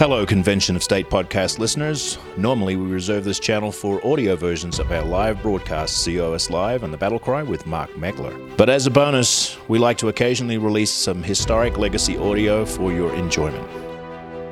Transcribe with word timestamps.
Hello, 0.00 0.24
Convention 0.24 0.76
of 0.76 0.82
State 0.82 1.10
podcast 1.10 1.58
listeners. 1.58 2.16
Normally, 2.38 2.74
we 2.74 2.90
reserve 2.90 3.22
this 3.22 3.38
channel 3.38 3.70
for 3.70 4.02
audio 4.02 4.34
versions 4.34 4.78
of 4.78 4.90
our 4.90 5.04
live 5.04 5.42
broadcasts, 5.42 6.02
COS 6.06 6.48
Live 6.48 6.84
and 6.84 6.90
The 6.90 6.96
Battle 6.96 7.18
Cry 7.18 7.42
with 7.42 7.66
Mark 7.66 7.90
Meckler. 7.90 8.56
But 8.56 8.70
as 8.70 8.86
a 8.86 8.90
bonus, 8.90 9.58
we 9.68 9.78
like 9.78 9.98
to 9.98 10.08
occasionally 10.08 10.56
release 10.56 10.90
some 10.90 11.22
historic 11.22 11.76
legacy 11.76 12.16
audio 12.16 12.64
for 12.64 12.90
your 12.92 13.14
enjoyment. 13.14 13.68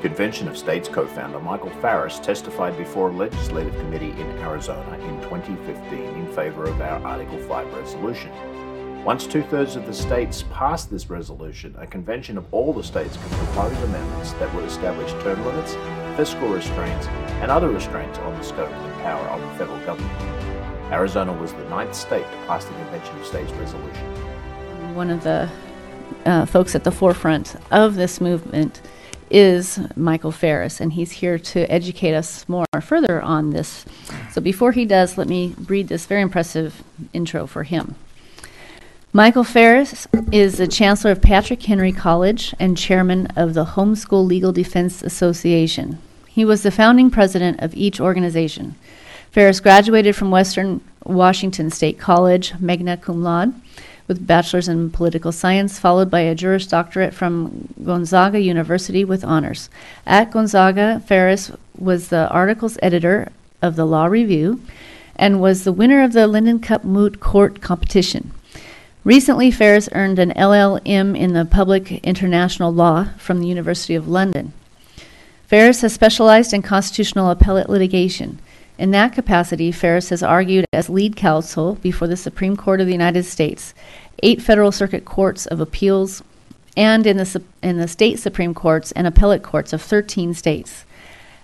Convention 0.02 0.48
of 0.48 0.58
States 0.58 0.86
co 0.86 1.06
founder 1.06 1.40
Michael 1.40 1.70
Farris 1.80 2.18
testified 2.18 2.76
before 2.76 3.08
a 3.08 3.12
legislative 3.14 3.74
committee 3.76 4.10
in 4.10 4.28
Arizona 4.40 4.98
in 4.98 5.18
2015 5.22 5.98
in 5.98 6.26
favor 6.34 6.64
of 6.64 6.78
our 6.82 7.02
Article 7.06 7.38
5 7.38 7.72
resolution. 7.72 8.30
Once 9.04 9.26
two 9.26 9.42
thirds 9.44 9.74
of 9.74 9.86
the 9.86 9.94
states 9.94 10.44
pass 10.52 10.84
this 10.84 11.08
resolution, 11.08 11.74
a 11.78 11.86
convention 11.86 12.36
of 12.36 12.44
all 12.52 12.72
the 12.72 12.82
states 12.82 13.16
can 13.16 13.28
propose 13.30 13.72
amendments 13.84 14.32
that 14.32 14.52
would 14.54 14.64
establish 14.64 15.10
term 15.22 15.42
limits, 15.46 15.74
fiscal 16.16 16.48
restraints, 16.48 17.06
and 17.40 17.50
other 17.50 17.70
restraints 17.70 18.18
on 18.18 18.34
the 18.36 18.42
scope 18.42 18.68
and 18.68 18.94
power 19.00 19.26
of 19.28 19.40
the 19.40 19.58
federal 19.58 19.78
government. 19.86 20.92
Arizona 20.92 21.32
was 21.32 21.52
the 21.54 21.64
ninth 21.70 21.94
state 21.94 22.24
to 22.24 22.36
pass 22.46 22.64
the 22.66 22.72
Convention 22.72 23.18
of 23.18 23.26
States 23.26 23.50
resolution. 23.52 24.94
One 24.94 25.10
of 25.10 25.22
the 25.22 25.48
uh, 26.26 26.44
folks 26.44 26.74
at 26.74 26.84
the 26.84 26.92
forefront 26.92 27.56
of 27.70 27.94
this 27.94 28.20
movement 28.20 28.82
is 29.30 29.78
Michael 29.96 30.32
Farris, 30.32 30.80
and 30.80 30.92
he's 30.92 31.12
here 31.12 31.38
to 31.38 31.60
educate 31.70 32.14
us 32.14 32.46
more 32.48 32.66
further 32.82 33.22
on 33.22 33.50
this. 33.50 33.86
So 34.32 34.40
before 34.40 34.72
he 34.72 34.84
does, 34.84 35.16
let 35.16 35.28
me 35.28 35.54
read 35.66 35.88
this 35.88 36.04
very 36.06 36.22
impressive 36.22 36.82
intro 37.12 37.46
for 37.46 37.62
him. 37.62 37.94
Michael 39.18 39.42
Farris 39.42 40.06
is 40.30 40.58
the 40.58 40.68
Chancellor 40.68 41.10
of 41.10 41.20
Patrick 41.20 41.60
Henry 41.60 41.90
College 41.90 42.54
and 42.60 42.78
Chairman 42.78 43.26
of 43.34 43.52
the 43.52 43.64
Homeschool 43.64 44.24
Legal 44.24 44.52
Defense 44.52 45.02
Association. 45.02 45.98
He 46.28 46.44
was 46.44 46.62
the 46.62 46.70
founding 46.70 47.10
president 47.10 47.58
of 47.58 47.74
each 47.74 47.98
organization. 47.98 48.76
Farris 49.32 49.58
graduated 49.58 50.14
from 50.14 50.30
Western 50.30 50.82
Washington 51.04 51.68
State 51.72 51.98
College, 51.98 52.54
magna 52.60 52.96
cum 52.96 53.20
laude, 53.24 53.60
with 54.06 54.24
bachelor's 54.24 54.68
in 54.68 54.88
political 54.88 55.32
science, 55.32 55.80
followed 55.80 56.12
by 56.12 56.20
a 56.20 56.36
Juris 56.36 56.68
Doctorate 56.68 57.12
from 57.12 57.74
Gonzaga 57.84 58.38
University 58.38 59.04
with 59.04 59.24
honors. 59.24 59.68
At 60.06 60.30
Gonzaga, 60.30 61.02
Farris 61.04 61.50
was 61.76 62.10
the 62.10 62.28
articles 62.30 62.78
editor 62.82 63.32
of 63.62 63.74
the 63.74 63.84
Law 63.84 64.06
Review 64.06 64.60
and 65.16 65.40
was 65.40 65.64
the 65.64 65.72
winner 65.72 66.04
of 66.04 66.12
the 66.12 66.28
Linden 66.28 66.60
Cup 66.60 66.84
Moot 66.84 67.18
Court 67.18 67.60
competition. 67.60 68.30
Recently, 69.08 69.50
Farris 69.50 69.88
earned 69.92 70.18
an 70.18 70.34
LLM 70.34 71.16
in 71.16 71.32
the 71.32 71.46
Public 71.46 71.92
International 72.04 72.70
Law 72.70 73.04
from 73.16 73.40
the 73.40 73.46
University 73.46 73.94
of 73.94 74.06
London. 74.06 74.52
Farris 75.46 75.80
has 75.80 75.94
specialized 75.94 76.52
in 76.52 76.60
constitutional 76.60 77.30
appellate 77.30 77.70
litigation. 77.70 78.38
In 78.76 78.90
that 78.90 79.14
capacity, 79.14 79.72
Farris 79.72 80.10
has 80.10 80.22
argued 80.22 80.66
as 80.74 80.90
lead 80.90 81.16
counsel 81.16 81.76
before 81.76 82.06
the 82.06 82.18
Supreme 82.18 82.54
Court 82.54 82.82
of 82.82 82.86
the 82.86 82.92
United 82.92 83.22
States, 83.22 83.72
eight 84.22 84.42
federal 84.42 84.70
circuit 84.70 85.06
courts 85.06 85.46
of 85.46 85.58
appeals, 85.58 86.22
and 86.76 87.06
in 87.06 87.16
the, 87.16 87.42
in 87.62 87.78
the 87.78 87.88
state 87.88 88.18
Supreme 88.18 88.52
Courts 88.52 88.92
and 88.92 89.06
appellate 89.06 89.42
courts 89.42 89.72
of 89.72 89.80
13 89.80 90.34
states. 90.34 90.84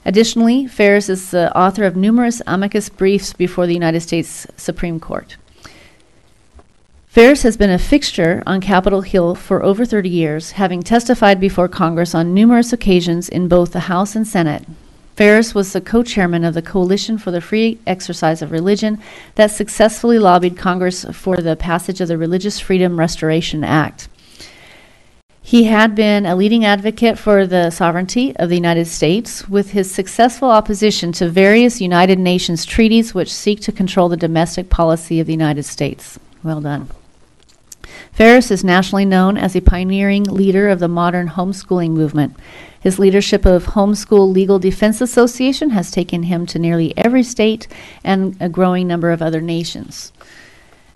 Additionally, 0.05 0.67
Farris 0.67 1.09
is 1.09 1.31
the 1.31 1.51
author 1.57 1.85
of 1.85 1.97
numerous 1.97 2.43
amicus 2.47 2.91
briefs 2.91 3.33
before 3.33 3.67
the 3.67 3.73
United 3.73 4.01
States 4.01 4.47
Supreme 4.59 5.01
Court. 5.01 5.39
Farris 7.15 7.45
has 7.45 7.57
been 7.57 7.71
a 7.71 7.79
fixture 7.79 8.43
on 8.45 8.61
Capitol 8.61 9.03
Hill 9.03 9.37
for 9.37 9.63
over 9.63 9.85
30 9.85 10.09
years, 10.09 10.51
having 10.51 10.83
testified 10.83 11.39
before 11.39 11.69
Congress 11.69 12.13
on 12.13 12.35
numerous 12.35 12.73
occasions 12.73 13.29
in 13.29 13.47
both 13.47 13.71
the 13.71 13.87
House 13.87 14.17
and 14.17 14.27
Senate. 14.27 14.65
Farris 15.15 15.55
was 15.55 15.73
the 15.73 15.81
co 15.81 16.03
chairman 16.03 16.43
of 16.43 16.55
the 16.55 16.61
Coalition 16.61 17.17
for 17.17 17.31
the 17.31 17.41
Free 17.41 17.79
Exercise 17.87 18.43
of 18.43 18.51
Religion 18.51 19.01
that 19.37 19.53
successfully 19.53 20.19
lobbied 20.19 20.59
Congress 20.59 21.05
for 21.13 21.37
the 21.37 21.55
passage 21.55 22.01
of 22.01 22.09
the 22.09 22.19
Religious 22.19 22.59
Freedom 22.59 22.99
Restoration 22.99 23.63
Act. 23.63 24.09
He 25.41 25.67
had 25.67 25.95
been 25.95 26.27
a 26.27 26.35
leading 26.35 26.65
advocate 26.65 27.17
for 27.17 27.47
the 27.47 27.71
sovereignty 27.71 28.35
of 28.39 28.49
the 28.49 28.57
United 28.57 28.89
States 28.89 29.49
with 29.49 29.71
his 29.71 29.89
successful 29.89 30.51
opposition 30.51 31.13
to 31.13 31.29
various 31.29 31.81
United 31.81 32.19
Nations 32.19 32.65
treaties 32.65 33.15
which 33.15 33.33
seek 33.33 33.61
to 33.61 33.71
control 33.71 34.09
the 34.09 34.17
domestic 34.17 34.69
policy 34.69 35.21
of 35.21 35.29
the 35.29 35.33
United 35.33 35.63
States. 35.63 36.19
Well 36.43 36.61
done. 36.61 36.89
Farris 38.15 38.53
is 38.53 38.63
nationally 38.63 39.05
known 39.05 39.37
as 39.37 39.57
a 39.57 39.61
pioneering 39.61 40.23
leader 40.23 40.69
of 40.69 40.79
the 40.79 40.87
modern 40.87 41.31
homeschooling 41.31 41.91
movement. 41.91 42.37
His 42.79 43.01
leadership 43.01 43.45
of 43.45 43.65
Homeschool 43.65 44.33
Legal 44.33 44.61
Defense 44.61 45.01
Association 45.01 45.71
has 45.71 45.91
taken 45.91 46.23
him 46.23 46.47
to 46.47 46.61
nearly 46.61 46.97
every 46.97 47.25
state 47.25 47.67
and 48.05 48.37
a 48.39 48.49
growing 48.49 48.87
number 48.87 49.11
of 49.11 49.21
other 49.21 49.41
nations. 49.41 50.13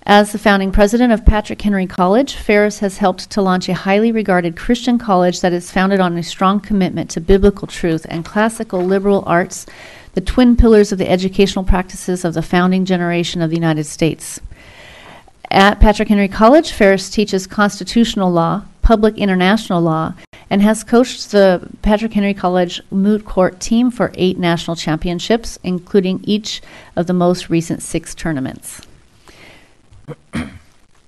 As 0.07 0.31
the 0.31 0.39
founding 0.39 0.71
president 0.71 1.13
of 1.13 1.27
Patrick 1.27 1.61
Henry 1.61 1.89
College, 1.89 2.37
Farris 2.37 2.79
has 2.79 2.99
helped 2.99 3.29
to 3.31 3.43
launch 3.43 3.69
a 3.69 3.75
highly 3.75 4.13
regarded 4.13 4.57
Christian 4.57 4.97
college 4.97 5.41
that 5.41 5.53
is 5.53 5.73
founded 5.73 5.99
on 5.99 6.17
a 6.17 6.23
strong 6.23 6.61
commitment 6.61 7.11
to 7.11 7.21
biblical 7.21 7.67
truth 7.67 8.07
and 8.09 8.25
classical 8.25 8.81
liberal 8.81 9.25
arts, 9.27 9.67
the 10.13 10.21
twin 10.21 10.57
pillars 10.57 10.93
of 10.93 10.99
the 10.99 11.11
educational 11.11 11.65
practices 11.65 12.25
of 12.25 12.35
the 12.35 12.43
founding 12.43 12.85
generation 12.85 13.43
of 13.43 13.51
the 13.51 13.57
United 13.57 13.85
States. 13.85 14.41
At 15.51 15.81
Patrick 15.81 16.09
Henry 16.09 16.29
College, 16.29 16.73
Farris 16.73 17.09
teaches 17.09 17.47
constitutional 17.47 18.31
law, 18.31 18.65
public 18.83 19.17
international 19.17 19.81
law, 19.81 20.15
and 20.51 20.61
has 20.61 20.85
coached 20.85 21.31
the 21.31 21.69
Patrick 21.81 22.13
Henry 22.13 22.35
College 22.35 22.83
moot 22.91 23.25
court 23.25 23.59
team 23.59 23.91
for 23.91 24.13
eight 24.15 24.39
national 24.39 24.77
championships, 24.77 25.59
including 25.63 26.21
each 26.25 26.61
of 26.97 27.07
the 27.07 27.15
most 27.15 27.49
recent 27.49 27.83
six 27.83 28.15
tournaments. 28.15 28.83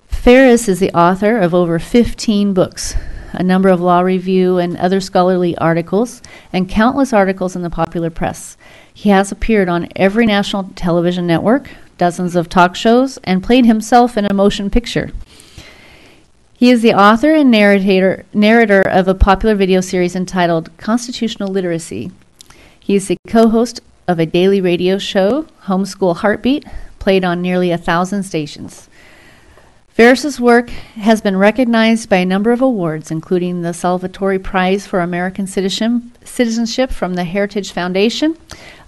Farris 0.09 0.69
is 0.69 0.81
the 0.81 0.93
author 0.93 1.39
of 1.39 1.55
over 1.55 1.79
15 1.79 2.55
books, 2.55 2.95
a 3.33 3.43
number 3.43 3.69
of 3.69 3.81
law 3.81 4.00
review 4.00 4.59
and 4.59 4.77
other 4.79 5.00
scholarly 5.00 5.56
articles, 5.59 6.23
and 6.53 6.69
countless 6.69 7.12
articles 7.12 7.55
in 7.56 7.62
the 7.62 7.71
popular 7.71 8.11
press. 8.11 8.56
He 8.93 9.11
has 9.11 9.33
appeared 9.33 9.69
on 9.69 9.89
every 9.97 10.27
national 10.27 10.71
television 10.75 11.27
network, 11.27 11.71
dozens 12.00 12.34
of 12.34 12.49
talk 12.49 12.75
shows, 12.75 13.19
and 13.25 13.44
played 13.44 13.66
himself 13.66 14.16
in 14.16 14.25
a 14.25 14.34
motion 14.34 14.71
picture. 14.71 15.12
He 16.55 16.71
is 16.71 16.83
the 16.83 16.94
author 16.94 17.33
and 17.33 17.50
narrator, 17.50 18.25
narrator 18.34 18.83
of 18.83 19.06
a 19.06 19.15
popular 19.15 19.55
video 19.55 19.81
series 19.81 20.16
entitled 20.16 20.77
Constitutional 20.78 21.50
Literacy. 21.50 22.11
He 22.78 22.97
is 22.97 23.06
the 23.06 23.16
co 23.28 23.49
host 23.49 23.81
of 24.09 24.19
a 24.19 24.27
daily 24.27 24.61
radio 24.61 24.99
show, 24.99 25.47
Homeschool 25.65 26.16
Heartbeat, 26.16 26.66
played 26.99 27.25
on 27.25 27.41
nearly 27.41 27.71
a 27.71 27.78
thousand 27.78 28.25
stations. 28.25 28.90
Farris's 30.00 30.41
work 30.41 30.71
has 30.71 31.21
been 31.21 31.37
recognized 31.37 32.09
by 32.09 32.16
a 32.16 32.25
number 32.25 32.53
of 32.53 32.62
awards, 32.62 33.11
including 33.11 33.61
the 33.61 33.72
Salvatori 33.72 34.43
Prize 34.43 34.87
for 34.87 35.00
American 35.00 35.47
Citizenship 35.47 36.91
from 36.91 37.12
the 37.12 37.25
Heritage 37.25 37.72
Foundation, 37.72 38.34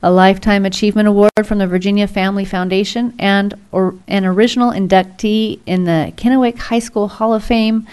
a 0.03 0.11
Lifetime 0.11 0.65
Achievement 0.65 1.09
Award 1.09 1.33
from 1.45 1.59
the 1.59 1.67
Virginia 1.67 2.06
Family 2.06 2.47
Foundation, 2.47 3.12
and 3.19 3.53
or, 3.73 3.95
an 4.09 4.25
original 4.25 4.71
inductee 4.71 5.61
in 5.67 5.84
the 5.84 6.15
Kennewick 6.17 6.56
High 6.56 6.78
School 6.78 7.09
Hall 7.09 7.34
of 7.34 7.44
Fame. 7.44 7.87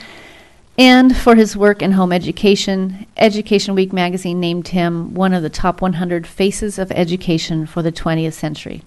And 0.77 1.13
for 1.13 1.35
his 1.35 1.57
work 1.57 1.81
in 1.81 1.91
home 1.91 2.13
education, 2.13 3.05
Education 3.17 3.75
Week 3.75 3.91
magazine 3.91 4.39
named 4.39 4.69
him 4.69 5.13
one 5.13 5.33
of 5.33 5.43
the 5.43 5.49
top 5.49 5.81
100 5.81 6.25
faces 6.25 6.79
of 6.79 6.89
education 6.93 7.65
for 7.65 7.81
the 7.81 7.91
20th 7.91 8.31
century. 8.31 8.81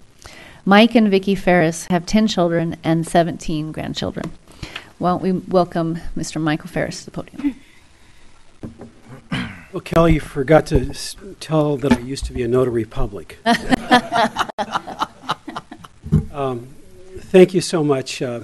Mike 0.65 0.95
and 0.95 1.11
Vicki 1.11 1.35
Farris 1.35 1.87
have 1.87 2.07
10 2.07 2.29
children 2.29 2.77
and 2.85 3.07
17 3.07 3.73
grandchildren. 3.73 4.31
Why 4.99 5.11
don't 5.11 5.23
we 5.23 5.33
welcome 5.33 5.99
Mr. 6.17 6.41
Michael 6.41 6.69
Farris 6.69 7.01
to 7.01 7.07
the 7.07 7.11
podium? 7.11 7.57
Well, 9.73 9.81
Kelly, 9.81 10.15
you 10.15 10.21
forgot 10.21 10.67
to 10.67 10.91
s- 10.91 11.17
tell 11.41 11.77
that 11.79 11.93
I 11.93 11.99
used 12.01 12.27
to 12.27 12.33
be 12.33 12.43
a 12.43 12.49
notary 12.49 12.85
public. 12.85 13.39
um, 16.33 16.69
thank 17.19 17.55
you 17.55 17.61
so 17.61 17.83
much, 17.83 18.23
uh, 18.23 18.43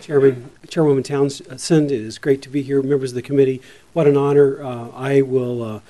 Chairman, 0.00 0.50
Chairwoman 0.68 1.02
Townsend. 1.04 1.92
It 1.92 2.00
is 2.00 2.18
great 2.18 2.42
to 2.42 2.48
be 2.48 2.62
here, 2.62 2.82
members 2.82 3.10
of 3.12 3.16
the 3.16 3.22
committee. 3.22 3.60
What 3.92 4.08
an 4.08 4.16
honor. 4.16 4.62
Uh, 4.64 4.88
I 4.96 5.20
will 5.22 5.62
uh, 5.62 5.80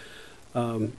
um, 0.58 0.92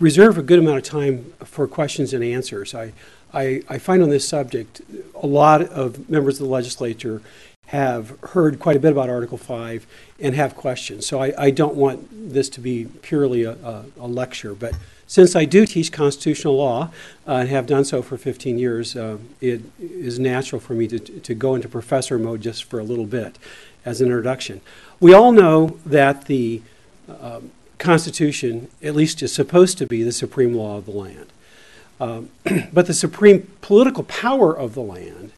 reserve 0.00 0.38
a 0.38 0.42
good 0.42 0.58
amount 0.58 0.78
of 0.78 0.84
time 0.84 1.32
for 1.44 1.66
questions 1.66 2.12
and 2.12 2.22
answers. 2.22 2.74
I, 2.74 2.92
I, 3.32 3.62
I 3.68 3.78
find 3.78 4.02
on 4.02 4.10
this 4.10 4.26
subject 4.26 4.80
a 5.20 5.26
lot 5.26 5.62
of 5.62 6.08
members 6.08 6.40
of 6.40 6.46
the 6.46 6.52
legislature 6.52 7.20
have 7.66 8.18
heard 8.20 8.58
quite 8.58 8.76
a 8.76 8.80
bit 8.80 8.92
about 8.92 9.10
Article 9.10 9.36
5 9.36 9.86
and 10.20 10.34
have 10.34 10.56
questions. 10.56 11.06
So 11.06 11.20
I, 11.20 11.34
I 11.36 11.50
don't 11.50 11.74
want 11.74 12.32
this 12.32 12.48
to 12.50 12.60
be 12.60 12.86
purely 13.02 13.42
a, 13.44 13.52
a, 13.52 13.84
a, 14.00 14.06
lecture. 14.06 14.54
But 14.54 14.74
since 15.06 15.36
I 15.36 15.44
do 15.44 15.66
teach 15.66 15.92
constitutional 15.92 16.56
law 16.56 16.90
uh, 17.26 17.32
and 17.32 17.48
have 17.50 17.66
done 17.66 17.84
so 17.84 18.00
for 18.00 18.16
15 18.16 18.58
years, 18.58 18.96
uh, 18.96 19.18
it 19.42 19.60
is 19.78 20.18
natural 20.18 20.62
for 20.62 20.72
me 20.72 20.88
to, 20.88 20.98
to 20.98 21.34
go 21.34 21.54
into 21.54 21.68
professor 21.68 22.18
mode 22.18 22.40
just 22.40 22.64
for 22.64 22.78
a 22.78 22.84
little 22.84 23.04
bit 23.04 23.36
as 23.84 24.00
an 24.00 24.06
introduction. 24.06 24.62
We 24.98 25.12
all 25.12 25.32
know 25.32 25.78
that 25.84 26.24
the 26.24 26.62
uh, 27.06 27.40
Constitution, 27.78 28.68
at 28.82 28.94
least, 28.94 29.22
is 29.22 29.32
supposed 29.32 29.78
to 29.78 29.86
be 29.86 30.02
the 30.02 30.12
supreme 30.12 30.54
law 30.54 30.76
of 30.76 30.84
the 30.84 30.92
land. 30.92 31.26
Um, 32.00 32.30
but 32.72 32.86
the 32.86 32.94
supreme 32.94 33.50
political 33.60 34.04
power 34.04 34.56
of 34.56 34.74
the 34.74 34.82
land 34.82 35.32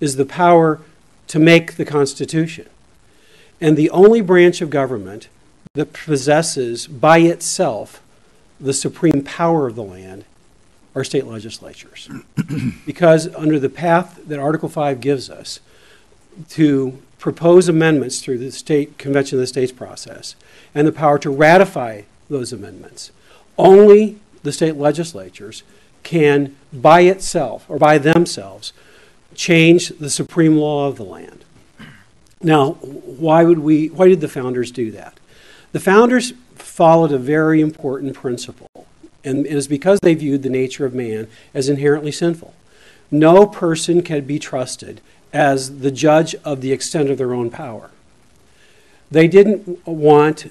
is 0.00 0.16
the 0.16 0.24
power 0.24 0.80
to 1.28 1.38
make 1.38 1.76
the 1.76 1.84
Constitution. 1.84 2.68
And 3.60 3.76
the 3.76 3.90
only 3.90 4.20
branch 4.20 4.60
of 4.60 4.70
government 4.70 5.28
that 5.74 5.92
possesses 5.92 6.86
by 6.86 7.18
itself 7.18 8.02
the 8.58 8.72
supreme 8.72 9.22
power 9.22 9.68
of 9.68 9.76
the 9.76 9.82
land 9.82 10.24
are 10.94 11.04
state 11.04 11.26
legislatures. 11.26 12.08
because 12.86 13.32
under 13.34 13.58
the 13.58 13.68
path 13.68 14.20
that 14.26 14.38
Article 14.38 14.68
5 14.68 15.00
gives 15.00 15.30
us 15.30 15.60
to 16.50 16.98
propose 17.18 17.68
amendments 17.68 18.20
through 18.20 18.38
the 18.38 18.50
state 18.50 18.98
convention 18.98 19.38
of 19.38 19.40
the 19.40 19.46
states 19.46 19.72
process 19.72 20.34
and 20.74 20.86
the 20.86 20.92
power 20.92 21.18
to 21.18 21.30
ratify 21.30 22.02
those 22.28 22.52
amendments, 22.52 23.10
only 23.58 24.18
the 24.42 24.52
state 24.52 24.76
legislatures 24.76 25.62
can 26.02 26.56
by 26.72 27.02
itself 27.02 27.66
or 27.68 27.78
by 27.78 27.98
themselves 27.98 28.72
change 29.34 29.88
the 29.88 30.10
supreme 30.10 30.56
law 30.56 30.88
of 30.88 30.96
the 30.96 31.04
land. 31.04 31.44
Now, 32.42 32.72
why 32.72 33.44
would 33.44 33.58
we 33.58 33.88
why 33.88 34.08
did 34.08 34.20
the 34.20 34.28
founders 34.28 34.70
do 34.70 34.90
that? 34.92 35.20
The 35.72 35.80
founders 35.80 36.32
followed 36.54 37.12
a 37.12 37.18
very 37.18 37.60
important 37.60 38.14
principle, 38.14 38.86
and 39.22 39.46
it 39.46 39.52
is 39.52 39.68
because 39.68 40.00
they 40.00 40.14
viewed 40.14 40.42
the 40.42 40.48
nature 40.48 40.86
of 40.86 40.94
man 40.94 41.28
as 41.52 41.68
inherently 41.68 42.12
sinful. 42.12 42.54
No 43.10 43.46
person 43.46 44.02
can 44.02 44.24
be 44.24 44.38
trusted 44.38 45.00
as 45.32 45.80
the 45.80 45.90
judge 45.90 46.34
of 46.44 46.60
the 46.60 46.72
extent 46.72 47.10
of 47.10 47.18
their 47.18 47.34
own 47.34 47.50
power. 47.50 47.90
They 49.10 49.28
didn't 49.28 49.86
want 49.86 50.50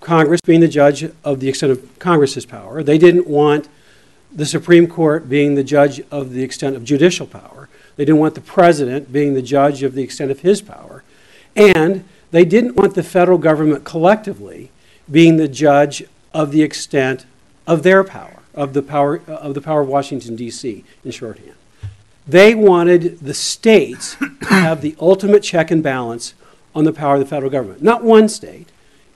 Congress 0.00 0.40
being 0.40 0.60
the 0.60 0.68
judge 0.68 1.04
of 1.24 1.40
the 1.40 1.48
extent 1.48 1.72
of 1.72 1.98
Congress's 1.98 2.46
power. 2.46 2.82
They 2.82 2.98
didn't 2.98 3.26
want 3.26 3.68
the 4.32 4.46
Supreme 4.46 4.86
Court 4.86 5.28
being 5.28 5.54
the 5.54 5.64
judge 5.64 6.00
of 6.10 6.32
the 6.32 6.42
extent 6.42 6.76
of 6.76 6.84
judicial 6.84 7.26
power. 7.26 7.68
They 7.96 8.04
didn't 8.04 8.20
want 8.20 8.34
the 8.34 8.40
president 8.40 9.12
being 9.12 9.34
the 9.34 9.42
judge 9.42 9.82
of 9.82 9.94
the 9.94 10.02
extent 10.02 10.30
of 10.30 10.40
his 10.40 10.62
power. 10.62 11.02
And 11.54 12.04
they 12.30 12.44
didn't 12.44 12.76
want 12.76 12.94
the 12.94 13.02
federal 13.02 13.38
government 13.38 13.84
collectively 13.84 14.70
being 15.10 15.36
the 15.36 15.48
judge 15.48 16.04
of 16.32 16.52
the 16.52 16.62
extent 16.62 17.26
of 17.66 17.82
their 17.82 18.04
power, 18.04 18.40
of 18.54 18.72
the 18.72 18.82
power 18.82 19.20
of 19.26 19.54
the 19.54 19.60
power 19.60 19.80
of 19.80 19.88
Washington 19.88 20.36
D.C. 20.36 20.84
in 21.04 21.10
shorthand. 21.10 21.54
They 22.26 22.54
wanted 22.54 23.18
the 23.18 23.34
states 23.34 24.14
to 24.16 24.46
have 24.48 24.82
the 24.82 24.94
ultimate 25.00 25.42
check 25.42 25.70
and 25.70 25.82
balance 25.82 26.34
on 26.74 26.84
the 26.84 26.92
power 26.92 27.14
of 27.14 27.20
the 27.20 27.26
federal 27.26 27.50
government. 27.50 27.82
Not 27.82 28.04
one 28.04 28.28
state. 28.28 28.68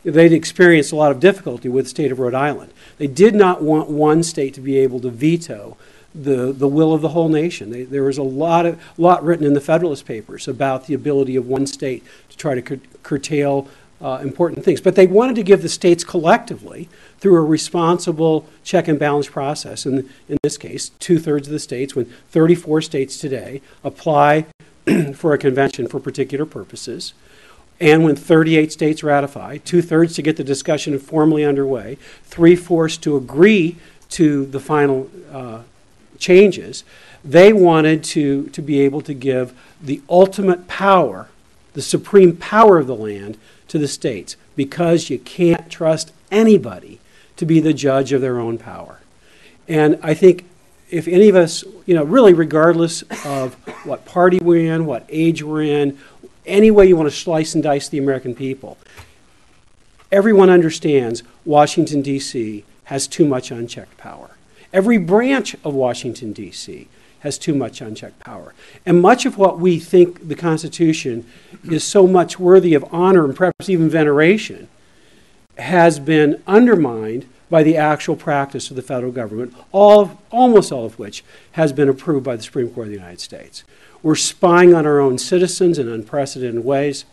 They'd 0.04 0.32
experienced 0.32 0.92
a 0.92 0.96
lot 0.96 1.10
of 1.10 1.20
difficulty 1.20 1.68
with 1.68 1.86
the 1.86 1.90
state 1.90 2.12
of 2.12 2.18
Rhode 2.18 2.34
Island. 2.34 2.72
They 2.98 3.06
did 3.06 3.34
not 3.34 3.62
want 3.62 3.88
one 3.88 4.22
state 4.22 4.54
to 4.54 4.60
be 4.60 4.78
able 4.78 5.00
to 5.00 5.10
veto 5.10 5.76
the, 6.14 6.52
the 6.52 6.68
will 6.68 6.92
of 6.92 7.00
the 7.00 7.08
whole 7.08 7.28
nation. 7.28 7.70
They, 7.70 7.84
there 7.84 8.04
was 8.04 8.18
a 8.18 8.22
lot, 8.22 8.66
of, 8.66 8.80
lot 8.96 9.24
written 9.24 9.46
in 9.46 9.54
the 9.54 9.60
Federalist 9.60 10.06
Papers 10.06 10.46
about 10.46 10.86
the 10.86 10.94
ability 10.94 11.36
of 11.36 11.48
one 11.48 11.66
state 11.66 12.04
to 12.28 12.36
try 12.36 12.54
to 12.54 12.62
cur- 12.62 12.80
curtail 13.02 13.66
uh, 14.00 14.18
important 14.22 14.64
things. 14.64 14.80
But 14.80 14.96
they 14.96 15.06
wanted 15.06 15.34
to 15.36 15.42
give 15.42 15.62
the 15.62 15.68
states 15.68 16.04
collectively, 16.04 16.88
through 17.18 17.36
a 17.36 17.44
responsible 17.44 18.46
check 18.62 18.86
and 18.86 18.98
balance 18.98 19.28
process, 19.28 19.86
and 19.86 20.10
in 20.28 20.36
this 20.42 20.58
case, 20.58 20.90
two 20.98 21.18
thirds 21.18 21.48
of 21.48 21.52
the 21.52 21.58
states, 21.58 21.96
when 21.96 22.04
34 22.30 22.82
states 22.82 23.18
today 23.18 23.62
apply 23.82 24.44
for 25.14 25.32
a 25.32 25.38
convention 25.38 25.88
for 25.88 25.98
particular 25.98 26.44
purposes, 26.44 27.14
and 27.84 28.02
when 28.02 28.16
38 28.16 28.72
states 28.72 29.02
ratify, 29.02 29.58
two 29.58 29.82
thirds 29.82 30.14
to 30.14 30.22
get 30.22 30.38
the 30.38 30.42
discussion 30.42 30.98
formally 30.98 31.44
underway, 31.44 31.98
three 32.22 32.56
fourths 32.56 32.96
to 32.96 33.14
agree 33.14 33.76
to 34.08 34.46
the 34.46 34.58
final 34.58 35.10
uh, 35.31 35.60
changes, 36.19 36.82
they 37.22 37.52
wanted 37.52 38.02
to, 38.02 38.46
to 38.48 38.62
be 38.62 38.81
able 38.81 39.02
to 39.02 39.12
give 39.12 39.52
the 39.82 40.00
ultimate 40.08 40.66
power, 40.66 41.28
the 41.75 41.82
supreme 41.82 42.34
power 42.34 42.78
of 42.78 42.86
the 42.86 42.96
land, 42.96 43.36
to 43.69 43.78
the 43.78 43.88
states 43.88 44.36
because 44.56 45.10
you 45.10 45.19
can't 45.19 45.70
trust 45.70 46.10
anybody 46.31 47.00
to 47.36 47.44
be 47.44 47.60
the 47.60 47.75
judge 47.75 48.12
of 48.14 48.22
their 48.22 48.40
own 48.40 48.56
power. 48.56 49.00
And 49.69 49.98
I 50.02 50.14
think 50.14 50.46
if 50.90 51.06
any 51.06 51.28
of 51.28 51.36
us, 51.36 51.64
you 51.84 51.94
know, 51.94 52.04
really 52.04 52.32
regardless 52.32 53.02
of 53.26 53.54
what 53.84 54.06
party 54.06 54.38
we're 54.38 54.72
in, 54.72 54.86
what 54.86 55.04
age 55.10 55.42
we're 55.42 55.64
in, 55.64 55.98
any 56.46 56.70
way 56.70 56.87
you 56.87 56.96
want 56.96 57.08
to 57.08 57.17
slice 57.17 57.55
and 57.55 57.62
dice 57.62 57.88
the 57.88 57.99
American 57.99 58.35
people, 58.35 58.79
everyone 60.12 60.50
understands 60.50 61.23
Washington, 61.44 62.02
D.C. 62.02 62.64
has 62.85 63.06
too 63.06 63.26
much 63.26 63.50
unchecked 63.50 63.96
power. 63.99 64.31
Every 64.73 64.99
branch 64.99 65.55
of 65.64 65.75
Washington, 65.75 66.32
D.C. 66.32 66.88
has 67.20 67.38
too 67.38 67.55
much 67.55 67.81
unchecked 67.81 68.20
power. 68.20 68.55
And 68.85 69.00
much 69.00 69.25
of 69.25 69.38
what 69.38 69.58
we 69.58 69.79
think 69.79 70.29
the 70.29 70.35
Constitution 70.35 71.26
is 71.64 71.85
so 71.85 72.06
much 72.06 72.38
worthy 72.38 72.75
of 72.75 72.85
honor 72.93 73.25
and 73.25 73.37
perhaps 73.37 73.69
even 73.69 73.88
veneration 73.88 74.69
has 75.56 76.00
been 76.00 76.43
undermined 76.46 77.26
by 77.50 77.62
the 77.62 77.76
actual 77.76 78.17
practice 78.17 78.70
of 78.70 78.76
the 78.76 78.82
federal 78.82 79.12
government, 79.12 79.55
all 79.70 80.00
of, 80.00 80.17
almost 80.32 80.73
all 80.73 80.85
of 80.85 80.99
which 80.99 81.23
has 81.52 81.73
been 81.73 81.88
approved 81.88 82.25
by 82.25 82.35
the 82.35 82.43
Supreme 82.43 82.69
Court 82.70 82.88
of 82.88 82.93
the 82.93 82.99
United 82.99 83.20
States. 83.20 83.62
We're 84.04 84.16
spying 84.16 84.74
on 84.74 84.86
our 84.86 85.00
own 85.00 85.16
citizens 85.16 85.78
in 85.78 85.88
unprecedented 85.88 86.62
ways. 86.62 87.06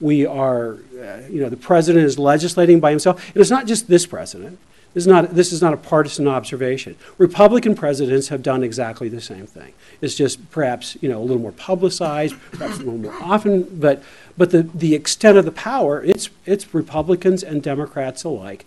We 0.00 0.24
are, 0.24 0.78
uh, 0.98 1.20
you 1.28 1.42
know, 1.42 1.50
the 1.50 1.58
president 1.58 2.06
is 2.06 2.18
legislating 2.18 2.80
by 2.80 2.88
himself. 2.88 3.24
And 3.28 3.36
it's 3.36 3.50
not 3.50 3.66
just 3.66 3.86
this 3.86 4.06
president. 4.06 4.58
This 4.94 5.02
is, 5.02 5.06
not, 5.06 5.34
this 5.34 5.52
is 5.52 5.60
not 5.60 5.74
a 5.74 5.76
partisan 5.76 6.26
observation. 6.26 6.96
Republican 7.18 7.74
presidents 7.74 8.28
have 8.28 8.42
done 8.42 8.64
exactly 8.64 9.10
the 9.10 9.20
same 9.20 9.46
thing. 9.46 9.74
It's 10.00 10.14
just 10.14 10.50
perhaps 10.50 10.96
you 11.02 11.10
know 11.10 11.18
a 11.18 11.22
little 11.22 11.42
more 11.42 11.52
publicized, 11.52 12.34
perhaps 12.52 12.76
a 12.76 12.78
little 12.78 12.96
more 12.96 13.14
often, 13.20 13.64
but 13.78 14.02
but 14.38 14.50
the, 14.50 14.62
the 14.62 14.94
extent 14.94 15.36
of 15.36 15.44
the 15.44 15.52
power, 15.52 16.02
it's 16.02 16.30
it's 16.46 16.72
Republicans 16.72 17.42
and 17.42 17.62
Democrats 17.62 18.24
alike 18.24 18.64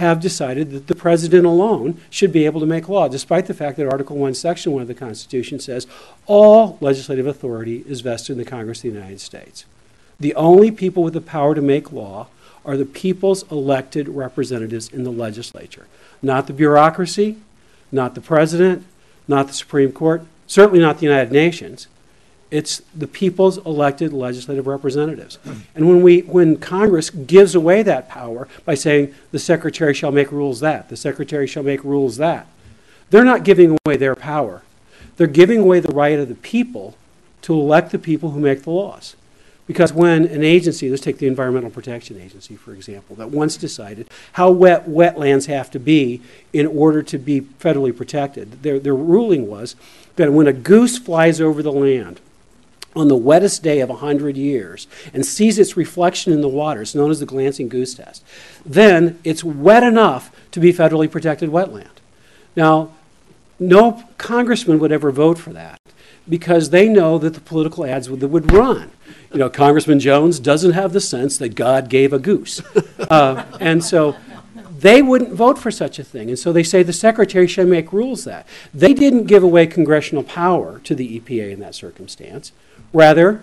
have 0.00 0.18
decided 0.18 0.70
that 0.70 0.86
the 0.86 0.94
president 0.94 1.44
alone 1.44 2.00
should 2.08 2.32
be 2.32 2.46
able 2.46 2.58
to 2.58 2.66
make 2.66 2.88
law, 2.88 3.06
despite 3.06 3.44
the 3.44 3.54
fact 3.54 3.76
that 3.76 3.86
Article 3.86 4.16
1, 4.16 4.32
Section 4.32 4.72
1 4.72 4.80
of 4.80 4.88
the 4.88 4.94
Constitution 4.94 5.60
says 5.60 5.86
all 6.26 6.78
legislative 6.80 7.26
authority 7.26 7.84
is 7.86 8.00
vested 8.00 8.32
in 8.32 8.38
the 8.38 8.50
Congress 8.50 8.78
of 8.78 8.82
the 8.84 8.98
United 8.98 9.20
States. 9.20 9.66
The 10.18 10.34
only 10.34 10.70
people 10.70 11.02
with 11.02 11.12
the 11.12 11.20
power 11.20 11.54
to 11.54 11.60
make 11.60 11.92
law 11.92 12.28
are 12.64 12.78
the 12.78 12.86
people's 12.86 13.50
elected 13.52 14.08
representatives 14.08 14.88
in 14.88 15.04
the 15.04 15.12
legislature, 15.12 15.86
not 16.22 16.46
the 16.46 16.54
bureaucracy, 16.54 17.36
not 17.92 18.14
the 18.14 18.20
president, 18.22 18.86
not 19.28 19.48
the 19.48 19.54
Supreme 19.54 19.92
Court, 19.92 20.22
certainly 20.46 20.80
not 20.80 20.98
the 20.98 21.06
United 21.06 21.30
Nations. 21.30 21.88
It's 22.50 22.82
the 22.94 23.06
people's 23.06 23.58
elected 23.58 24.12
legislative 24.12 24.66
representatives. 24.66 25.38
And 25.74 25.88
when, 25.88 26.02
we, 26.02 26.20
when 26.22 26.56
Congress 26.56 27.10
gives 27.10 27.54
away 27.54 27.82
that 27.84 28.08
power 28.08 28.48
by 28.64 28.74
saying 28.74 29.14
the 29.30 29.38
secretary 29.38 29.94
shall 29.94 30.10
make 30.10 30.32
rules 30.32 30.60
that, 30.60 30.88
the 30.88 30.96
secretary 30.96 31.46
shall 31.46 31.62
make 31.62 31.84
rules 31.84 32.16
that, 32.16 32.46
they're 33.10 33.24
not 33.24 33.44
giving 33.44 33.78
away 33.84 33.96
their 33.96 34.16
power. 34.16 34.62
They're 35.16 35.26
giving 35.26 35.60
away 35.60 35.80
the 35.80 35.92
right 35.92 36.18
of 36.18 36.28
the 36.28 36.34
people 36.34 36.96
to 37.42 37.52
elect 37.54 37.92
the 37.92 37.98
people 37.98 38.30
who 38.30 38.40
make 38.40 38.62
the 38.62 38.70
laws. 38.70 39.16
Because 39.66 39.92
when 39.92 40.24
an 40.26 40.42
agency, 40.42 40.90
let's 40.90 41.02
take 41.02 41.18
the 41.18 41.28
Environmental 41.28 41.70
Protection 41.70 42.20
Agency, 42.20 42.56
for 42.56 42.72
example, 42.72 43.14
that 43.16 43.30
once 43.30 43.56
decided 43.56 44.08
how 44.32 44.50
wet 44.50 44.88
wetlands 44.88 45.46
have 45.46 45.70
to 45.70 45.78
be 45.78 46.20
in 46.52 46.66
order 46.66 47.04
to 47.04 47.18
be 47.18 47.42
federally 47.42 47.96
protected, 47.96 48.64
their, 48.64 48.80
their 48.80 48.96
ruling 48.96 49.46
was 49.46 49.76
that 50.16 50.32
when 50.32 50.48
a 50.48 50.52
goose 50.52 50.98
flies 50.98 51.40
over 51.40 51.62
the 51.62 51.70
land, 51.70 52.20
on 52.96 53.08
the 53.08 53.16
wettest 53.16 53.62
day 53.62 53.80
of 53.80 53.88
a 53.88 53.94
100 53.94 54.36
years 54.36 54.86
and 55.14 55.24
sees 55.24 55.58
its 55.58 55.76
reflection 55.76 56.32
in 56.32 56.40
the 56.40 56.48
water, 56.48 56.82
it's 56.82 56.94
known 56.94 57.10
as 57.10 57.20
the 57.20 57.26
glancing 57.26 57.68
goose 57.68 57.94
test, 57.94 58.24
then 58.64 59.18
it's 59.24 59.44
wet 59.44 59.82
enough 59.82 60.34
to 60.50 60.60
be 60.60 60.72
federally 60.72 61.10
protected 61.10 61.50
wetland. 61.50 61.86
Now, 62.56 62.92
no 63.58 64.04
congressman 64.18 64.78
would 64.78 64.90
ever 64.90 65.12
vote 65.12 65.38
for 65.38 65.52
that 65.52 65.78
because 66.28 66.70
they 66.70 66.88
know 66.88 67.18
that 67.18 67.34
the 67.34 67.40
political 67.40 67.84
ads 67.84 68.08
would, 68.08 68.22
would 68.22 68.52
run. 68.52 68.90
You 69.32 69.38
know, 69.38 69.50
Congressman 69.50 70.00
Jones 70.00 70.40
doesn't 70.40 70.72
have 70.72 70.92
the 70.92 71.00
sense 71.00 71.38
that 71.38 71.54
God 71.54 71.88
gave 71.88 72.12
a 72.12 72.18
goose. 72.18 72.60
Uh, 73.10 73.44
and 73.58 73.82
so 73.82 74.14
they 74.80 75.02
wouldn't 75.02 75.32
vote 75.32 75.58
for 75.58 75.70
such 75.70 75.98
a 75.98 76.04
thing. 76.04 76.28
And 76.28 76.38
so 76.38 76.52
they 76.52 76.62
say 76.62 76.82
the 76.82 76.92
secretary 76.92 77.46
should 77.46 77.68
make 77.68 77.92
rules 77.92 78.24
that. 78.24 78.46
They 78.72 78.94
didn't 78.94 79.24
give 79.24 79.42
away 79.42 79.66
congressional 79.66 80.22
power 80.22 80.78
to 80.80 80.94
the 80.94 81.20
EPA 81.20 81.52
in 81.52 81.60
that 81.60 81.74
circumstance. 81.74 82.52
Rather, 82.92 83.42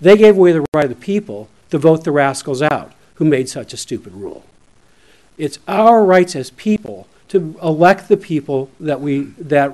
they 0.00 0.16
gave 0.16 0.36
away 0.36 0.52
the 0.52 0.66
right 0.74 0.84
of 0.84 0.90
the 0.90 0.96
people 0.96 1.48
to 1.70 1.78
vote 1.78 2.04
the 2.04 2.12
rascals 2.12 2.62
out 2.62 2.92
who 3.14 3.24
made 3.24 3.48
such 3.48 3.72
a 3.72 3.76
stupid 3.76 4.12
rule. 4.12 4.44
It's 5.36 5.58
our 5.66 6.04
rights 6.04 6.36
as 6.36 6.50
people 6.50 7.08
to 7.28 7.58
elect 7.62 8.08
the 8.08 8.16
people 8.16 8.70
that 8.80 9.00
we 9.00 9.20
that 9.38 9.72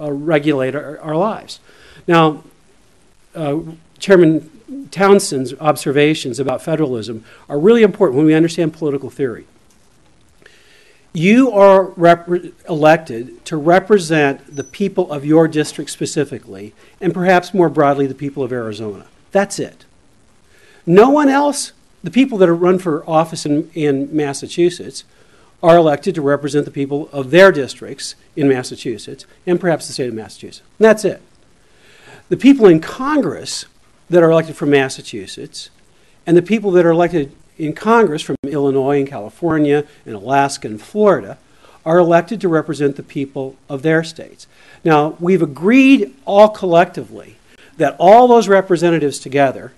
uh, 0.00 0.12
regulate 0.12 0.74
our, 0.74 0.98
our, 1.00 1.16
lives. 1.16 1.60
Now, 2.06 2.44
uh, 3.34 3.60
Chairman 3.98 4.50
Townsend's 4.90 5.54
observations 5.60 6.38
about 6.38 6.62
federalism 6.62 7.24
are 7.48 7.58
really 7.58 7.82
important 7.82 8.16
when 8.16 8.26
we 8.26 8.34
understand 8.34 8.72
political 8.72 9.10
theory. 9.10 9.46
You 11.12 11.50
are 11.52 11.84
rep- 11.84 12.28
elected 12.68 13.44
to 13.46 13.56
represent 13.56 14.54
the 14.54 14.64
people 14.64 15.10
of 15.10 15.24
your 15.24 15.48
district 15.48 15.90
specifically, 15.90 16.74
and 17.00 17.14
perhaps 17.14 17.54
more 17.54 17.68
broadly, 17.68 18.06
the 18.06 18.14
people 18.14 18.42
of 18.42 18.52
Arizona. 18.52 19.06
That's 19.32 19.58
it. 19.58 19.84
No 20.86 21.10
one 21.10 21.28
else, 21.28 21.72
the 22.02 22.10
people 22.10 22.38
that 22.38 22.48
are 22.48 22.54
run 22.54 22.78
for 22.78 23.08
office 23.08 23.44
in, 23.44 23.70
in 23.74 24.14
Massachusetts, 24.14 25.04
are 25.62 25.76
elected 25.76 26.14
to 26.14 26.22
represent 26.22 26.64
the 26.64 26.70
people 26.70 27.08
of 27.12 27.30
their 27.30 27.50
districts 27.50 28.14
in 28.36 28.48
Massachusetts 28.48 29.26
and 29.46 29.60
perhaps 29.60 29.86
the 29.86 29.92
state 29.92 30.08
of 30.08 30.14
Massachusetts. 30.14 30.62
And 30.78 30.84
that's 30.84 31.04
it. 31.04 31.20
The 32.28 32.36
people 32.36 32.66
in 32.66 32.80
Congress 32.80 33.64
that 34.08 34.22
are 34.22 34.30
elected 34.30 34.56
from 34.56 34.70
Massachusetts 34.70 35.70
and 36.26 36.36
the 36.36 36.42
people 36.42 36.70
that 36.72 36.86
are 36.86 36.90
elected 36.90 37.32
in 37.58 37.72
Congress 37.72 38.22
from 38.22 38.36
Illinois 38.44 38.98
and 38.98 39.08
California 39.08 39.84
and 40.06 40.14
Alaska 40.14 40.68
and 40.68 40.80
Florida 40.80 41.38
are 41.84 41.98
elected 41.98 42.40
to 42.40 42.48
represent 42.48 42.96
the 42.96 43.02
people 43.02 43.56
of 43.68 43.82
their 43.82 44.04
states. 44.04 44.46
Now, 44.84 45.16
we've 45.18 45.42
agreed 45.42 46.14
all 46.24 46.48
collectively 46.48 47.36
that 47.76 47.96
all 47.98 48.28
those 48.28 48.48
representatives 48.48 49.18
together 49.18 49.72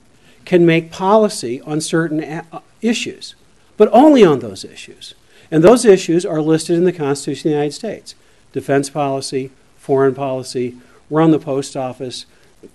can 0.45 0.67
make 0.67 0.91
policy 0.91 1.61
on 1.63 1.81
certain 1.81 2.23
a- 2.23 2.45
uh, 2.53 2.61
issues, 2.83 3.35
but 3.77 3.89
only 3.93 4.25
on 4.25 4.41
those 4.41 4.65
issues. 4.65 5.15
And 5.51 5.63
those 5.63 5.85
issues 5.85 6.25
are 6.25 6.41
listed 6.41 6.77
in 6.77 6.85
the 6.85 6.93
Constitution 6.93 7.49
of 7.49 7.53
the 7.53 7.57
United 7.57 7.75
States 7.75 8.15
defense 8.53 8.91
policy, 8.91 9.51
foreign 9.79 10.15
policy, 10.15 10.77
run 11.09 11.31
the 11.31 11.39
post 11.39 11.77
office, 11.77 12.27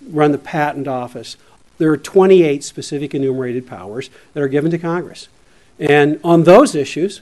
run 0.07 0.31
the 0.31 0.38
patent 0.38 0.88
office. 0.88 1.35
There 1.77 1.91
are 1.91 1.98
28 1.98 2.63
specific 2.63 3.13
enumerated 3.13 3.67
powers 3.67 4.10
that 4.34 4.41
are 4.41 4.48
given 4.48 4.72
to 4.72 4.77
Congress. 4.77 5.27
And 5.79 6.20
on 6.24 6.44
those 6.44 6.75
issues, 6.75 7.22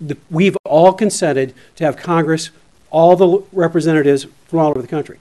the, 0.00 0.16
we've 0.30 0.56
all 0.64 0.92
consented 0.92 1.54
to 1.76 1.84
have 1.84 1.96
Congress, 1.96 2.50
all 2.90 3.16
the 3.16 3.44
representatives 3.52 4.26
from 4.46 4.58
all 4.60 4.70
over 4.70 4.82
the 4.82 4.88
country. 4.88 5.18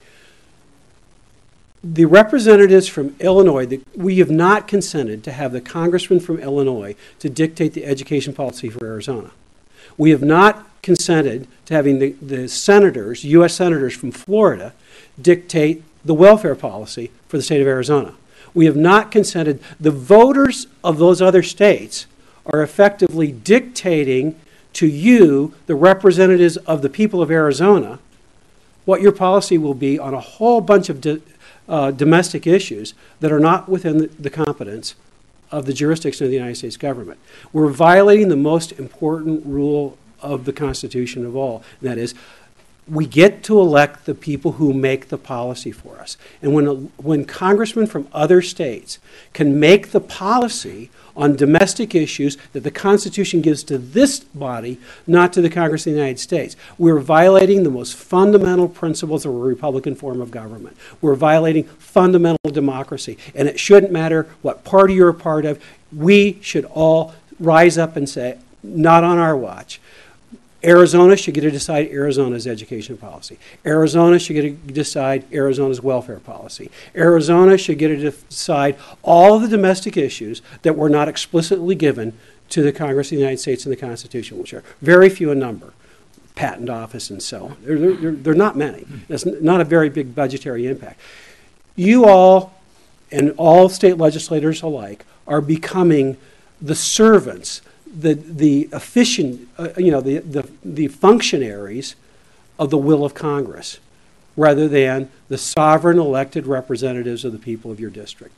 The 1.83 2.05
representatives 2.05 2.88
from 2.88 3.15
Illinois, 3.19 3.65
the, 3.65 3.81
we 3.95 4.19
have 4.19 4.29
not 4.29 4.67
consented 4.67 5.24
to 5.24 5.31
have 5.31 5.51
the 5.51 5.62
congressman 5.62 6.19
from 6.19 6.39
Illinois 6.39 6.95
to 7.19 7.29
dictate 7.29 7.74
the 7.74 7.86
education 7.86 8.33
policy 8.33 8.69
for 8.69 8.86
Arizona. 8.86 9.31
We 9.98 10.12
have 10.12 10.21
not 10.21 10.65
consented 10.81 11.48
to 11.65 11.74
having 11.74 12.00
the, 12.00 12.12
the 12.21 12.48
senators, 12.48 13.24
U.S. 13.24 13.55
senators 13.55 13.95
from 13.95 14.12
Florida, 14.12 14.74
dictate 15.21 15.83
the 16.03 16.13
welfare 16.13 16.55
policy 16.55 17.11
for 17.27 17.37
the 17.37 17.43
state 17.43 17.61
of 17.61 17.67
Arizona. 17.67 18.15
We 18.53 18.65
have 18.65 18.75
not 18.75 19.11
consented. 19.11 19.61
The 19.79 19.91
voters 19.91 20.67
of 20.83 20.97
those 20.97 21.21
other 21.21 21.43
states 21.43 22.07
are 22.45 22.63
effectively 22.63 23.31
dictating 23.31 24.39
to 24.73 24.87
you, 24.87 25.53
the 25.65 25.75
representatives 25.75 26.57
of 26.57 26.81
the 26.81 26.89
people 26.89 27.21
of 27.21 27.31
Arizona, 27.31 27.99
what 28.85 29.01
your 29.01 29.11
policy 29.11 29.57
will 29.57 29.73
be 29.73 29.99
on 29.99 30.13
a 30.13 30.19
whole 30.19 30.61
bunch 30.61 30.89
of 30.89 31.01
do- 31.01 31.21
uh, 31.67 31.91
domestic 31.91 32.47
issues 32.47 32.93
that 33.19 33.31
are 33.31 33.39
not 33.39 33.69
within 33.69 33.97
the, 33.99 34.07
the 34.07 34.29
competence 34.29 34.95
of 35.51 35.65
the 35.65 35.73
jurisdiction 35.73 36.25
of 36.25 36.31
the 36.31 36.37
United 36.37 36.55
States 36.55 36.77
government. 36.77 37.19
We're 37.51 37.69
violating 37.69 38.29
the 38.29 38.35
most 38.35 38.71
important 38.73 39.45
rule 39.45 39.97
of 40.21 40.45
the 40.45 40.53
Constitution 40.53 41.25
of 41.25 41.35
all, 41.35 41.63
and 41.79 41.89
that 41.89 41.97
is 41.97 42.13
we 42.89 43.05
get 43.05 43.43
to 43.43 43.60
elect 43.60 44.05
the 44.05 44.15
people 44.15 44.53
who 44.53 44.74
make 44.74 45.10
the 45.10 45.17
policy 45.17 45.72
for 45.72 46.00
us. 46.00 46.17
And 46.41 46.53
when, 46.53 46.91
when 46.98 47.25
congressmen 47.25 47.88
from 47.88 48.08
other 48.12 48.41
states 48.41 49.00
can 49.34 49.60
make 49.60 49.91
the 49.91 50.00
policy 50.00 50.89
on 51.15 51.36
domestic 51.36 51.93
issues 51.93 52.38
that 52.53 52.62
the 52.62 52.72
Constitution 52.72 53.41
gives 53.41 53.63
to 53.63 53.77
this 53.77 54.22
body, 54.22 54.79
not 55.05 55.34
to 55.34 55.41
the 55.41 55.50
Congress 55.50 55.86
of 55.86 55.93
the 55.93 56.00
United 56.00 56.19
States, 56.19 56.55
we're 56.77 57.00
violating 57.00 57.63
the 57.63 57.69
most 57.69 57.96
fundamental 57.96 58.69
principles 58.69 59.25
of 59.25 59.34
a 59.34 59.38
Republican 59.38 59.96
form 59.96 60.22
of 60.22 60.31
government. 60.31 60.77
We're 61.01 61.15
violating 61.15 61.65
fundamental 61.65 62.50
democracy. 62.51 63.17
And 63.36 63.48
it 63.48 63.60
shouldn't 63.60 63.91
matter 63.91 64.27
what 64.41 64.63
party 64.63 64.93
you're 64.96 65.10
a 65.10 65.13
part 65.13 65.46
of. 65.46 65.62
We 65.91 66.39
should 66.41 66.65
all 66.65 67.13
rise 67.39 67.77
up 67.77 67.96
and 67.96 68.08
say, 68.08 68.38
not 68.63 69.03
on 69.03 69.17
our 69.17 69.36
watch. 69.36 69.79
Arizona 70.63 71.15
should 71.15 71.33
get 71.33 71.41
to 71.41 71.51
decide 71.51 71.87
Arizona's 71.87 72.45
education 72.45 72.97
policy. 72.97 73.39
Arizona 73.65 74.19
should 74.19 74.33
get 74.33 74.41
to 74.41 74.73
decide 74.73 75.25
Arizona's 75.33 75.81
welfare 75.81 76.19
policy. 76.19 76.69
Arizona 76.95 77.57
should 77.57 77.77
get 77.77 77.89
to 77.89 78.11
decide 78.11 78.77
all 79.01 79.39
the 79.39 79.47
domestic 79.47 79.95
issues 79.95 80.41
that 80.63 80.75
were 80.75 80.89
not 80.89 81.07
explicitly 81.07 81.75
given 81.75 82.13
to 82.49 82.61
the 82.61 82.73
Congress 82.73 83.07
of 83.07 83.11
the 83.11 83.21
United 83.21 83.39
States 83.39 83.65
in 83.65 83.69
the 83.69 83.77
Constitution, 83.77 84.37
which 84.37 84.53
are 84.53 84.63
very 84.81 85.07
few 85.09 85.31
in 85.31 85.39
number. 85.39 85.73
Patent 86.35 86.69
office 86.69 87.09
and 87.09 87.21
so 87.21 87.47
on. 87.47 87.57
They're, 87.63 87.95
they're, 87.95 88.11
they're 88.11 88.33
not 88.33 88.55
many. 88.55 88.85
That's 89.07 89.25
not 89.25 89.61
a 89.61 89.65
very 89.65 89.89
big 89.89 90.15
budgetary 90.15 90.67
impact. 90.67 90.99
You 91.75 92.05
all, 92.05 92.53
and 93.11 93.33
all 93.37 93.69
state 93.69 93.97
legislators 93.97 94.61
alike, 94.61 95.05
are 95.27 95.41
becoming 95.41 96.17
the 96.61 96.75
servants 96.75 97.61
the, 97.93 98.13
the 98.13 98.69
efficient, 98.72 99.48
uh, 99.58 99.69
you 99.77 99.91
know, 99.91 100.01
the, 100.01 100.19
the, 100.19 100.50
the 100.63 100.88
functionaries 100.88 101.96
of 102.58 102.69
the 102.69 102.77
will 102.77 103.03
of 103.03 103.13
Congress 103.13 103.79
rather 104.36 104.67
than 104.67 105.10
the 105.27 105.38
sovereign 105.38 106.00
elected 106.00 106.48
representatives 106.48 107.25
of 107.25 107.31
the 107.31 107.39
people 107.39 107.72
of 107.72 107.79
your 107.79 107.89
district. 107.89 108.34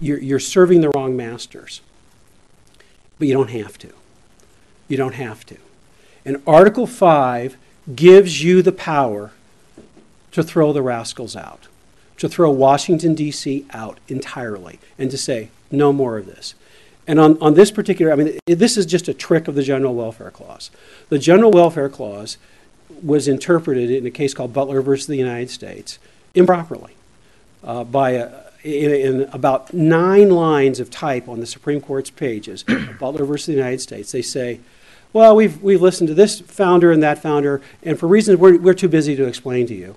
You're, 0.00 0.18
you're 0.18 0.38
serving 0.38 0.80
the 0.80 0.90
wrong 0.90 1.16
masters, 1.16 1.80
but 3.18 3.28
you 3.28 3.34
don't 3.34 3.50
have 3.50 3.78
to. 3.78 3.92
You 4.88 4.96
don't 4.96 5.14
have 5.14 5.44
to. 5.46 5.56
And 6.24 6.42
Article 6.46 6.86
5 6.86 7.56
gives 7.94 8.42
you 8.42 8.62
the 8.62 8.72
power 8.72 9.32
to 10.32 10.42
throw 10.42 10.72
the 10.72 10.82
rascals 10.82 11.34
out, 11.36 11.66
to 12.18 12.28
throw 12.28 12.50
Washington, 12.50 13.14
D.C. 13.14 13.66
out 13.72 13.98
entirely, 14.08 14.78
and 14.98 15.10
to 15.10 15.18
say, 15.18 15.50
no 15.70 15.92
more 15.92 16.18
of 16.18 16.26
this. 16.26 16.54
And 17.06 17.18
on, 17.18 17.36
on 17.42 17.54
this 17.54 17.70
particular, 17.70 18.12
I 18.12 18.16
mean, 18.16 18.38
this 18.46 18.76
is 18.76 18.86
just 18.86 19.08
a 19.08 19.14
trick 19.14 19.48
of 19.48 19.54
the 19.54 19.62
General 19.62 19.94
Welfare 19.94 20.30
Clause. 20.30 20.70
The 21.08 21.18
General 21.18 21.50
Welfare 21.50 21.88
Clause 21.88 22.38
was 23.02 23.26
interpreted 23.26 23.90
in 23.90 24.06
a 24.06 24.10
case 24.10 24.34
called 24.34 24.52
Butler 24.52 24.80
versus 24.82 25.06
the 25.06 25.16
United 25.16 25.50
States 25.50 25.98
improperly 26.34 26.94
uh, 27.64 27.84
by 27.84 28.10
a, 28.10 28.30
in, 28.62 28.90
in 28.92 29.22
about 29.32 29.74
nine 29.74 30.30
lines 30.30 30.78
of 30.78 30.90
type 30.90 31.28
on 31.28 31.40
the 31.40 31.46
Supreme 31.46 31.80
Court's 31.80 32.10
pages, 32.10 32.62
Butler 33.00 33.24
versus 33.24 33.46
the 33.46 33.52
United 33.52 33.80
States. 33.80 34.12
They 34.12 34.22
say, 34.22 34.60
well, 35.12 35.34
we've, 35.34 35.60
we've 35.62 35.82
listened 35.82 36.08
to 36.08 36.14
this 36.14 36.40
founder 36.40 36.92
and 36.92 37.02
that 37.02 37.20
founder, 37.20 37.60
and 37.82 37.98
for 37.98 38.06
reasons 38.06 38.38
we're, 38.38 38.58
we're 38.58 38.74
too 38.74 38.88
busy 38.88 39.16
to 39.16 39.26
explain 39.26 39.66
to 39.66 39.74
you, 39.74 39.96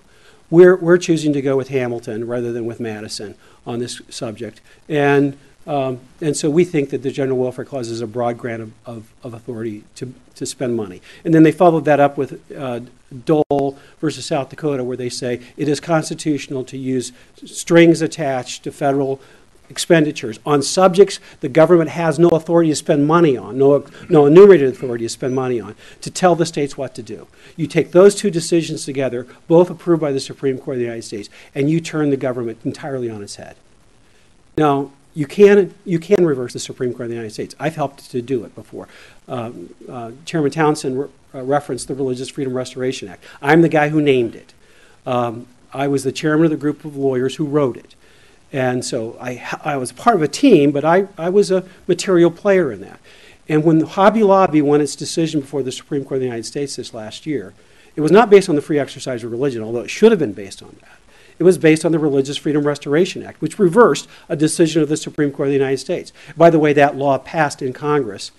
we're, 0.50 0.76
we're 0.76 0.98
choosing 0.98 1.34
to 1.34 1.42
go 1.42 1.56
with 1.56 1.70
Hamilton 1.70 2.28
rather 2.28 2.52
than 2.52 2.66
with 2.66 2.80
Madison 2.80 3.36
on 3.66 3.80
this 3.80 4.02
subject. 4.10 4.62
And, 4.90 5.38
um, 5.68 6.00
and 6.22 6.38
so 6.38 6.50
we 6.50 6.64
think 6.64 6.92
that 6.92 7.02
the 7.02 7.12
General 7.12 7.38
Welfare 7.38 7.66
Clause 7.66 7.90
is 7.90 8.02
a 8.02 8.08
broad 8.08 8.38
grant 8.38 8.62
of, 8.62 8.72
of, 8.86 9.14
of 9.24 9.34
authority 9.34 9.84
to, 9.96 10.14
to 10.36 10.46
spend 10.46 10.76
money. 10.76 11.02
And 11.24 11.34
then 11.34 11.44
they 11.44 11.52
followed 11.52 11.86
that 11.86 12.00
up 12.00 12.18
with 12.18 12.40
uh, 12.56 12.82
Dole 13.26 13.78
versus 14.00 14.26
South 14.26 14.50
Dakota, 14.50 14.84
where 14.84 14.98
they 14.98 15.10
say 15.10 15.42
it 15.58 15.68
is 15.68 15.80
constitutional 15.80 16.64
to 16.66 16.78
use 16.78 17.12
strings 17.46 18.02
attached 18.02 18.64
to 18.64 18.72
federal 18.72 19.20
expenditures 19.68 20.40
on 20.46 20.62
subjects 20.62 21.20
the 21.40 21.50
government 21.50 21.90
has 21.90 22.20
no 22.20 22.30
authority 22.30 22.70
to 22.70 22.76
spend 22.76 23.08
money 23.08 23.36
on, 23.36 23.58
no, 23.58 23.84
no 24.10 24.28
enumerated 24.28 24.70
authority 24.70 25.06
to 25.06 25.10
spend 25.10 25.34
money 25.34 25.60
on, 25.60 25.76
to 26.02 26.12
tell 26.12 26.36
the 26.36 26.46
states 26.46 26.78
what 26.78 26.94
to 26.94 27.02
do. 27.02 27.28
You 27.56 27.66
take 27.66 27.92
those 27.92 28.14
two 28.14 28.30
decisions 28.30 28.86
together, 28.86 29.26
both 29.48 29.72
approved 29.72 30.02
by 30.02 30.12
the 30.12 30.20
Supreme 30.20 30.60
Court 30.60 30.76
of 30.76 30.80
the 30.80 30.86
United 30.86 31.02
States, 31.02 31.30
and 31.56 31.68
you 31.70 31.82
turn 31.82 32.12
the 32.12 32.18
government 32.18 32.60
entirely 32.64 33.10
on 33.10 33.24
its 33.24 33.38
head. 33.38 33.56
Now, 34.56 34.92
you 35.16 35.26
can, 35.26 35.74
you 35.86 35.98
can 35.98 36.26
reverse 36.26 36.54
the 36.54 36.60
Supreme 36.60 36.92
Court 36.92 37.04
of 37.04 37.10
the 37.10 37.16
United 37.16 37.34
States. 37.34 37.56
I've 37.60 37.76
helped 37.76 38.12
to 38.12 38.22
do 38.22 38.44
it 38.44 38.54
before. 38.54 38.88
Um, 39.28 39.74
uh, 39.90 40.12
Chairman 40.26 40.52
Townsend 40.52 41.00
re- 41.00 41.10
uh, 41.34 41.42
referenced 41.42 41.88
the 41.88 41.96
Religious 41.96 42.30
Freedom 42.30 42.54
Restoration 42.54 43.08
Act. 43.08 43.24
I'm 43.42 43.62
the 43.62 43.70
guy 43.70 43.90
who 43.90 44.02
named 44.02 44.36
it. 44.36 44.54
Um, 45.06 45.48
I 45.74 45.88
was 45.88 46.04
the 46.04 46.12
chairman 46.12 46.46
of 46.46 46.52
the 46.52 46.58
group 46.58 46.86
of 46.86 46.96
lawyers 46.96 47.36
who 47.36 47.46
wrote 47.46 47.78
it. 47.78 47.96
And 48.52 48.86
so 48.86 49.18
I, 49.20 49.42
I 49.64 49.78
was 49.78 49.92
part 49.92 50.16
of 50.16 50.22
a 50.22 50.28
team, 50.28 50.72
but 50.72 50.86
I, 50.86 51.08
I 51.18 51.30
was 51.30 51.50
a 51.50 51.66
material 51.88 52.30
player 52.30 52.72
in 52.72 52.82
that. 52.82 53.00
And 53.48 53.64
when 53.64 53.82
Hobby 53.82 54.24
Lobby 54.24 54.62
won 54.62 54.82
its 54.82 54.96
decision 54.96 55.42
before 55.42 55.64
the 55.64 55.72
Supreme 55.72 56.04
Court 56.04 56.18
of 56.18 56.20
the 56.22 56.26
United 56.26 56.46
States 56.46 56.76
this 56.76 56.94
last 56.94 57.26
year, 57.26 57.54
it 57.96 58.02
was 58.02 58.12
not 58.12 58.30
based 58.30 58.50
on 58.50 58.56
the 58.56 58.62
free 58.62 58.80
exercise 58.80 59.24
of 59.24 59.32
religion, 59.32 59.64
although 59.64 59.82
it 59.82 59.90
should 59.90 60.12
have 60.12 60.20
been 60.20 60.34
based 60.34 60.62
on 60.62 60.76
that. 60.82 60.95
It 61.38 61.44
was 61.44 61.58
based 61.58 61.86
on 61.86 61.92
the 61.92 62.00
Religious 62.00 62.38
Freedom 62.38 62.66
Restoration 62.66 63.24
Act, 63.24 63.42
which 63.42 63.60
reversed 63.60 64.08
a 64.30 64.36
decision 64.36 64.82
of 64.82 64.90
the 64.90 64.98
Supreme 64.98 65.32
Court 65.32 65.48
of 65.48 65.52
the 65.52 65.58
United 65.58 65.80
States. 65.80 66.14
By 66.38 66.50
the 66.50 66.60
way, 66.60 66.74
that 66.74 66.96
law 66.96 67.18
passed 67.18 67.62
in 67.62 67.74
Congress 67.74 68.32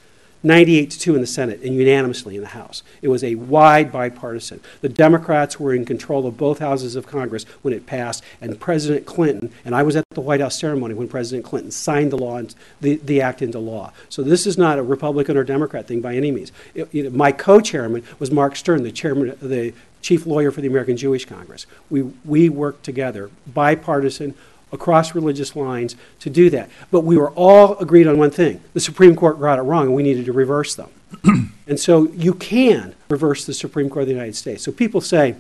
98 0.43 0.91
to 0.91 0.99
2 0.99 1.15
in 1.17 1.21
the 1.21 1.27
Senate 1.27 1.61
and 1.63 1.75
unanimously 1.75 2.37
in 2.37 2.43
the 2.43 2.49
House. 2.49 2.83
It 3.03 3.09
was 3.09 3.25
a 3.25 3.35
wide 3.35 3.91
bipartisan. 3.91 4.61
The 4.81 4.89
Democrats 4.89 5.59
were 5.59 5.75
in 5.75 5.85
control 5.85 6.27
of 6.27 6.37
both 6.37 6.61
houses 6.61 6.95
of 6.95 7.07
Congress 7.07 7.45
when 7.63 7.75
it 7.75 7.87
passed, 7.87 8.23
and 8.41 8.59
President 8.61 9.07
Clinton, 9.07 9.51
and 9.65 9.75
I 9.75 9.83
was 9.83 9.97
at 9.97 10.05
the 10.11 10.21
White 10.21 10.41
House 10.41 10.59
ceremony 10.59 10.95
when 10.95 11.09
President 11.09 11.45
Clinton 11.45 11.73
signed 11.73 12.13
the 12.13 12.19
law, 12.19 12.41
the, 12.81 12.97
the 12.97 13.21
act 13.21 13.43
into 13.43 13.59
law. 13.59 13.93
So 14.09 14.23
this 14.23 14.47
is 14.47 14.57
not 14.57 14.79
a 14.79 14.83
Republican 14.83 15.37
or 15.37 15.43
Democrat 15.43 15.89
thing 15.89 16.01
by 16.01 16.15
any 16.15 16.31
means. 16.31 16.53
It, 16.75 17.13
my 17.13 17.33
co-chairman 17.33 18.05
was 18.19 18.31
Marc 18.31 18.55
Stern, 18.57 18.85
the 18.85 18.93
chairman, 18.93 19.37
the 19.41 19.73
chief 20.03 20.27
lawyer 20.27 20.51
for 20.51 20.61
the 20.61 20.69
American 20.69 20.97
Jewish 20.97 21.25
Congress. 21.25 21.67
We, 21.91 22.03
we 22.25 22.49
worked 22.49 22.85
together, 22.85 23.31
bipartisan, 23.47 24.35
across 24.73 25.15
religious 25.15 25.55
lines 25.57 25.97
to 26.21 26.31
do 26.31 26.51
that. 26.51 26.69
But 26.91 27.01
we 27.01 27.17
were 27.17 27.31
all 27.31 27.77
agreed 27.79 28.07
on 28.07 28.19
one 28.19 28.31
thing 28.31 28.61
the 28.75 28.81
Supreme 28.81 29.17
Court 29.17 29.41
got 29.41 29.59
it 29.59 29.63
wrong, 29.63 29.87
and 29.87 29.95
we 29.95 30.03
needed 30.03 30.27
to 30.27 30.33
reverse 30.33 30.75
them. 30.75 30.91
and 31.67 31.79
so 31.79 32.09
you 32.09 32.35
can 32.35 32.95
reverse 33.09 33.45
the 33.45 33.55
Supreme 33.55 33.89
Court 33.89 34.03
of 34.03 34.09
the 34.09 34.15
United 34.15 34.37
States. 34.37 34.63
So 34.63 34.73
people 34.73 35.01
say, 35.01 35.37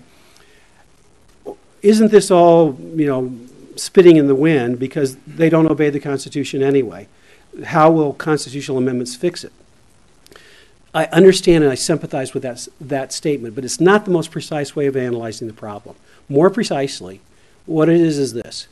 isn't 1.83 2.11
this 2.11 2.31
all, 2.31 2.79
you 2.95 3.07
know, 3.07 3.37
spitting 3.77 4.17
in 4.17 4.27
the 4.27 4.35
wind 4.35 4.79
because 4.79 5.17
they 5.27 5.51
don't 5.51 5.71
obey 5.71 5.91
the 5.91 6.01
Constitution 6.01 6.63
anyway? 6.63 7.09
How 7.65 7.91
will 7.91 8.13
constitutional 8.13 8.79
amendments 8.79 9.15
fix 9.15 9.45
it? 9.45 9.53
I 10.97 11.05
understand 11.12 11.62
and 11.62 11.71
I 11.71 11.76
sympathize 11.76 12.33
with 12.33 12.43
that, 12.45 12.67
that 12.81 13.12
statement, 13.12 13.55
but 13.55 13.67
it's 13.67 13.81
not 13.81 14.07
the 14.07 14.11
most 14.11 14.31
precise 14.31 14.75
way 14.75 14.87
of 14.87 14.97
analyzing 14.97 15.47
the 15.47 15.53
problem. 15.53 15.95
More 16.26 16.49
precisely, 16.49 17.21
what 17.67 17.91
it 17.91 18.00
is 18.00 18.19
is 18.19 18.33
this 18.33 18.67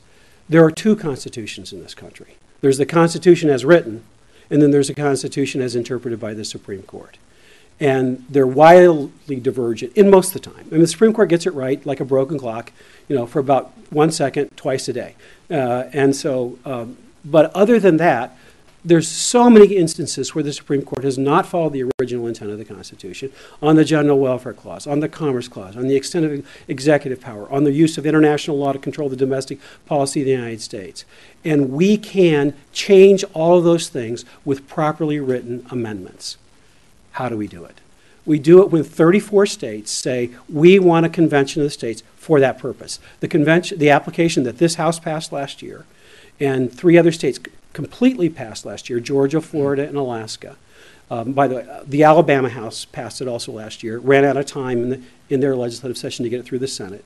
there 0.48 0.64
are 0.64 0.70
two 0.70 0.96
constitutions 0.96 1.72
in 1.72 1.82
this 1.82 1.94
country 1.94 2.36
there's 2.62 2.78
the 2.78 2.86
Constitution 2.86 3.50
as 3.50 3.62
written, 3.62 4.04
and 4.48 4.62
then 4.62 4.70
there's 4.70 4.88
a 4.88 4.94
Constitution 4.94 5.60
as 5.60 5.76
interpreted 5.76 6.18
by 6.18 6.32
the 6.32 6.46
Supreme 6.46 6.80
Court. 6.82 7.18
And 7.78 8.24
they're 8.30 8.46
wildly 8.46 9.38
divergent 9.38 9.92
in 9.94 10.08
most 10.08 10.34
of 10.34 10.40
the 10.40 10.50
time. 10.50 10.64
I 10.68 10.70
mean, 10.70 10.80
the 10.80 10.86
Supreme 10.86 11.12
Court 11.12 11.28
gets 11.28 11.44
it 11.44 11.52
right, 11.52 11.84
like 11.84 12.00
a 12.00 12.06
broken 12.06 12.38
clock, 12.38 12.72
you 13.06 13.16
know, 13.16 13.26
for 13.26 13.38
about 13.38 13.72
one 13.90 14.10
second, 14.10 14.48
twice 14.56 14.88
a 14.88 14.94
day. 14.94 15.14
Uh, 15.50 15.90
and 15.92 16.16
so, 16.16 16.58
um, 16.64 16.96
but 17.22 17.54
other 17.54 17.78
than 17.78 17.98
that, 17.98 18.34
there's 18.84 19.08
so 19.08 19.48
many 19.48 19.76
instances 19.76 20.34
where 20.34 20.44
the 20.44 20.52
Supreme 20.52 20.82
Court 20.82 21.04
has 21.04 21.16
not 21.16 21.46
followed 21.46 21.72
the 21.72 21.90
original 21.98 22.26
intent 22.26 22.50
of 22.50 22.58
the 22.58 22.64
Constitution 22.64 23.32
on 23.62 23.76
the 23.76 23.84
General 23.84 24.18
Welfare 24.18 24.52
Clause, 24.52 24.86
on 24.86 25.00
the 25.00 25.08
Commerce 25.08 25.48
Clause, 25.48 25.76
on 25.76 25.88
the 25.88 25.96
extent 25.96 26.26
of 26.26 26.46
executive 26.68 27.20
power, 27.20 27.50
on 27.50 27.64
the 27.64 27.72
use 27.72 27.96
of 27.96 28.04
international 28.04 28.58
law 28.58 28.72
to 28.72 28.78
control 28.78 29.08
the 29.08 29.16
domestic 29.16 29.58
policy 29.86 30.20
of 30.20 30.26
the 30.26 30.32
United 30.32 30.60
States. 30.60 31.06
And 31.44 31.70
we 31.70 31.96
can 31.96 32.54
change 32.72 33.24
all 33.32 33.56
of 33.56 33.64
those 33.64 33.88
things 33.88 34.26
with 34.44 34.68
properly 34.68 35.18
written 35.18 35.66
amendments. 35.70 36.36
How 37.12 37.30
do 37.30 37.38
we 37.38 37.48
do 37.48 37.64
it? 37.64 37.80
We 38.26 38.38
do 38.38 38.62
it 38.62 38.70
when 38.70 38.84
34 38.84 39.46
states 39.46 39.90
say 39.90 40.30
we 40.48 40.78
want 40.78 41.06
a 41.06 41.10
convention 41.10 41.62
of 41.62 41.66
the 41.66 41.70
states 41.70 42.02
for 42.16 42.40
that 42.40 42.58
purpose. 42.58 42.98
The 43.20 43.28
convention, 43.28 43.78
the 43.78 43.90
application 43.90 44.42
that 44.44 44.58
this 44.58 44.74
House 44.74 44.98
passed 44.98 45.32
last 45.32 45.62
year, 45.62 45.84
and 46.40 46.72
three 46.72 46.98
other 46.98 47.12
states 47.12 47.38
completely 47.74 48.30
passed 48.30 48.64
last 48.64 48.88
year 48.88 49.00
Georgia, 49.00 49.42
Florida, 49.42 49.86
and 49.86 49.98
Alaska. 49.98 50.56
Um, 51.10 51.32
by 51.32 51.46
the 51.46 51.56
way, 51.56 51.80
the 51.86 52.02
Alabama 52.02 52.48
House 52.48 52.86
passed 52.86 53.20
it 53.20 53.28
also 53.28 53.52
last 53.52 53.82
year. 53.82 53.98
Ran 53.98 54.24
out 54.24 54.38
of 54.38 54.46
time 54.46 54.82
in, 54.82 54.88
the, 54.88 55.02
in 55.28 55.40
their 55.40 55.54
legislative 55.54 55.98
session 55.98 56.22
to 56.22 56.30
get 56.30 56.40
it 56.40 56.46
through 56.46 56.60
the 56.60 56.68
Senate. 56.68 57.04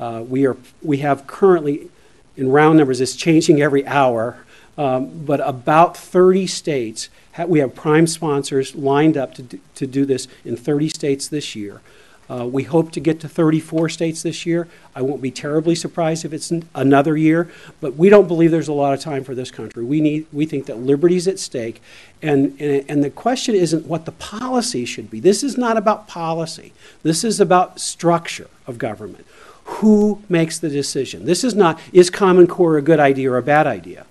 Uh, 0.00 0.24
we 0.28 0.46
are 0.46 0.56
we 0.82 0.98
have 0.98 1.26
currently, 1.28 1.88
in 2.36 2.50
round 2.50 2.78
numbers, 2.78 3.00
it's 3.00 3.14
changing 3.14 3.62
every 3.62 3.86
hour, 3.86 4.44
um, 4.76 5.24
but 5.24 5.40
about 5.46 5.96
30 5.96 6.46
states. 6.48 7.08
Ha- 7.34 7.44
we 7.44 7.60
have 7.60 7.74
prime 7.74 8.06
sponsors 8.06 8.74
lined 8.74 9.16
up 9.16 9.32
to 9.34 9.42
do, 9.42 9.60
to 9.76 9.86
do 9.86 10.04
this 10.04 10.26
in 10.44 10.56
30 10.56 10.88
states 10.88 11.28
this 11.28 11.54
year. 11.54 11.80
Uh, 12.28 12.44
we 12.44 12.64
hope 12.64 12.90
to 12.92 13.00
get 13.00 13.20
to 13.20 13.28
34 13.28 13.88
states 13.88 14.22
this 14.22 14.44
year. 14.44 14.66
I 14.96 15.02
won't 15.02 15.22
be 15.22 15.30
terribly 15.30 15.76
surprised 15.76 16.24
if 16.24 16.32
it's 16.32 16.50
n- 16.50 16.68
another 16.74 17.16
year, 17.16 17.50
but 17.80 17.94
we 17.94 18.08
don't 18.08 18.26
believe 18.26 18.50
there's 18.50 18.66
a 18.66 18.72
lot 18.72 18.94
of 18.94 19.00
time 19.00 19.22
for 19.22 19.34
this 19.34 19.52
country. 19.52 19.84
We 19.84 20.00
need, 20.00 20.26
we 20.32 20.44
think 20.44 20.66
that 20.66 20.78
liberty's 20.78 21.28
at 21.28 21.38
stake, 21.38 21.80
and, 22.22 22.60
and 22.60 22.84
and 22.88 23.04
the 23.04 23.10
question 23.10 23.54
isn't 23.54 23.86
what 23.86 24.06
the 24.06 24.12
policy 24.12 24.84
should 24.84 25.10
be. 25.10 25.20
This 25.20 25.42
is 25.44 25.56
not 25.56 25.76
about 25.76 26.08
policy. 26.08 26.72
This 27.02 27.22
is 27.22 27.40
about 27.40 27.80
structure 27.80 28.48
of 28.66 28.78
government. 28.78 29.26
Who 29.64 30.22
makes 30.28 30.58
the 30.58 30.68
decision? 30.68 31.26
This 31.26 31.44
is 31.44 31.54
not 31.54 31.80
is 31.92 32.10
Common 32.10 32.46
Core 32.46 32.76
a 32.76 32.82
good 32.82 33.00
idea 33.00 33.30
or 33.30 33.36
a 33.36 33.42
bad 33.42 33.66
idea. 33.66 34.06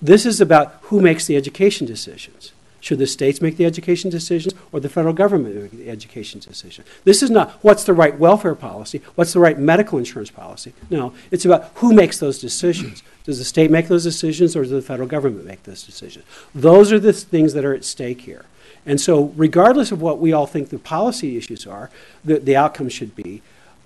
This 0.00 0.24
is 0.24 0.40
about 0.40 0.78
who 0.82 1.00
makes 1.00 1.26
the 1.26 1.36
education 1.36 1.86
decisions. 1.86 2.52
Should 2.80 2.98
the 2.98 3.06
states 3.06 3.40
make 3.40 3.56
the 3.56 3.64
education 3.64 4.08
decisions 4.10 4.54
or 4.70 4.78
the 4.78 4.88
federal 4.88 5.14
government 5.14 5.54
make 5.56 5.70
the 5.72 5.90
education 5.90 6.40
decision? 6.40 6.84
This 7.04 7.22
is 7.22 7.30
not 7.30 7.52
what's 7.62 7.84
the 7.84 7.92
right 7.92 8.16
welfare 8.18 8.54
policy, 8.54 9.02
what's 9.16 9.32
the 9.32 9.40
right 9.40 9.58
medical 9.58 9.98
insurance 9.98 10.30
policy. 10.30 10.72
No, 10.88 11.12
it's 11.30 11.44
about 11.44 11.72
who 11.76 11.92
makes 11.92 12.18
those 12.18 12.38
decisions. 12.38 13.02
Does 13.24 13.38
the 13.38 13.44
state 13.44 13.70
make 13.70 13.88
those 13.88 14.04
decisions 14.04 14.54
or 14.54 14.62
does 14.62 14.70
the 14.70 14.80
federal 14.80 15.08
government 15.08 15.44
make 15.44 15.64
those 15.64 15.82
decisions? 15.82 16.24
Those 16.54 16.92
are 16.92 17.00
the 17.00 17.12
things 17.12 17.52
that 17.54 17.64
are 17.64 17.74
at 17.74 17.84
stake 17.84 18.22
here. 18.22 18.44
And 18.86 19.00
so, 19.00 19.34
regardless 19.36 19.92
of 19.92 20.00
what 20.00 20.18
we 20.18 20.32
all 20.32 20.46
think 20.46 20.70
the 20.70 20.78
policy 20.78 21.36
issues 21.36 21.66
are, 21.66 21.90
the, 22.24 22.38
the 22.38 22.56
outcome 22.56 22.88
should 22.88 23.14
be, 23.14 23.42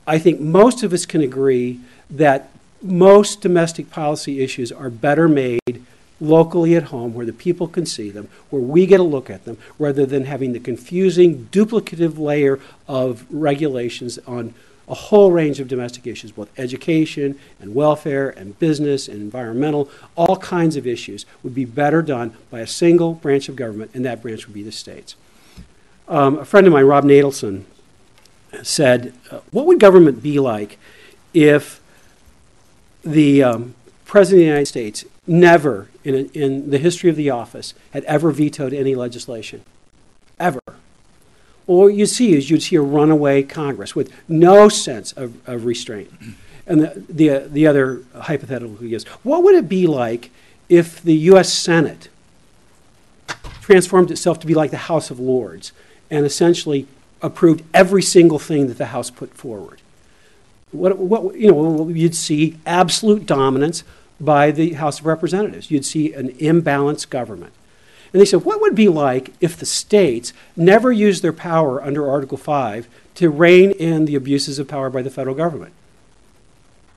I 0.06 0.18
think 0.18 0.38
most 0.38 0.82
of 0.82 0.92
us 0.92 1.06
can 1.06 1.22
agree 1.22 1.80
that 2.10 2.50
most 2.82 3.40
domestic 3.40 3.90
policy 3.90 4.42
issues 4.42 4.70
are 4.70 4.90
better 4.90 5.28
made 5.28 5.84
locally 6.20 6.76
at 6.76 6.84
home 6.84 7.14
where 7.14 7.26
the 7.26 7.32
people 7.32 7.66
can 7.66 7.84
see 7.86 8.10
them, 8.10 8.28
where 8.50 8.62
we 8.62 8.86
get 8.86 9.00
a 9.00 9.04
look 9.04 9.28
at 9.28 9.44
them, 9.44 9.58
rather 9.78 10.06
than 10.06 10.24
having 10.24 10.52
the 10.52 10.60
confusing, 10.60 11.48
duplicative 11.50 12.18
layer 12.18 12.60
of 12.86 13.26
regulations 13.30 14.18
on 14.26 14.54
a 14.88 14.94
whole 14.94 15.32
range 15.32 15.60
of 15.60 15.68
domestic 15.68 16.06
issues, 16.06 16.32
both 16.32 16.50
education 16.58 17.38
and 17.60 17.74
welfare 17.74 18.30
and 18.30 18.58
business 18.58 19.08
and 19.08 19.20
environmental, 19.20 19.88
all 20.16 20.36
kinds 20.36 20.76
of 20.76 20.86
issues 20.86 21.24
would 21.42 21.54
be 21.54 21.64
better 21.64 22.02
done 22.02 22.36
by 22.50 22.60
a 22.60 22.66
single 22.66 23.14
branch 23.14 23.48
of 23.48 23.56
government, 23.56 23.90
and 23.94 24.04
that 24.04 24.20
branch 24.20 24.46
would 24.46 24.54
be 24.54 24.62
the 24.62 24.72
states. 24.72 25.14
Um, 26.08 26.38
a 26.38 26.44
friend 26.44 26.66
of 26.66 26.72
mine, 26.72 26.84
Rob 26.84 27.04
Natelson, 27.04 27.64
said, 28.62 29.14
uh, 29.30 29.40
What 29.50 29.66
would 29.66 29.80
government 29.80 30.22
be 30.22 30.38
like 30.38 30.78
if 31.32 31.80
the 33.02 33.42
um, 33.42 33.74
President 34.04 34.40
of 34.40 34.42
the 34.42 34.46
United 34.46 34.66
States 34.66 35.04
never 35.26 35.88
in, 36.04 36.14
a, 36.14 36.18
in 36.38 36.70
the 36.70 36.78
history 36.78 37.08
of 37.08 37.16
the 37.16 37.30
office 37.30 37.74
had 37.92 38.04
ever 38.04 38.30
vetoed 38.30 38.72
any 38.72 38.94
legislation. 38.94 39.62
Ever. 40.38 40.60
Or 41.66 41.90
you 41.90 42.06
see 42.06 42.34
is 42.34 42.50
you'd 42.50 42.62
see 42.62 42.76
a 42.76 42.82
runaway 42.82 43.42
Congress 43.42 43.94
with 43.94 44.12
no 44.28 44.68
sense 44.68 45.12
of, 45.12 45.36
of 45.48 45.64
restraint. 45.64 46.12
And 46.66 46.80
the, 46.80 47.04
the, 47.08 47.30
uh, 47.30 47.48
the 47.48 47.66
other 47.66 48.02
hypothetical 48.14 48.76
is 48.82 49.04
what 49.22 49.42
would 49.42 49.54
it 49.54 49.68
be 49.68 49.86
like 49.86 50.30
if 50.68 51.00
the 51.02 51.14
U.S. 51.14 51.52
Senate 51.52 52.08
transformed 53.60 54.10
itself 54.10 54.40
to 54.40 54.46
be 54.46 54.54
like 54.54 54.70
the 54.70 54.76
House 54.76 55.10
of 55.10 55.20
Lords 55.20 55.72
and 56.10 56.26
essentially 56.26 56.86
approved 57.20 57.62
every 57.72 58.02
single 58.02 58.38
thing 58.38 58.66
that 58.66 58.78
the 58.78 58.86
House 58.86 59.10
put 59.10 59.34
forward? 59.34 59.80
What, 60.72 60.98
what, 60.98 61.36
you 61.36 61.52
know, 61.52 61.88
you'd 61.88 62.16
see 62.16 62.58
absolute 62.66 63.26
dominance 63.26 63.84
by 64.22 64.52
the 64.52 64.74
House 64.74 65.00
of 65.00 65.06
Representatives. 65.06 65.70
You'd 65.70 65.84
see 65.84 66.14
an 66.14 66.30
imbalanced 66.34 67.10
government. 67.10 67.52
And 68.12 68.20
they 68.20 68.26
said, 68.26 68.44
what 68.44 68.60
would 68.60 68.74
be 68.74 68.88
like 68.88 69.32
if 69.40 69.56
the 69.56 69.66
states 69.66 70.32
never 70.54 70.92
used 70.92 71.22
their 71.22 71.32
power 71.32 71.82
under 71.82 72.08
Article 72.08 72.38
5 72.38 72.88
to 73.16 73.30
rein 73.30 73.72
in 73.72 74.04
the 74.04 74.14
abuses 74.14 74.58
of 74.58 74.68
power 74.68 74.90
by 74.90 75.02
the 75.02 75.10
federal 75.10 75.34
government? 75.34 75.72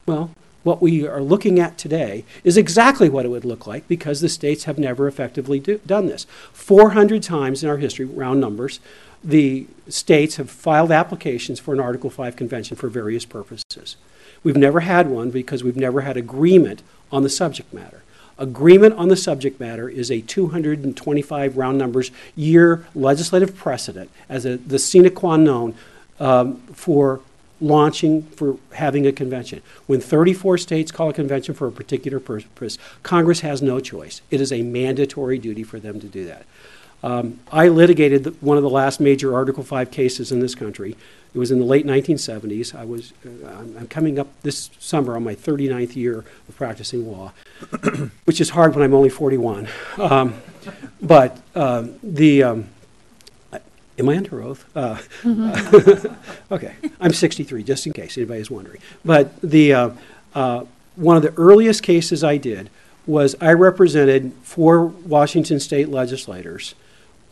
Well, 0.05 0.31
what 0.63 0.81
we 0.81 1.07
are 1.07 1.21
looking 1.21 1.59
at 1.59 1.77
today 1.77 2.25
is 2.43 2.57
exactly 2.57 3.09
what 3.09 3.25
it 3.25 3.29
would 3.29 3.45
look 3.45 3.65
like 3.65 3.87
because 3.87 4.21
the 4.21 4.29
states 4.29 4.65
have 4.65 4.77
never 4.77 5.07
effectively 5.07 5.59
do, 5.59 5.79
done 5.85 6.07
this. 6.07 6.25
400 6.53 7.23
times 7.23 7.63
in 7.63 7.69
our 7.69 7.77
history, 7.77 8.05
round 8.05 8.41
numbers, 8.41 8.79
the 9.23 9.67
states 9.87 10.35
have 10.35 10.49
filed 10.49 10.91
applications 10.91 11.59
for 11.59 11.73
an 11.73 11.79
Article 11.79 12.09
5 12.09 12.35
convention 12.35 12.75
for 12.75 12.89
various 12.89 13.25
purposes. 13.25 13.95
We've 14.43 14.57
never 14.57 14.81
had 14.81 15.07
one 15.07 15.31
because 15.31 15.63
we've 15.63 15.75
never 15.75 16.01
had 16.01 16.17
agreement 16.17 16.83
on 17.15 17.23
the 17.23 17.29
subject 17.29 17.73
matter. 17.73 18.03
Agreement 18.37 18.93
on 18.95 19.07
the 19.07 19.15
subject 19.15 19.59
matter 19.61 19.87
is 19.87 20.11
a 20.11 20.19
225 20.19 21.55
round 21.57 21.77
numbers 21.77 22.11
year 22.35 22.85
legislative 22.93 23.55
precedent 23.55 24.11
as 24.27 24.45
a, 24.45 24.57
the 24.57 24.77
sine 24.77 25.09
qua 25.09 25.37
non 25.37 25.73
um, 26.19 26.57
for 26.73 27.21
launching, 27.61 28.23
for 28.23 28.57
having 28.73 29.07
a 29.07 29.13
convention. 29.13 29.61
When 29.87 30.01
34 30.01 30.57
states 30.57 30.91
call 30.91 31.09
a 31.09 31.13
convention 31.13 31.55
for 31.55 31.67
a 31.67 31.71
particular 31.71 32.19
purpose, 32.19 32.77
Congress 33.03 33.39
has 33.39 33.61
no 33.61 33.79
choice. 33.79 34.21
It 34.29 34.41
is 34.41 34.51
a 34.51 34.61
mandatory 34.61 35.37
duty 35.37 35.63
for 35.63 35.79
them 35.79 36.01
to 36.01 36.07
do 36.07 36.25
that. 36.25 36.45
Um, 37.03 37.39
I 37.51 37.69
litigated 37.69 38.25
the, 38.25 38.31
one 38.41 38.57
of 38.57 38.63
the 38.63 38.69
last 38.69 38.99
major 38.99 39.33
Article 39.33 39.63
5 39.63 39.91
cases 39.91 40.33
in 40.33 40.41
this 40.41 40.55
country. 40.55 40.97
It 41.35 41.37
was 41.37 41.51
in 41.51 41.59
the 41.59 41.65
late 41.65 41.85
1970s. 41.85 42.73
I 42.73 42.85
was, 42.85 43.11
uh, 43.25 43.49
I'm 43.49 43.87
coming 43.87 44.17
up 44.17 44.29
this 44.43 44.69
summer 44.79 45.17
on 45.17 45.23
my 45.25 45.35
39th 45.35 45.93
year 45.97 46.19
of 46.47 46.55
practicing 46.55 47.11
law, 47.11 47.33
which 48.23 48.39
is 48.39 48.51
hard 48.51 48.73
when 48.73 48.85
I'm 48.85 48.93
only 48.93 49.09
41. 49.09 49.67
Um, 49.97 50.35
but 51.01 51.37
um, 51.53 51.95
the, 52.01 52.43
um, 52.43 52.69
Am 53.97 54.09
I 54.09 54.17
under 54.17 54.41
oath? 54.41 54.65
Uh, 54.75 54.97
okay, 56.51 56.75
I'm 56.99 57.13
63, 57.13 57.63
just 57.63 57.87
in 57.87 57.93
case 57.93 58.17
anybody 58.17 58.41
is 58.41 58.51
wondering. 58.51 58.81
But 59.05 59.39
the 59.41 59.73
uh, 59.73 59.89
uh, 60.33 60.65
one 60.97 61.15
of 61.15 61.23
the 61.23 61.33
earliest 61.37 61.81
cases 61.81 62.21
I 62.21 62.35
did 62.35 62.69
was 63.07 63.37
I 63.39 63.53
represented 63.53 64.33
four 64.43 64.85
Washington 64.85 65.61
state 65.61 65.87
legislators 65.87 66.75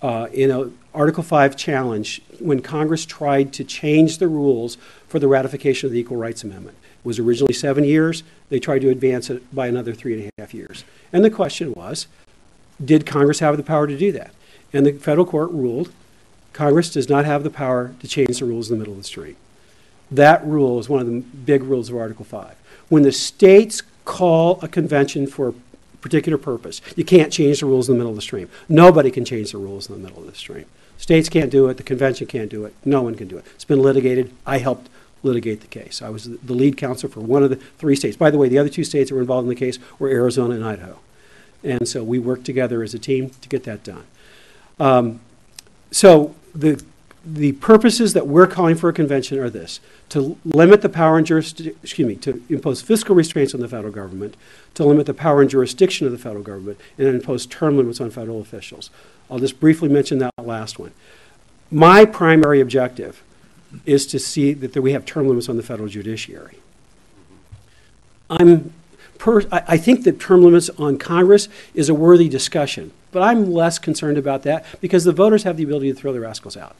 uh, 0.04 0.28
in 0.34 0.52
a 0.52 0.70
Article 0.94 1.24
5 1.24 1.56
challenge 1.56 2.22
when 2.39 2.62
Congress 2.62 3.06
tried 3.06 3.52
to 3.54 3.63
change 3.63 4.20
the 4.20 4.28
rules 4.28 4.78
for 5.08 5.18
the 5.18 5.28
ratification 5.28 5.88
of 5.88 5.94
the 5.94 6.00
Equal 6.00 6.18
Rights 6.18 6.44
Amendment. 6.44 6.78
It 7.00 7.06
was 7.06 7.18
originally 7.18 7.54
seven 7.54 7.84
years. 7.84 8.22
They 8.50 8.60
tried 8.60 8.82
to 8.82 8.89
advance 8.89 9.30
it 9.32 9.56
by 9.56 9.68
another 9.68 9.94
three 9.94 10.13
and 10.13 10.32
a 10.38 10.42
half 10.42 10.54
years. 10.54 10.84
And 11.12 11.26
the 11.26 11.32
question 11.32 11.74
was, 11.74 12.08
did 12.84 13.08
Congress 13.08 13.39
have 13.39 13.58
the 13.58 13.63
power 13.63 13.88
to 13.88 13.98
do 13.98 14.12
that? 14.12 14.32
And 14.72 14.86
the 14.86 14.92
federal 14.92 15.26
court 15.26 15.50
ruled 15.52 15.92
Congress 16.54 16.92
does 16.92 17.10
not 17.10 17.26
have 17.26 17.44
the 17.44 17.50
power 17.50 17.96
to 18.00 18.08
change 18.08 18.38
the 18.38 18.46
rules 18.46 18.70
in 18.70 18.78
the 18.78 18.80
middle 18.80 18.94
of 18.94 19.00
the 19.00 19.04
street. 19.04 19.36
That 20.12 20.46
rule 20.46 20.80
is 20.80 20.88
one 20.88 21.02
of 21.02 21.08
the 21.08 21.22
big 21.22 21.63
rules 21.63 21.89
of 21.89 21.98
Article 21.98 22.26
5. 22.26 22.56
When 22.89 23.02
the 23.02 23.12
states 23.12 23.82
call 24.06 24.60
a 24.62 24.68
convention 24.68 25.26
for 25.26 25.56
particular 26.04 26.38
purpose, 26.38 26.82
you 26.96 27.04
can't 27.06 27.34
change 27.34 27.62
the 27.62 27.66
rules 27.66 27.89
in 27.89 27.96
the 27.96 27.98
middle 27.98 28.12
of 28.12 28.18
the 28.18 28.22
stream. 28.22 28.50
Nobody 28.70 29.10
can 29.10 29.26
change 29.26 29.54
the 29.54 29.58
rules 29.58 29.89
in 29.89 29.96
the 29.96 30.02
middle 30.02 30.22
of 30.22 30.30
the 30.30 30.38
stream. 30.38 30.66
States 30.98 31.30
can't 31.30 31.50
do 31.50 31.68
it, 31.70 31.78
the 31.78 31.84
convention 31.84 32.28
can't 32.28 32.50
do 32.50 32.66
it, 32.66 32.76
no 32.86 33.02
one 33.02 33.16
can 33.16 33.28
do 33.28 33.38
it. 33.38 33.46
It's 33.56 33.66
been 33.66 33.82
litigated. 33.82 34.32
I 34.46 34.60
helped 34.60 34.89
litigate 35.24 35.62
the 35.62 35.68
case. 35.68 36.02
I 36.02 36.10
was 36.10 36.26
the 36.26 36.54
lead 36.54 36.78
counsel 36.78 37.10
for 37.10 37.22
one 37.22 37.42
of 37.42 37.50
the 37.50 37.56
three 37.56 37.96
states. 37.96 38.18
By 38.18 38.30
the 38.30 38.38
way, 38.38 38.50
the 38.50 38.60
other 38.60 38.70
two 38.70 38.84
states 38.84 39.10
that 39.10 39.16
were 39.16 39.22
involved 39.22 39.46
in 39.46 39.50
the 39.50 39.56
case 39.56 39.80
were 39.98 40.10
Arizona 40.10 40.56
and 40.56 40.63
Idaho. 40.63 41.00
And 41.63 41.88
so 41.88 42.04
we 42.04 42.20
worked 42.20 42.46
together 42.46 42.84
as 42.84 42.94
a 42.94 43.00
team 43.00 43.32
to 43.42 43.50
get 43.50 43.63
that 43.63 43.84
done. 43.84 44.06
Um, 44.80 45.22
so 45.92 46.36
the, 46.54 46.84
the 47.25 47.53
purposes 47.53 48.13
that 48.13 48.27
we're 48.27 48.47
calling 48.47 48.75
for 48.75 48.89
a 48.89 48.93
convention 48.93 49.39
are 49.39 49.49
this 49.49 49.79
to 50.09 50.38
limit 50.43 50.81
the 50.81 50.89
power 50.89 51.17
and 51.17 51.25
jurisdiction, 51.25 51.75
excuse 51.81 52.07
me, 52.07 52.15
to 52.15 52.43
impose 52.49 52.81
fiscal 52.81 53.15
restraints 53.15 53.53
on 53.53 53.62
the 53.62 53.67
federal 53.67 53.93
government, 53.93 54.36
to 54.73 54.83
limit 54.83 55.05
the 55.05 55.13
power 55.13 55.41
and 55.41 55.49
jurisdiction 55.49 56.05
of 56.05 56.12
the 56.12 56.17
federal 56.17 56.43
government, 56.43 56.77
and 56.97 57.07
impose 57.07 57.45
term 57.45 57.77
limits 57.77 58.01
on 58.01 58.12
federal 58.12 58.41
officials. 58.41 58.89
I'll 59.31 59.39
just 59.39 59.59
briefly 59.59 59.88
mention 59.88 60.19
that 60.19 60.31
last 60.38 60.79
one. 60.79 60.91
My 61.71 62.05
primary 62.05 62.59
objective 62.59 63.23
is 63.86 64.05
to 64.07 64.19
see 64.19 64.53
that 64.53 64.75
we 64.79 64.91
have 64.91 65.05
term 65.05 65.27
limits 65.27 65.49
on 65.49 65.57
the 65.57 65.63
federal 65.63 65.88
judiciary. 65.88 66.59
I'm 68.29 68.73
per, 69.17 69.41
I, 69.51 69.63
I 69.69 69.77
think 69.77 70.03
that 70.03 70.19
term 70.19 70.43
limits 70.43 70.69
on 70.71 70.97
Congress 70.97 71.47
is 71.73 71.88
a 71.88 71.93
worthy 71.93 72.27
discussion, 72.27 72.91
but 73.12 73.23
I'm 73.23 73.51
less 73.51 73.79
concerned 73.79 74.17
about 74.17 74.43
that 74.43 74.65
because 74.81 75.05
the 75.05 75.13
voters 75.13 75.43
have 75.43 75.55
the 75.55 75.63
ability 75.63 75.91
to 75.91 75.97
throw 75.97 76.12
the 76.12 76.19
rascals 76.19 76.57
out. 76.57 76.75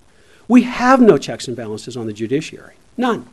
We 0.48 0.64
have 0.64 1.02
no 1.02 1.18
checks 1.18 1.48
and 1.48 1.56
balances 1.56 1.96
on 1.96 2.08
the 2.08 2.14
judiciary, 2.14 2.76
none. 2.98 3.28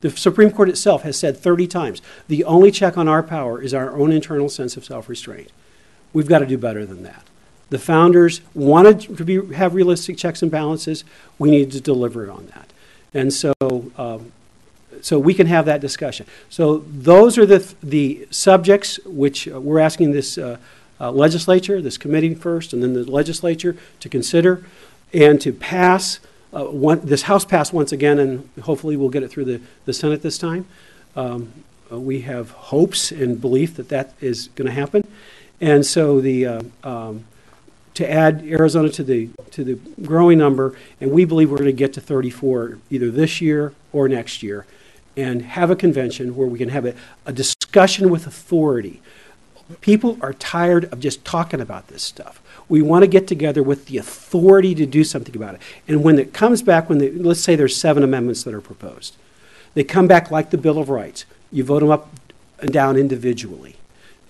The 0.00 0.10
Supreme 0.10 0.50
Court 0.50 0.68
itself 0.68 1.02
has 1.02 1.18
said 1.18 1.36
30 1.36 1.66
times 1.66 2.02
the 2.28 2.44
only 2.44 2.70
check 2.70 2.98
on 2.98 3.08
our 3.08 3.22
power 3.22 3.60
is 3.60 3.74
our 3.74 3.90
own 3.96 4.12
internal 4.12 4.48
sense 4.48 4.76
of 4.76 4.84
self 4.84 5.08
restraint. 5.08 5.50
We've 6.12 6.28
got 6.28 6.40
to 6.40 6.46
do 6.46 6.58
better 6.58 6.86
than 6.86 7.02
that. 7.02 7.24
The 7.70 7.78
founders 7.78 8.40
wanted 8.54 9.16
to 9.16 9.24
be, 9.24 9.54
have 9.54 9.74
realistic 9.74 10.16
checks 10.16 10.42
and 10.42 10.50
balances. 10.50 11.04
We 11.38 11.50
need 11.50 11.72
to 11.72 11.80
deliver 11.80 12.30
on 12.30 12.46
that. 12.54 12.72
And 13.12 13.32
so, 13.32 13.52
um, 13.96 14.32
so 15.00 15.18
we 15.18 15.34
can 15.34 15.46
have 15.46 15.64
that 15.66 15.80
discussion. 15.80 16.26
So 16.48 16.78
those 16.78 17.36
are 17.38 17.46
the, 17.46 17.74
the 17.82 18.28
subjects 18.30 19.00
which 19.04 19.48
uh, 19.48 19.60
we're 19.60 19.80
asking 19.80 20.12
this 20.12 20.38
uh, 20.38 20.58
uh, 21.00 21.10
legislature, 21.10 21.82
this 21.82 21.98
committee 21.98 22.34
first, 22.34 22.72
and 22.72 22.82
then 22.82 22.92
the 22.94 23.10
legislature 23.10 23.76
to 24.00 24.08
consider 24.08 24.64
and 25.12 25.40
to 25.40 25.52
pass. 25.52 26.20
Uh, 26.56 26.64
one, 26.64 27.00
this 27.00 27.22
House 27.22 27.44
passed 27.44 27.74
once 27.74 27.92
again, 27.92 28.18
and 28.18 28.48
hopefully 28.62 28.96
we'll 28.96 29.10
get 29.10 29.22
it 29.22 29.28
through 29.28 29.44
the, 29.44 29.60
the 29.84 29.92
Senate 29.92 30.22
this 30.22 30.38
time. 30.38 30.64
Um, 31.14 31.52
uh, 31.92 32.00
we 32.00 32.22
have 32.22 32.50
hopes 32.50 33.12
and 33.12 33.38
belief 33.38 33.76
that 33.76 33.90
that 33.90 34.14
is 34.22 34.48
going 34.54 34.64
to 34.64 34.72
happen. 34.72 35.06
And 35.60 35.84
so 35.84 36.22
the 36.22 36.46
uh, 36.46 36.62
um, 36.82 37.24
to 37.92 38.10
add 38.10 38.42
Arizona 38.42 38.88
to 38.88 39.04
the 39.04 39.28
to 39.50 39.64
the 39.64 39.74
growing 40.02 40.38
number, 40.38 40.74
and 40.98 41.10
we 41.10 41.26
believe 41.26 41.50
we're 41.50 41.58
going 41.58 41.66
to 41.66 41.72
get 41.72 41.92
to 41.94 42.00
34 42.00 42.78
either 42.88 43.10
this 43.10 43.42
year 43.42 43.74
or 43.92 44.08
next 44.08 44.42
year, 44.42 44.64
and 45.14 45.42
have 45.42 45.70
a 45.70 45.76
convention 45.76 46.36
where 46.36 46.46
we 46.46 46.58
can 46.58 46.70
have 46.70 46.86
a, 46.86 46.94
a 47.26 47.32
discussion 47.34 48.08
with 48.08 48.26
authority. 48.26 49.02
People 49.80 50.18
are 50.20 50.32
tired 50.32 50.84
of 50.92 51.00
just 51.00 51.24
talking 51.24 51.60
about 51.60 51.88
this 51.88 52.02
stuff. 52.02 52.40
We 52.68 52.82
want 52.82 53.02
to 53.02 53.08
get 53.08 53.26
together 53.26 53.62
with 53.62 53.86
the 53.86 53.98
authority 53.98 54.74
to 54.74 54.86
do 54.86 55.04
something 55.04 55.34
about 55.34 55.54
it. 55.54 55.60
And 55.88 56.02
when 56.02 56.18
it 56.18 56.32
comes 56.32 56.62
back, 56.62 56.88
when 56.88 56.98
the, 56.98 57.10
let's 57.12 57.40
say 57.40 57.56
there's 57.56 57.76
seven 57.76 58.02
amendments 58.02 58.44
that 58.44 58.54
are 58.54 58.60
proposed, 58.60 59.16
they 59.74 59.84
come 59.84 60.06
back 60.06 60.30
like 60.30 60.50
the 60.50 60.58
Bill 60.58 60.78
of 60.78 60.88
Rights. 60.88 61.24
You 61.50 61.64
vote 61.64 61.80
them 61.80 61.90
up 61.90 62.08
and 62.60 62.72
down 62.72 62.96
individually. 62.96 63.76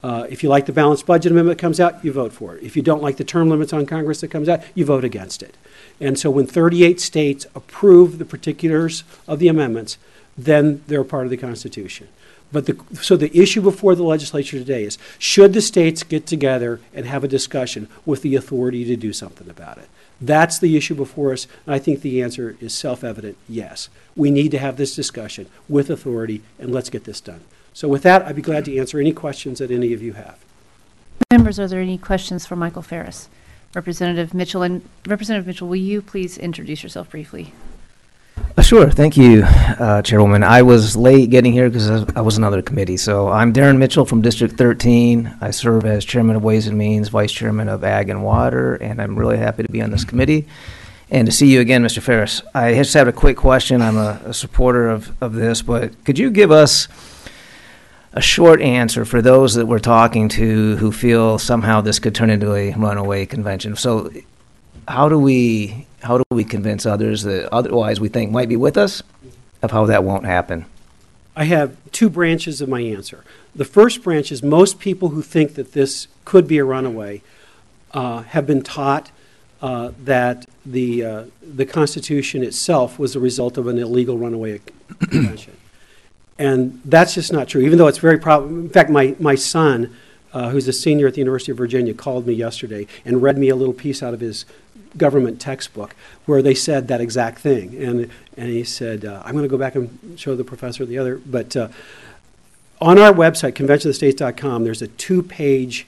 Uh, 0.02 0.26
if 0.28 0.42
you 0.42 0.48
like 0.48 0.66
the 0.66 0.72
balanced 0.72 1.06
budget 1.06 1.32
amendment 1.32 1.58
that 1.58 1.60
comes 1.60 1.80
out, 1.80 2.04
you 2.04 2.12
vote 2.12 2.32
for 2.32 2.56
it. 2.56 2.62
If 2.62 2.76
you 2.76 2.82
don't 2.82 3.02
like 3.02 3.16
the 3.16 3.24
term 3.24 3.48
limits 3.48 3.72
on 3.72 3.86
Congress 3.86 4.20
that 4.20 4.28
comes 4.28 4.48
out, 4.48 4.62
you 4.74 4.84
vote 4.84 5.04
against 5.04 5.42
it. 5.42 5.56
And 6.00 6.18
so 6.18 6.30
when 6.30 6.46
38 6.46 7.00
states 7.00 7.46
approve 7.54 8.18
the 8.18 8.24
particulars 8.24 9.04
of 9.26 9.38
the 9.38 9.48
amendments, 9.48 9.98
then 10.36 10.82
they're 10.86 11.04
part 11.04 11.24
of 11.24 11.30
the 11.30 11.36
Constitution. 11.36 12.08
But 12.52 12.66
the, 12.66 12.78
so 13.02 13.16
the 13.16 13.36
issue 13.36 13.60
before 13.60 13.94
the 13.94 14.04
legislature 14.04 14.58
today 14.58 14.84
is 14.84 14.98
should 15.18 15.52
the 15.52 15.60
states 15.60 16.02
get 16.02 16.26
together 16.26 16.80
and 16.94 17.04
have 17.06 17.24
a 17.24 17.28
discussion 17.28 17.88
with 18.04 18.22
the 18.22 18.36
authority 18.36 18.84
to 18.84 18.96
do 18.96 19.12
something 19.12 19.50
about 19.50 19.78
it? 19.78 19.88
That's 20.20 20.58
the 20.58 20.76
issue 20.76 20.94
before 20.94 21.32
us, 21.32 21.46
and 21.66 21.74
I 21.74 21.78
think 21.78 22.00
the 22.00 22.22
answer 22.22 22.56
is 22.60 22.72
self 22.72 23.04
evident 23.04 23.36
yes. 23.48 23.88
We 24.14 24.30
need 24.30 24.50
to 24.52 24.58
have 24.58 24.76
this 24.76 24.94
discussion 24.94 25.46
with 25.68 25.90
authority, 25.90 26.42
and 26.58 26.72
let's 26.72 26.88
get 26.88 27.04
this 27.04 27.20
done. 27.20 27.42
So, 27.74 27.88
with 27.88 28.02
that, 28.04 28.22
I'd 28.22 28.36
be 28.36 28.42
glad 28.42 28.64
to 28.66 28.78
answer 28.78 28.98
any 28.98 29.12
questions 29.12 29.58
that 29.58 29.70
any 29.70 29.92
of 29.92 30.02
you 30.02 30.14
have. 30.14 30.38
Members, 31.30 31.58
are 31.58 31.68
there 31.68 31.80
any 31.80 31.98
questions 31.98 32.46
for 32.46 32.56
Michael 32.56 32.80
Farris? 32.80 33.28
Representative 33.74 34.32
Mitchell 34.32 34.62
and 34.62 34.88
Representative 35.06 35.46
Mitchell, 35.46 35.68
will 35.68 35.76
you 35.76 36.00
please 36.00 36.38
introduce 36.38 36.82
yourself 36.82 37.10
briefly? 37.10 37.52
Uh, 38.36 38.62
Sure, 38.62 38.90
thank 38.90 39.16
you, 39.16 39.42
uh, 39.44 40.02
Chairwoman. 40.02 40.42
I 40.42 40.62
was 40.62 40.96
late 40.96 41.30
getting 41.30 41.52
here 41.52 41.68
because 41.68 41.88
I 42.16 42.20
was 42.20 42.36
another 42.36 42.62
committee. 42.62 42.96
So 42.96 43.28
I'm 43.28 43.52
Darin 43.52 43.78
Mitchell 43.78 44.04
from 44.04 44.22
District 44.22 44.56
13. 44.56 45.36
I 45.40 45.50
serve 45.50 45.84
as 45.84 46.04
Chairman 46.04 46.36
of 46.36 46.42
Ways 46.42 46.66
and 46.66 46.76
Means, 46.76 47.08
Vice 47.08 47.32
Chairman 47.32 47.68
of 47.68 47.84
Ag 47.84 48.08
and 48.08 48.24
Water, 48.24 48.74
and 48.76 49.00
I'm 49.00 49.16
really 49.16 49.36
happy 49.36 49.62
to 49.62 49.68
be 49.70 49.82
on 49.82 49.90
this 49.90 50.04
committee 50.04 50.46
and 51.10 51.26
to 51.26 51.32
see 51.32 51.46
you 51.46 51.60
again, 51.60 51.84
Mr. 51.84 52.02
Farris. 52.02 52.42
I 52.54 52.74
just 52.74 52.94
have 52.94 53.08
a 53.08 53.12
quick 53.12 53.36
question. 53.36 53.80
I'm 53.80 53.96
a, 53.96 54.20
a 54.24 54.34
supporter 54.34 54.88
of, 54.88 55.10
of 55.22 55.34
this, 55.34 55.62
but 55.62 56.04
could 56.04 56.18
you 56.18 56.30
give 56.30 56.50
us 56.50 56.88
a 58.12 58.20
short 58.20 58.60
answer 58.60 59.04
for 59.04 59.22
those 59.22 59.54
that 59.54 59.66
we're 59.66 59.78
talking 59.78 60.28
to 60.30 60.76
who 60.76 60.90
feel 60.90 61.38
somehow 61.38 61.80
this 61.80 61.98
could 61.98 62.14
turn 62.14 62.30
into 62.30 62.54
a 62.54 62.72
runaway 62.72 63.26
convention? 63.26 63.76
So, 63.76 64.10
how 64.88 65.08
do 65.08 65.18
we 65.18 65.85
how 66.06 66.18
do 66.18 66.24
we 66.30 66.44
convince 66.44 66.86
others 66.86 67.24
that 67.24 67.52
otherwise 67.52 68.00
we 68.00 68.08
think 68.08 68.30
might 68.30 68.48
be 68.48 68.56
with 68.56 68.76
us 68.76 69.02
of 69.62 69.72
how 69.72 69.84
that 69.86 70.04
won't 70.04 70.24
happen? 70.24 70.64
I 71.34 71.44
have 71.44 71.76
two 71.92 72.08
branches 72.08 72.60
of 72.60 72.68
my 72.68 72.80
answer. 72.80 73.24
The 73.54 73.64
first 73.64 74.02
branch 74.02 74.32
is 74.32 74.42
most 74.42 74.78
people 74.78 75.10
who 75.10 75.20
think 75.20 75.54
that 75.54 75.72
this 75.72 76.08
could 76.24 76.48
be 76.48 76.58
a 76.58 76.64
runaway 76.64 77.22
uh, 77.92 78.22
have 78.22 78.46
been 78.46 78.62
taught 78.62 79.10
uh, 79.60 79.92
that 80.04 80.46
the 80.64 81.04
uh, 81.04 81.24
the 81.42 81.66
Constitution 81.66 82.42
itself 82.42 82.98
was 82.98 83.14
the 83.14 83.20
result 83.20 83.58
of 83.58 83.66
an 83.66 83.78
illegal 83.78 84.18
runaway 84.18 84.60
convention, 85.00 85.56
and 86.38 86.80
that's 86.84 87.14
just 87.14 87.32
not 87.32 87.48
true. 87.48 87.62
Even 87.62 87.78
though 87.78 87.86
it's 87.86 87.98
very 87.98 88.18
probable. 88.18 88.54
In 88.54 88.68
fact, 88.68 88.90
my 88.90 89.16
my 89.18 89.34
son, 89.34 89.96
uh, 90.34 90.50
who's 90.50 90.68
a 90.68 90.74
senior 90.74 91.06
at 91.06 91.14
the 91.14 91.20
University 91.20 91.52
of 91.52 91.58
Virginia, 91.58 91.94
called 91.94 92.26
me 92.26 92.34
yesterday 92.34 92.86
and 93.04 93.22
read 93.22 93.38
me 93.38 93.48
a 93.48 93.56
little 93.56 93.74
piece 93.74 94.02
out 94.02 94.12
of 94.12 94.20
his 94.20 94.44
government 94.98 95.40
textbook 95.40 95.94
where 96.24 96.42
they 96.42 96.54
said 96.54 96.88
that 96.88 97.00
exact 97.00 97.38
thing. 97.38 97.74
And, 97.82 98.10
and 98.36 98.48
he 98.48 98.64
said, 98.64 99.04
uh, 99.04 99.22
I'm 99.24 99.32
going 99.32 99.44
to 99.44 99.48
go 99.48 99.58
back 99.58 99.74
and 99.74 100.18
show 100.18 100.36
the 100.36 100.44
professor 100.44 100.84
the 100.84 100.98
other. 100.98 101.16
But 101.16 101.56
uh, 101.56 101.68
on 102.80 102.98
our 102.98 103.12
website, 103.12 103.52
conventionofthestates.com, 103.52 104.64
there's 104.64 104.82
a 104.82 104.88
two 104.88 105.22
page 105.22 105.86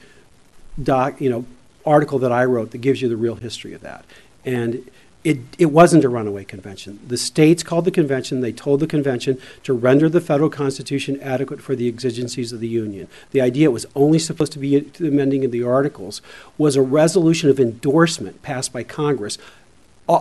doc, 0.83 1.21
you 1.21 1.31
know, 1.31 1.45
article 1.85 2.19
that 2.21 2.33
I 2.33 2.45
wrote 2.45 2.71
that 2.73 2.79
gives 2.79 3.03
you 3.03 3.09
the 3.09 3.17
real 3.17 3.37
history 3.37 3.73
of 3.73 3.81
that. 3.81 4.05
And 4.45 4.89
it, 5.29 5.39
it 5.59 5.67
wasn't 5.67 6.05
a 6.05 6.09
runaway 6.09 6.43
convention. 6.43 6.99
The 7.07 7.19
states 7.19 7.63
called 7.63 7.85
the 7.85 7.91
convention, 7.91 8.41
they 8.41 8.51
told 8.51 8.81
the 8.81 8.87
convention 8.87 9.39
to 9.63 9.75
render 9.75 10.09
the 10.09 10.23
federal 10.23 10.49
constitution 10.49 11.21
adequate 11.21 11.61
for 11.61 11.77
the 11.77 11.87
exigencies 11.87 12.51
of 12.51 12.61
the 12.61 12.69
union. 12.69 13.09
The 13.33 13.43
idea 13.43 13.71
was 13.71 13.85
only 13.95 14.19
supposed 14.19 14.53
to 14.53 14.59
be 14.59 14.91
amending 14.99 15.45
of 15.45 15.51
the 15.51 15.63
articles 15.63 16.23
was 16.57 16.77
a 16.77 16.83
resolution 16.83 17.51
of 17.51 17.61
endorsement 17.61 18.41
passed 18.41 18.73
by 18.73 18.85
Congress 18.85 19.37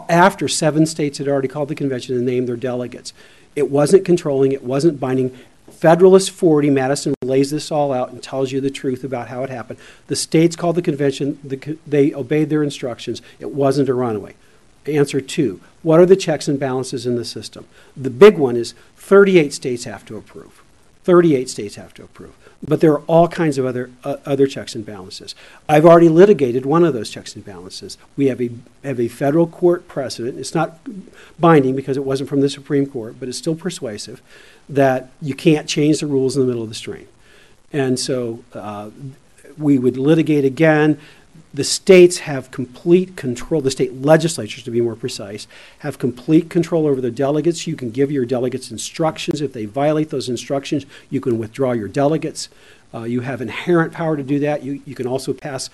after 0.10 0.50
seven 0.50 0.86
states 0.86 1.20
had 1.20 1.30
already 1.30 1.48
called 1.48 1.70
the 1.70 1.76
convention 1.76 2.18
and 2.18 2.26
named 2.26 2.50
their 2.50 2.58
delegates. 2.58 3.14
It 3.56 3.72
wasn't 3.72 4.04
controlling, 4.04 4.52
it 4.52 4.64
wasn't 4.64 5.00
binding. 5.00 5.38
Federalist 5.72 6.32
40, 6.32 6.70
Madison 6.70 7.16
lays 7.24 7.52
this 7.52 7.72
all 7.72 7.94
out 7.94 8.12
and 8.12 8.22
tells 8.22 8.52
you 8.52 8.60
the 8.60 8.70
truth 8.70 9.06
about 9.06 9.30
how 9.30 9.44
it 9.44 9.50
happened. 9.50 9.80
The 10.08 10.18
states 10.18 10.58
called 10.58 10.76
the 10.76 10.82
convention, 10.82 11.40
the, 11.46 11.78
they 11.88 12.14
obeyed 12.14 12.50
their 12.50 12.62
instructions. 12.62 13.22
It 13.40 13.52
wasn't 13.52 13.88
a 13.88 13.94
runaway. 13.94 14.36
Answer 14.90 15.22
two. 15.22 15.62
What 15.84 16.00
are 16.00 16.06
the 16.06 16.16
checks 16.16 16.48
and 16.48 16.60
balances 16.60 17.06
in 17.06 17.16
the 17.16 17.26
system? 17.26 17.66
The 17.96 18.10
big 18.10 18.38
one 18.38 18.56
is 18.56 18.74
38 18.98 19.54
states 19.54 19.86
have 19.86 20.06
to 20.08 20.18
approve. 20.18 20.62
38 21.04 21.50
states 21.50 21.76
have 21.76 21.94
to 21.94 22.04
approve. 22.04 22.36
But 22.62 22.82
there 22.82 22.92
are 22.92 23.02
all 23.02 23.28
kinds 23.28 23.58
of 23.58 23.66
other, 23.66 23.92
uh, 24.04 24.18
other 24.26 24.48
checks 24.48 24.76
and 24.76 24.86
balances. 24.86 25.36
I've 25.70 25.86
already 25.86 26.10
litigated 26.10 26.66
one 26.66 26.84
of 26.84 26.94
those 26.94 27.10
checks 27.10 27.36
and 27.36 27.46
balances. 27.46 27.98
We 28.18 28.28
have 28.28 28.42
a, 28.42 28.50
have 28.84 29.00
a 29.00 29.08
federal 29.08 29.48
court 29.48 29.88
precedent, 29.88 30.38
it's 30.38 30.56
not 30.56 30.80
binding 31.40 31.76
because 31.76 31.96
it 31.96 32.04
wasn't 32.04 32.30
from 32.30 32.42
the 32.42 32.50
Supreme 32.50 32.88
Court, 32.88 33.16
but 33.20 33.30
it's 33.30 33.38
still 33.38 33.56
persuasive, 33.56 34.22
that 34.68 35.10
you 35.22 35.34
can't 35.34 35.70
change 35.70 36.00
the 36.00 36.08
rules 36.08 36.36
in 36.36 36.42
the 36.42 36.48
middle 36.48 36.64
of 36.64 36.70
the 36.70 36.76
stream. 36.76 37.08
And 37.72 38.00
so 38.00 38.44
uh, 38.54 38.90
we 39.58 39.78
would 39.78 39.98
litigate 39.98 40.46
again. 40.46 41.00
The 41.58 41.64
states 41.64 42.20
have 42.20 42.52
complete 42.52 43.16
control, 43.16 43.62
the 43.62 43.72
state 43.72 44.00
legislatures, 44.00 44.64
to 44.66 44.70
be 44.70 44.80
more 44.80 44.96
precise, 44.96 45.48
have 45.80 45.98
complete 45.98 46.52
control 46.52 46.86
over 46.86 47.02
their 47.02 47.10
delegates. 47.10 47.66
You 47.66 47.76
can 47.76 47.90
give 47.90 48.12
your 48.12 48.26
delegates 48.26 48.70
instructions. 48.70 49.42
If 49.42 49.54
they 49.54 49.66
violate 49.66 50.12
those 50.12 50.30
instructions, 50.30 50.86
you 51.10 51.20
can 51.20 51.40
withdraw 51.40 51.72
your 51.72 51.88
delegates. 51.88 52.50
Uh, 52.94 53.06
you 53.06 53.22
have 53.22 53.42
inherent 53.42 53.92
power 53.92 54.16
to 54.16 54.22
do 54.22 54.38
that. 54.38 54.62
You, 54.62 54.84
you 54.86 54.94
can 54.94 55.08
also 55.08 55.34
pass 55.34 55.72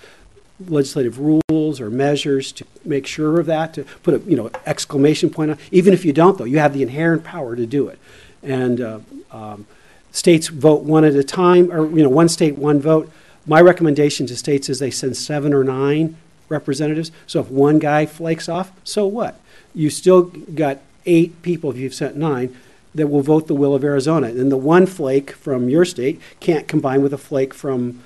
legislative 0.70 1.18
rules 1.18 1.82
or 1.82 1.90
measures 1.90 2.50
to 2.52 2.64
make 2.86 3.06
sure 3.06 3.38
of 3.38 3.44
that, 3.44 3.74
to 3.74 3.84
put 4.02 4.14
a 4.14 4.18
you 4.20 4.38
know 4.38 4.50
exclamation 4.64 5.28
point 5.28 5.50
on. 5.50 5.58
Even 5.70 5.92
if 5.92 6.02
you 6.06 6.14
don't, 6.14 6.38
though, 6.38 6.44
you 6.44 6.60
have 6.60 6.72
the 6.72 6.82
inherent 6.82 7.24
power 7.24 7.56
to 7.56 7.66
do 7.66 7.88
it. 7.88 7.98
And 8.42 8.80
uh, 8.80 9.00
um, 9.30 9.66
states 10.12 10.48
vote 10.48 10.82
one 10.82 11.04
at 11.04 11.14
a 11.14 11.22
time, 11.22 11.70
or 11.70 11.86
you 11.94 12.02
know, 12.02 12.08
one 12.08 12.30
state, 12.30 12.56
one 12.56 12.80
vote. 12.80 13.12
My 13.46 13.60
recommendation 13.60 14.26
to 14.26 14.36
states 14.36 14.68
is 14.68 14.78
they 14.78 14.90
send 14.90 15.16
seven 15.16 15.52
or 15.52 15.64
nine 15.64 16.16
representatives. 16.48 17.10
So 17.26 17.40
if 17.40 17.48
one 17.48 17.78
guy 17.78 18.06
flakes 18.06 18.48
off, 18.48 18.72
so 18.84 19.06
what? 19.06 19.40
You 19.74 19.90
still 19.90 20.22
got 20.22 20.78
eight 21.06 21.42
people, 21.42 21.70
if 21.70 21.76
you've 21.76 21.94
sent 21.94 22.16
nine, 22.16 22.56
that 22.94 23.08
will 23.08 23.22
vote 23.22 23.46
the 23.48 23.54
will 23.54 23.74
of 23.74 23.84
Arizona. 23.84 24.28
And 24.28 24.50
the 24.50 24.56
one 24.56 24.86
flake 24.86 25.32
from 25.32 25.68
your 25.68 25.84
state 25.84 26.20
can't 26.40 26.68
combine 26.68 27.02
with 27.02 27.12
a 27.12 27.18
flake 27.18 27.52
from 27.52 28.02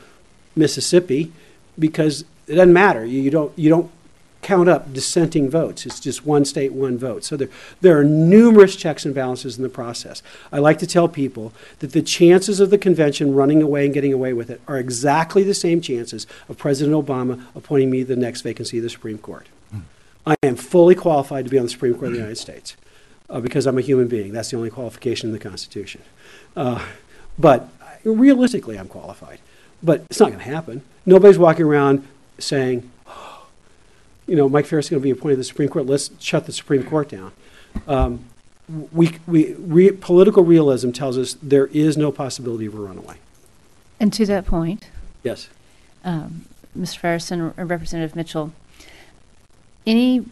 Mississippi 0.57 1.31
because 1.79 2.25
it 2.47 2.55
doesn't 2.55 2.73
matter. 2.73 3.05
You, 3.05 3.21
you 3.21 3.31
don't, 3.31 3.57
you 3.57 3.69
don't 3.69 3.91
count 4.49 4.67
up 4.67 4.95
dissenting 4.95 5.51
votes. 5.51 5.85
It's 5.85 6.01
just 6.01 6.25
one 6.25 6.47
state, 6.47 6.73
one 6.73 6.97
vote. 6.97 7.23
So 7.23 7.37
there, 7.37 7.51
there 7.83 7.99
are 7.99 8.03
numerous 8.03 8.77
checks 8.77 9.05
and 9.05 9.15
balances 9.15 9.59
in 9.59 9.63
the 9.63 9.69
process. 9.69 10.23
I 10.51 10.59
like 10.59 10.79
to 10.79 10.87
tell 10.87 11.07
people 11.07 11.53
that 11.81 11.93
the 11.93 12.01
chances 12.01 12.59
of 12.59 12.71
the 12.71 12.79
convention 12.79 13.35
running 13.35 13.61
away 13.61 13.85
and 13.85 13.93
getting 13.93 14.15
away 14.15 14.33
with 14.33 14.49
it 14.49 14.63
are 14.67 14.79
exactly 14.79 15.43
the 15.43 15.53
same 15.53 15.83
chances 15.83 16.27
of 16.49 16.57
President 16.57 16.97
Obama 16.97 17.45
appointing 17.55 17.91
me 17.91 18.03
the 18.03 18.17
next 18.17 18.41
vacancy 18.41 18.79
of 18.79 18.85
the 18.85 18.89
Supreme 18.89 19.19
Court. 19.19 19.47
I 20.27 20.35
am 20.43 20.57
fully 20.57 20.95
qualified 20.95 21.45
to 21.45 21.51
be 21.51 21.59
on 21.59 21.65
the 21.65 21.71
Supreme 21.71 21.93
Court 21.93 22.07
of 22.07 22.13
the 22.13 22.19
United 22.21 22.39
States 22.39 22.75
uh, 23.29 23.41
because 23.41 23.67
I'm 23.67 23.77
a 23.77 23.83
human 23.83 24.09
being. 24.09 24.33
That's 24.33 24.51
the 24.51 24.57
only 24.57 24.71
qualification 24.71 25.29
in 25.29 25.35
the 25.35 25.39
Constitution. 25.39 26.01
Uh, 26.57 26.83
but 27.39 27.69
realistically, 28.03 28.79
I'm 28.79 28.89
qualified. 28.89 29.41
But 29.83 30.07
it's 30.09 30.21
not 30.21 30.31
going 30.31 30.39
to 30.39 30.51
happen. 30.51 30.81
Nobody's 31.05 31.39
walking 31.39 31.67
around 31.67 32.09
saying, 32.39 32.91
you 34.29 34.37
know, 34.37 34.49
Mike 34.49 34.67
Farris 34.67 34.87
is 34.87 34.91
going 34.91 35.01
to 35.01 35.05
be 35.05 35.11
appointed 35.11 35.35
to 35.37 35.39
the 35.39 35.45
Supreme 35.45 35.69
Court. 35.69 35.87
Let's 35.87 36.11
shut 36.21 36.47
the 36.47 36.53
Supreme 36.53 36.85
Court 36.85 37.09
down. 37.09 37.33
Um, 37.87 38.25
we, 38.93 39.17
we, 39.27 39.55
re, 39.55 39.91
political 39.93 40.45
realism 40.45 40.91
tells 40.91 41.17
us 41.17 41.35
there 41.43 41.67
is 41.69 41.97
no 41.97 42.13
possibility 42.13 42.67
of 42.67 42.75
a 42.75 42.79
runaway. 42.79 43.17
And 43.99 44.13
to 44.13 44.27
that 44.27 44.45
point, 44.47 44.89
Yes. 45.23 45.49
um, 46.05 46.45
Mr. 46.79 47.01
Farrison 47.01 47.55
or 47.57 47.65
Representative 47.65 48.15
Mitchell, 48.15 48.53
any 49.87 50.27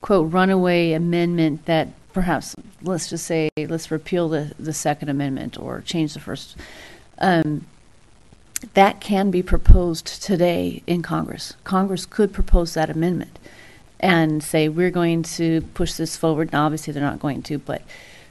quote 0.00 0.32
runaway 0.32 0.92
amendment 0.92 1.66
that 1.66 1.88
perhaps 2.12 2.54
let's 2.82 3.10
just 3.10 3.26
say 3.26 3.50
let's 3.56 3.90
repeal 3.90 4.28
the, 4.28 4.54
the 4.58 4.72
Second 4.72 5.08
Amendment 5.08 5.58
or 5.58 5.80
change 5.80 6.14
the 6.14 6.20
first, 6.20 6.56
um, 7.18 7.66
that 8.74 9.00
can 9.00 9.30
be 9.30 9.42
proposed 9.42 10.06
today 10.22 10.82
in 10.86 11.02
Congress. 11.02 11.54
Congress 11.64 12.06
could 12.06 12.32
propose 12.32 12.74
that 12.74 12.90
amendment 12.90 13.38
and 14.00 14.42
say 14.42 14.68
we're 14.68 14.90
going 14.90 15.22
to 15.22 15.60
push 15.74 15.94
this 15.94 16.16
forward. 16.16 16.52
Now, 16.52 16.66
obviously, 16.66 16.92
they're 16.92 17.02
not 17.02 17.20
going 17.20 17.42
to, 17.42 17.58
but 17.58 17.82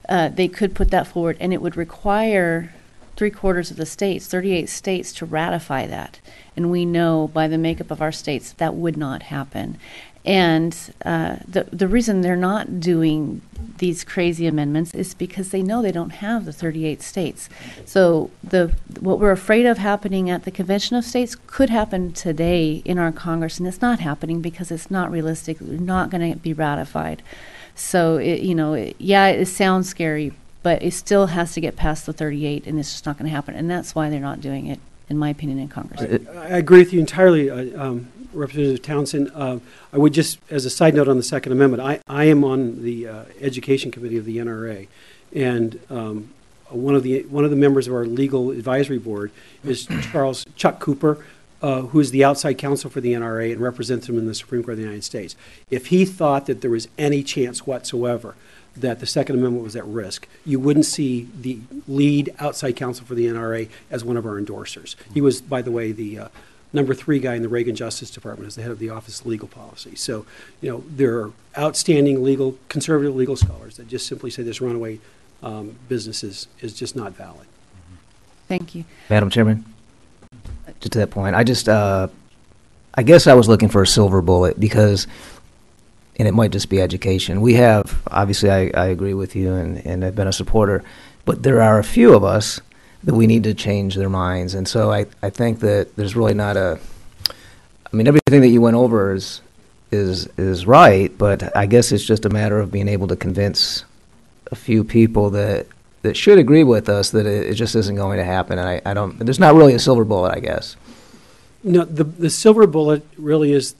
uh, 0.09 0.29
they 0.29 0.47
could 0.47 0.75
put 0.75 0.91
that 0.91 1.07
forward, 1.07 1.37
and 1.39 1.53
it 1.53 1.61
would 1.61 1.77
require 1.77 2.73
three 3.15 3.29
quarters 3.29 3.71
of 3.71 3.77
the 3.77 3.85
states, 3.85 4.27
38 4.27 4.67
states, 4.67 5.13
to 5.13 5.25
ratify 5.25 5.85
that. 5.87 6.19
And 6.55 6.71
we 6.71 6.85
know 6.85 7.29
by 7.33 7.47
the 7.47 7.57
makeup 7.57 7.91
of 7.91 8.01
our 8.01 8.11
states 8.11 8.51
that 8.53 8.75
would 8.75 8.97
not 8.97 9.23
happen. 9.23 9.77
And 10.23 10.77
uh, 11.03 11.37
the 11.47 11.63
the 11.71 11.87
reason 11.87 12.21
they're 12.21 12.35
not 12.35 12.79
doing 12.79 13.41
these 13.79 14.03
crazy 14.03 14.45
amendments 14.45 14.93
is 14.93 15.15
because 15.15 15.49
they 15.49 15.63
know 15.63 15.81
they 15.81 15.91
don't 15.91 16.11
have 16.11 16.45
the 16.45 16.53
38 16.53 17.01
states. 17.01 17.49
So 17.85 18.29
the 18.43 18.75
what 18.99 19.19
we're 19.19 19.31
afraid 19.31 19.65
of 19.65 19.79
happening 19.79 20.29
at 20.29 20.43
the 20.43 20.51
convention 20.51 20.95
of 20.95 21.03
states 21.03 21.35
could 21.47 21.71
happen 21.71 22.13
today 22.13 22.83
in 22.85 22.99
our 22.99 23.11
Congress, 23.11 23.57
and 23.57 23.67
it's 23.67 23.81
not 23.81 23.99
happening 23.99 24.41
because 24.41 24.69
it's 24.69 24.91
not 24.91 25.11
realistic. 25.11 25.57
They're 25.59 25.79
not 25.79 26.11
going 26.11 26.31
to 26.31 26.37
be 26.37 26.53
ratified. 26.53 27.23
So 27.73 28.17
it, 28.17 28.41
you 28.41 28.53
know, 28.53 28.73
it, 28.73 28.95
yeah, 28.99 29.27
it 29.27 29.47
sounds 29.47 29.89
scary, 29.89 30.33
but 30.61 30.83
it 30.83 30.93
still 30.93 31.27
has 31.27 31.53
to 31.53 31.61
get 31.61 31.75
past 31.75 32.05
the 32.05 32.13
38, 32.13 32.67
and 32.67 32.79
it's 32.79 32.91
just 32.91 33.05
not 33.05 33.17
going 33.17 33.29
to 33.29 33.35
happen. 33.35 33.55
And 33.55 33.69
that's 33.69 33.95
why 33.95 34.09
they're 34.09 34.19
not 34.19 34.41
doing 34.41 34.67
it, 34.67 34.79
in 35.09 35.17
my 35.17 35.29
opinion, 35.29 35.59
in 35.59 35.67
Congress. 35.67 36.01
I, 36.01 36.37
I 36.37 36.57
agree 36.57 36.79
with 36.79 36.93
you 36.93 36.99
entirely, 36.99 37.49
uh, 37.49 37.83
um, 37.83 38.11
Representative 38.33 38.81
Townsend. 38.81 39.31
Uh, 39.33 39.59
I 39.91 39.97
would 39.97 40.13
just, 40.13 40.39
as 40.49 40.65
a 40.65 40.69
side 40.69 40.95
note 40.95 41.07
on 41.07 41.17
the 41.17 41.23
Second 41.23 41.51
Amendment, 41.51 41.83
I, 41.83 41.99
I 42.07 42.25
am 42.25 42.43
on 42.43 42.83
the 42.83 43.07
uh, 43.07 43.23
Education 43.39 43.91
Committee 43.91 44.17
of 44.17 44.25
the 44.25 44.37
NRA, 44.37 44.87
and 45.33 45.79
um, 45.89 46.33
one 46.69 46.95
of 46.95 47.03
the 47.03 47.23
one 47.23 47.43
of 47.43 47.49
the 47.49 47.57
members 47.57 47.87
of 47.87 47.93
our 47.93 48.05
legal 48.05 48.51
advisory 48.51 48.97
board 48.97 49.31
is 49.63 49.87
Charles 50.11 50.45
Chuck 50.55 50.79
Cooper, 50.79 51.23
uh, 51.61 51.81
who 51.81 51.99
is 51.99 52.11
the 52.11 52.23
outside 52.23 52.57
counsel 52.57 52.89
for 52.89 53.01
the 53.01 53.13
NRA 53.13 53.51
and 53.51 53.61
represents 53.61 54.09
him 54.09 54.17
in 54.17 54.25
the 54.25 54.35
Supreme 54.35 54.63
Court 54.63 54.73
of 54.73 54.77
the 54.77 54.83
United 54.83 55.03
States. 55.03 55.35
If 55.69 55.87
he 55.87 56.05
thought 56.05 56.45
that 56.47 56.61
there 56.61 56.71
was 56.71 56.87
any 56.97 57.23
chance 57.23 57.67
whatsoever 57.67 58.35
that 58.75 58.99
the 58.99 59.05
Second 59.05 59.37
Amendment 59.37 59.63
was 59.63 59.75
at 59.75 59.85
risk, 59.85 60.27
you 60.45 60.59
wouldn't 60.59 60.85
see 60.85 61.27
the 61.39 61.59
lead 61.87 62.33
outside 62.39 62.75
counsel 62.75 63.05
for 63.05 63.15
the 63.15 63.25
NRA 63.25 63.69
as 63.89 64.03
one 64.03 64.17
of 64.17 64.25
our 64.25 64.39
endorsers. 64.39 64.95
He 65.13 65.21
was, 65.21 65.41
by 65.41 65.61
the 65.61 65.71
way, 65.71 65.91
the 65.91 66.19
uh, 66.19 66.27
number 66.73 66.93
three 66.93 67.19
guy 67.19 67.35
in 67.35 67.41
the 67.41 67.49
Reagan 67.49 67.75
Justice 67.75 68.09
Department 68.09 68.47
as 68.47 68.55
the 68.55 68.61
head 68.61 68.71
of 68.71 68.79
the 68.79 68.89
Office 68.89 69.19
of 69.19 69.25
Legal 69.25 69.47
Policy. 69.47 69.95
So, 69.95 70.25
you 70.61 70.71
know, 70.71 70.83
there 70.87 71.17
are 71.19 71.31
outstanding 71.57 72.23
legal, 72.23 72.57
conservative 72.69 73.15
legal 73.15 73.35
scholars 73.35 73.77
that 73.77 73.87
just 73.87 74.07
simply 74.07 74.29
say 74.29 74.43
this 74.43 74.61
runaway 74.61 74.99
um, 75.43 75.75
business 75.89 76.23
is, 76.23 76.47
is 76.59 76.73
just 76.73 76.95
not 76.95 77.13
valid. 77.13 77.47
Thank 78.47 78.75
you. 78.75 78.85
Madam 79.09 79.29
Chairman, 79.29 79.65
just 80.79 80.93
to 80.93 80.99
that 80.99 81.09
point, 81.09 81.35
I 81.35 81.43
just, 81.43 81.69
uh, 81.69 82.07
I 82.93 83.03
guess 83.03 83.27
I 83.27 83.33
was 83.33 83.47
looking 83.47 83.69
for 83.69 83.81
a 83.81 83.87
silver 83.87 84.21
bullet 84.21 84.59
because, 84.59 85.07
and 86.17 86.27
it 86.27 86.33
might 86.33 86.51
just 86.51 86.69
be 86.69 86.81
education. 86.81 87.41
We 87.41 87.55
have, 87.55 88.01
obviously, 88.07 88.51
I, 88.51 88.71
I 88.73 88.87
agree 88.87 89.13
with 89.13 89.35
you 89.35 89.53
and, 89.53 89.77
and 89.85 90.03
I've 90.03 90.15
been 90.15 90.27
a 90.27 90.33
supporter, 90.33 90.83
but 91.25 91.43
there 91.43 91.61
are 91.61 91.79
a 91.79 91.83
few 91.83 92.13
of 92.13 92.23
us 92.23 92.59
that 93.03 93.15
we 93.15 93.27
need 93.27 93.43
to 93.43 93.53
change 93.53 93.95
their 93.95 94.09
minds. 94.09 94.53
And 94.53 94.67
so 94.67 94.91
I, 94.91 95.05
I 95.21 95.29
think 95.29 95.59
that 95.61 95.95
there's 95.95 96.15
really 96.15 96.33
not 96.33 96.57
a, 96.57 96.79
I 97.29 97.95
mean, 97.95 98.07
everything 98.07 98.41
that 98.41 98.49
you 98.49 98.61
went 98.61 98.75
over 98.75 99.13
is, 99.13 99.41
is, 99.91 100.27
is 100.37 100.65
right, 100.65 101.15
but 101.17 101.55
I 101.55 101.65
guess 101.65 101.91
it's 101.91 102.05
just 102.05 102.25
a 102.25 102.29
matter 102.29 102.59
of 102.59 102.71
being 102.71 102.87
able 102.87 103.07
to 103.07 103.15
convince 103.15 103.85
a 104.51 104.55
few 104.55 104.83
people 104.83 105.31
that 105.31 105.67
that 106.01 106.17
should 106.17 106.39
agree 106.39 106.63
with 106.63 106.89
us 106.89 107.11
that 107.11 107.25
it, 107.25 107.47
it 107.51 107.53
just 107.53 107.75
isn't 107.75 107.95
going 107.95 108.17
to 108.17 108.23
happen. 108.23 108.57
And 108.57 108.67
I, 108.67 108.81
I 108.85 108.93
don't. 108.93 109.17
There's 109.19 109.39
not 109.39 109.55
really 109.55 109.73
a 109.73 109.79
silver 109.79 110.03
bullet, 110.03 110.35
I 110.35 110.39
guess. 110.39 110.75
No, 111.63 111.85
the, 111.85 112.03
the 112.03 112.29
silver 112.29 112.65
bullet 112.65 113.05
really 113.17 113.53
is, 113.53 113.75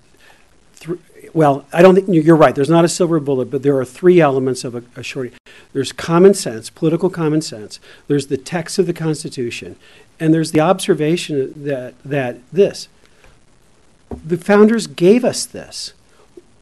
well, 1.33 1.65
I 1.71 1.81
don't 1.81 1.95
think, 1.95 2.07
you're 2.09 2.35
right, 2.35 2.53
there's 2.53 2.69
not 2.69 2.85
a 2.85 2.89
silver 2.89 3.19
bullet, 3.19 3.49
but 3.49 3.63
there 3.63 3.77
are 3.77 3.85
three 3.85 4.19
elements 4.19 4.63
of 4.63 4.75
a, 4.75 4.83
a 4.95 5.03
short. 5.03 5.33
There's 5.73 5.91
common 5.91 6.33
sense, 6.33 6.69
political 6.69 7.09
common 7.09 7.41
sense, 7.41 7.79
there's 8.07 8.27
the 8.27 8.37
text 8.37 8.79
of 8.79 8.87
the 8.87 8.93
Constitution, 8.93 9.75
and 10.19 10.33
there's 10.33 10.51
the 10.51 10.59
observation 10.59 11.63
that, 11.63 11.95
that 12.03 12.39
this, 12.51 12.87
the 14.09 14.37
founders 14.37 14.87
gave 14.87 15.23
us 15.23 15.45
this. 15.45 15.93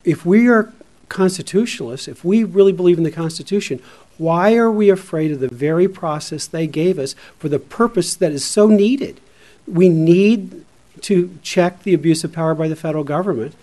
If 0.03 0.25
we 0.25 0.47
are 0.47 0.71
constitutionalists, 1.09 2.07
if 2.07 2.23
we 2.23 2.43
really 2.43 2.71
believe 2.71 2.97
in 2.97 3.03
the 3.03 3.11
Constitution, 3.11 3.81
why 4.17 4.55
are 4.55 4.71
we 4.71 4.89
afraid 4.89 5.31
of 5.31 5.39
the 5.39 5.47
very 5.47 5.87
process 5.87 6.45
they 6.45 6.67
gave 6.67 6.99
us 6.99 7.15
for 7.37 7.49
the 7.49 7.59
purpose 7.59 8.15
that 8.15 8.31
is 8.31 8.45
so 8.45 8.67
needed? 8.67 9.19
We 9.65 9.89
need 9.89 10.65
to 11.01 11.37
check 11.41 11.83
the 11.83 11.93
abuse 11.93 12.23
of 12.23 12.33
power 12.33 12.53
by 12.53 12.67
the 12.67 12.75
federal 12.75 13.03
government, 13.03 13.55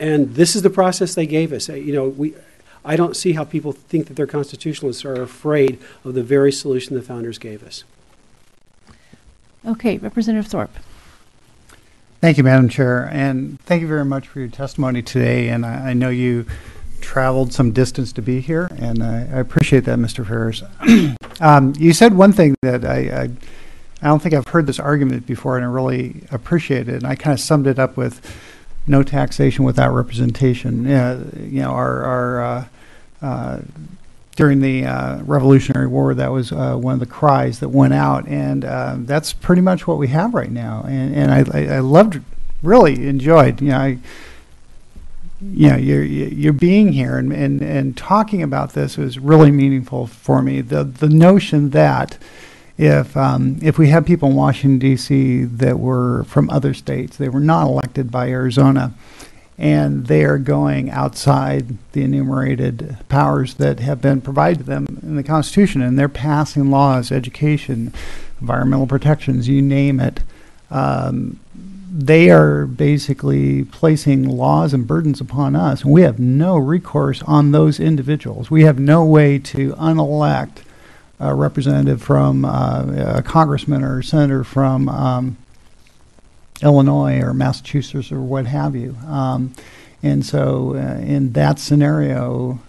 and 0.00 0.34
this 0.34 0.54
is 0.56 0.62
the 0.62 0.70
process 0.70 1.14
they 1.14 1.26
gave 1.26 1.52
us. 1.52 1.68
Uh, 1.68 1.74
You 1.74 1.92
know, 1.92 2.08
we, 2.08 2.34
I 2.84 2.96
don't 2.96 3.16
see 3.16 3.32
how 3.32 3.44
people 3.44 3.72
think 3.72 4.06
that 4.06 4.14
they're 4.14 4.26
constitutionalists 4.26 5.04
are 5.04 5.20
afraid 5.20 5.78
of 6.04 6.14
the 6.14 6.22
very 6.22 6.52
solution 6.52 6.94
the 6.94 7.02
founders 7.02 7.38
gave 7.38 7.62
us. 7.62 7.84
Okay, 9.66 9.98
Representative 9.98 10.50
Thorpe. 10.50 10.76
Thank 12.20 12.36
you, 12.36 12.44
Madam 12.44 12.68
Chair, 12.68 13.08
and 13.12 13.60
thank 13.60 13.80
you 13.80 13.86
very 13.86 14.04
much 14.04 14.26
for 14.26 14.40
your 14.40 14.48
testimony 14.48 15.02
today. 15.02 15.48
And 15.48 15.64
I, 15.64 15.90
I 15.90 15.92
know 15.92 16.08
you 16.08 16.46
traveled 17.00 17.52
some 17.52 17.70
distance 17.72 18.12
to 18.14 18.22
be 18.22 18.40
here, 18.40 18.68
and 18.76 19.02
I, 19.02 19.28
I 19.32 19.38
appreciate 19.38 19.84
that, 19.84 19.98
Mr. 19.98 20.26
Farris. 20.26 20.62
um, 21.40 21.74
you 21.78 21.92
said 21.92 22.14
one 22.14 22.32
thing 22.32 22.56
that 22.62 22.84
I, 22.84 22.96
I, 22.96 23.22
I 24.02 24.06
don't 24.08 24.20
think 24.20 24.34
I've 24.34 24.48
heard 24.48 24.66
this 24.66 24.80
argument 24.80 25.26
before, 25.26 25.56
and 25.56 25.64
I 25.64 25.68
really 25.68 26.22
appreciate 26.32 26.88
it. 26.88 26.96
And 26.96 27.06
I 27.06 27.14
kind 27.14 27.32
of 27.32 27.40
summed 27.40 27.66
it 27.66 27.78
up 27.78 27.96
with 27.96 28.20
no 28.88 29.02
taxation 29.02 29.64
without 29.64 29.92
representation. 29.92 30.84
You 30.84 31.62
know, 31.62 31.70
our, 31.70 32.04
our 32.04 32.42
uh, 32.42 32.64
uh, 33.22 33.60
during 34.36 34.60
the 34.60 34.84
uh, 34.84 35.22
Revolutionary 35.24 35.88
War, 35.88 36.14
that 36.14 36.30
was 36.30 36.52
uh, 36.52 36.76
one 36.76 36.94
of 36.94 37.00
the 37.00 37.06
cries 37.06 37.58
that 37.58 37.70
went 37.70 37.92
out, 37.92 38.26
and 38.28 38.64
uh, 38.64 38.94
that's 38.98 39.32
pretty 39.32 39.62
much 39.62 39.86
what 39.88 39.98
we 39.98 40.08
have 40.08 40.32
right 40.32 40.50
now. 40.50 40.84
And, 40.86 41.14
and 41.14 41.32
I, 41.32 41.58
I, 41.58 41.76
I 41.76 41.78
loved, 41.80 42.20
really 42.62 43.08
enjoyed, 43.08 43.60
you 43.60 43.70
know, 43.70 43.78
I, 43.78 43.98
you 45.40 45.68
know, 45.70 45.76
you're 45.76 46.02
you're 46.02 46.52
being 46.52 46.92
here 46.92 47.16
and, 47.16 47.32
and, 47.32 47.62
and 47.62 47.96
talking 47.96 48.42
about 48.42 48.72
this 48.72 48.96
was 48.96 49.18
really 49.18 49.52
meaningful 49.52 50.08
for 50.08 50.42
me. 50.42 50.60
The 50.60 50.82
the 50.82 51.08
notion 51.08 51.70
that 51.70 52.18
if 52.78 53.16
um, 53.16 53.58
if 53.60 53.76
we 53.76 53.88
have 53.88 54.06
people 54.06 54.30
in 54.30 54.36
Washington 54.36 54.78
D.C. 54.78 55.44
that 55.44 55.80
were 55.80 56.22
from 56.24 56.48
other 56.48 56.72
states, 56.72 57.16
they 57.16 57.28
were 57.28 57.40
not 57.40 57.66
elected 57.66 58.12
by 58.12 58.28
Arizona, 58.28 58.94
and 59.58 60.06
they 60.06 60.24
are 60.24 60.38
going 60.38 60.88
outside 60.88 61.76
the 61.92 62.04
enumerated 62.04 62.96
powers 63.08 63.54
that 63.54 63.80
have 63.80 64.00
been 64.00 64.20
provided 64.20 64.58
to 64.58 64.64
them 64.64 64.86
in 65.02 65.16
the 65.16 65.24
Constitution, 65.24 65.82
and 65.82 65.98
they're 65.98 66.08
passing 66.08 66.70
laws, 66.70 67.10
education, 67.10 67.92
environmental 68.40 68.86
protections, 68.86 69.48
you 69.48 69.60
name 69.60 69.98
it. 69.98 70.20
Um, 70.70 71.40
they 71.90 72.30
are 72.30 72.64
basically 72.66 73.64
placing 73.64 74.28
laws 74.28 74.72
and 74.72 74.86
burdens 74.86 75.20
upon 75.20 75.56
us, 75.56 75.82
and 75.82 75.92
we 75.92 76.02
have 76.02 76.20
no 76.20 76.56
recourse 76.56 77.24
on 77.24 77.50
those 77.50 77.80
individuals. 77.80 78.52
We 78.52 78.62
have 78.62 78.78
no 78.78 79.04
way 79.04 79.40
to 79.40 79.74
unelect 79.78 80.62
a 81.20 81.34
representative 81.34 82.02
from 82.02 82.44
uh, 82.44 83.16
a 83.16 83.22
congressman 83.22 83.82
or 83.82 84.02
senator 84.02 84.44
from 84.44 84.88
um, 84.88 85.36
Illinois 86.62 87.20
or 87.20 87.34
Massachusetts 87.34 88.12
or 88.12 88.20
what 88.20 88.46
have 88.46 88.76
you. 88.76 88.96
Um, 89.06 89.54
and 90.02 90.24
so, 90.24 90.74
uh, 90.74 91.00
in 91.00 91.32
that 91.32 91.58
scenario, 91.58 92.60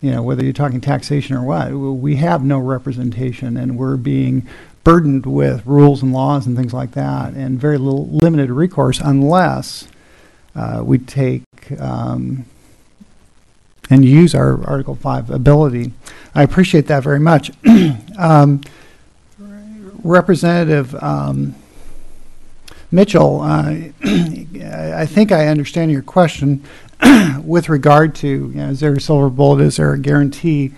you 0.00 0.10
know, 0.10 0.22
whether 0.22 0.42
you're 0.42 0.52
talking 0.52 0.80
taxation 0.80 1.36
or 1.36 1.42
what, 1.42 1.70
we 1.72 2.16
have 2.16 2.42
no 2.42 2.58
representation, 2.58 3.56
and 3.56 3.76
we're 3.76 3.96
being 3.96 4.48
burdened 4.84 5.26
with 5.26 5.66
rules 5.66 6.02
and 6.02 6.12
laws 6.12 6.46
and 6.46 6.56
things 6.56 6.72
like 6.72 6.92
that, 6.92 7.34
and 7.34 7.60
very 7.60 7.76
little 7.76 8.06
limited 8.08 8.50
recourse 8.50 9.00
unless 9.00 9.88
uh, 10.54 10.82
we 10.84 10.98
take 10.98 11.42
um, 11.78 12.46
and 13.90 14.04
use 14.04 14.34
our 14.34 14.64
Article 14.66 14.94
5 14.94 15.30
ability. 15.30 15.92
I 16.34 16.42
appreciate 16.42 16.86
that 16.88 17.02
very 17.02 17.20
much. 17.20 17.50
um, 18.18 18.60
Representative 20.04 20.94
um, 21.02 21.54
Mitchell, 22.90 23.40
uh, 23.40 23.74
I 24.04 25.06
think 25.06 25.32
I 25.32 25.48
understand 25.48 25.90
your 25.90 26.02
question 26.02 26.64
with 27.42 27.68
regard 27.68 28.14
to 28.16 28.28
you 28.28 28.48
know, 28.54 28.70
is 28.70 28.80
there 28.80 28.94
a 28.94 29.00
silver 29.00 29.28
bullet, 29.28 29.62
is 29.62 29.76
there 29.76 29.92
a 29.92 29.98
guarantee? 29.98 30.72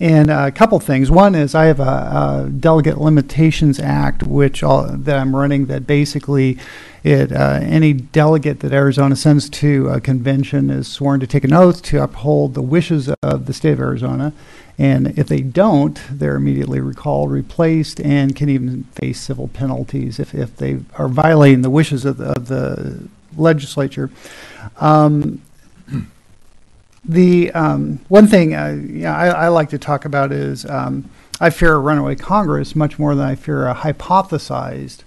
And 0.00 0.30
uh, 0.30 0.44
a 0.46 0.52
couple 0.52 0.78
things. 0.78 1.10
One 1.10 1.34
is 1.34 1.54
I 1.54 1.64
have 1.64 1.80
a, 1.80 1.82
a 1.82 2.50
Delegate 2.50 2.98
Limitations 2.98 3.80
Act, 3.80 4.22
which 4.22 4.62
all, 4.62 4.84
that 4.84 5.18
I'm 5.18 5.34
running, 5.34 5.66
that 5.66 5.88
basically 5.88 6.58
it 7.02 7.32
uh, 7.32 7.58
any 7.62 7.92
delegate 7.92 8.60
that 8.60 8.72
Arizona 8.72 9.16
sends 9.16 9.48
to 9.50 9.88
a 9.88 10.00
convention 10.00 10.70
is 10.70 10.88
sworn 10.88 11.20
to 11.20 11.26
take 11.26 11.44
an 11.44 11.52
oath 11.52 11.82
to 11.84 12.02
uphold 12.02 12.54
the 12.54 12.62
wishes 12.62 13.08
of 13.22 13.46
the 13.46 13.52
state 13.52 13.72
of 13.72 13.80
Arizona. 13.80 14.32
And 14.78 15.18
if 15.18 15.26
they 15.26 15.40
don't, 15.40 16.00
they're 16.08 16.36
immediately 16.36 16.80
recalled, 16.80 17.32
replaced, 17.32 18.00
and 18.00 18.36
can 18.36 18.48
even 18.48 18.84
face 18.84 19.20
civil 19.20 19.48
penalties 19.48 20.20
if, 20.20 20.34
if 20.34 20.56
they 20.56 20.80
are 20.96 21.08
violating 21.08 21.62
the 21.62 21.70
wishes 21.70 22.04
of 22.04 22.18
the, 22.18 22.26
of 22.32 22.46
the 22.46 23.08
legislature. 23.36 24.10
Um, 24.76 25.42
the 27.08 27.50
um, 27.52 28.00
one 28.08 28.26
thing 28.26 28.54
uh, 28.54 29.08
I, 29.08 29.28
I 29.28 29.48
like 29.48 29.70
to 29.70 29.78
talk 29.78 30.04
about 30.04 30.30
is 30.30 30.66
um, 30.66 31.08
I 31.40 31.50
fear 31.50 31.74
a 31.74 31.78
runaway 31.78 32.14
Congress 32.14 32.76
much 32.76 32.98
more 32.98 33.14
than 33.14 33.24
I 33.24 33.34
fear 33.34 33.66
a 33.66 33.74
hypothesized 33.74 35.00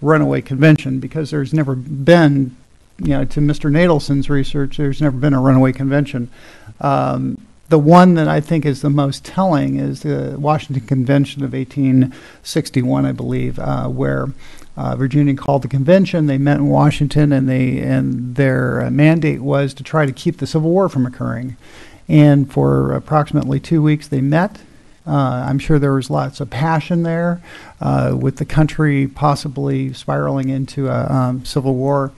runaway 0.00 0.40
convention 0.40 1.00
because 1.00 1.30
there's 1.30 1.52
never 1.52 1.74
been, 1.74 2.56
you 2.98 3.08
know, 3.08 3.24
to 3.24 3.40
Mr. 3.40 3.70
Natelson's 3.70 4.30
research, 4.30 4.76
there's 4.76 5.02
never 5.02 5.18
been 5.18 5.34
a 5.34 5.40
runaway 5.40 5.72
convention. 5.72 6.30
Um, 6.80 7.36
the 7.68 7.78
one 7.78 8.14
that 8.14 8.28
I 8.28 8.40
think 8.40 8.64
is 8.64 8.82
the 8.82 8.90
most 8.90 9.24
telling 9.24 9.76
is 9.76 10.02
the 10.02 10.36
Washington 10.38 10.86
Convention 10.86 11.44
of 11.44 11.52
1861, 11.52 13.06
I 13.06 13.12
believe, 13.12 13.58
uh, 13.58 13.88
where 13.88 14.28
uh, 14.76 14.96
Virginia 14.96 15.34
called 15.34 15.62
the 15.62 15.68
convention. 15.68 16.26
They 16.26 16.38
met 16.38 16.58
in 16.58 16.68
Washington, 16.68 17.32
and 17.32 17.48
they 17.48 17.78
and 17.78 18.36
their 18.36 18.82
uh, 18.82 18.90
mandate 18.90 19.40
was 19.40 19.74
to 19.74 19.82
try 19.82 20.06
to 20.06 20.12
keep 20.12 20.38
the 20.38 20.46
Civil 20.46 20.70
War 20.70 20.88
from 20.88 21.06
occurring. 21.06 21.56
And 22.08 22.50
for 22.50 22.92
approximately 22.92 23.60
two 23.60 23.82
weeks, 23.82 24.08
they 24.08 24.20
met. 24.20 24.60
Uh, 25.06 25.44
I'm 25.48 25.58
sure 25.58 25.78
there 25.78 25.94
was 25.94 26.10
lots 26.10 26.40
of 26.40 26.50
passion 26.50 27.02
there, 27.02 27.42
uh, 27.80 28.16
with 28.20 28.36
the 28.36 28.44
country 28.44 29.06
possibly 29.06 29.92
spiraling 29.92 30.48
into 30.48 30.88
a 30.88 31.06
um, 31.06 31.44
civil 31.44 31.74
war. 31.74 32.12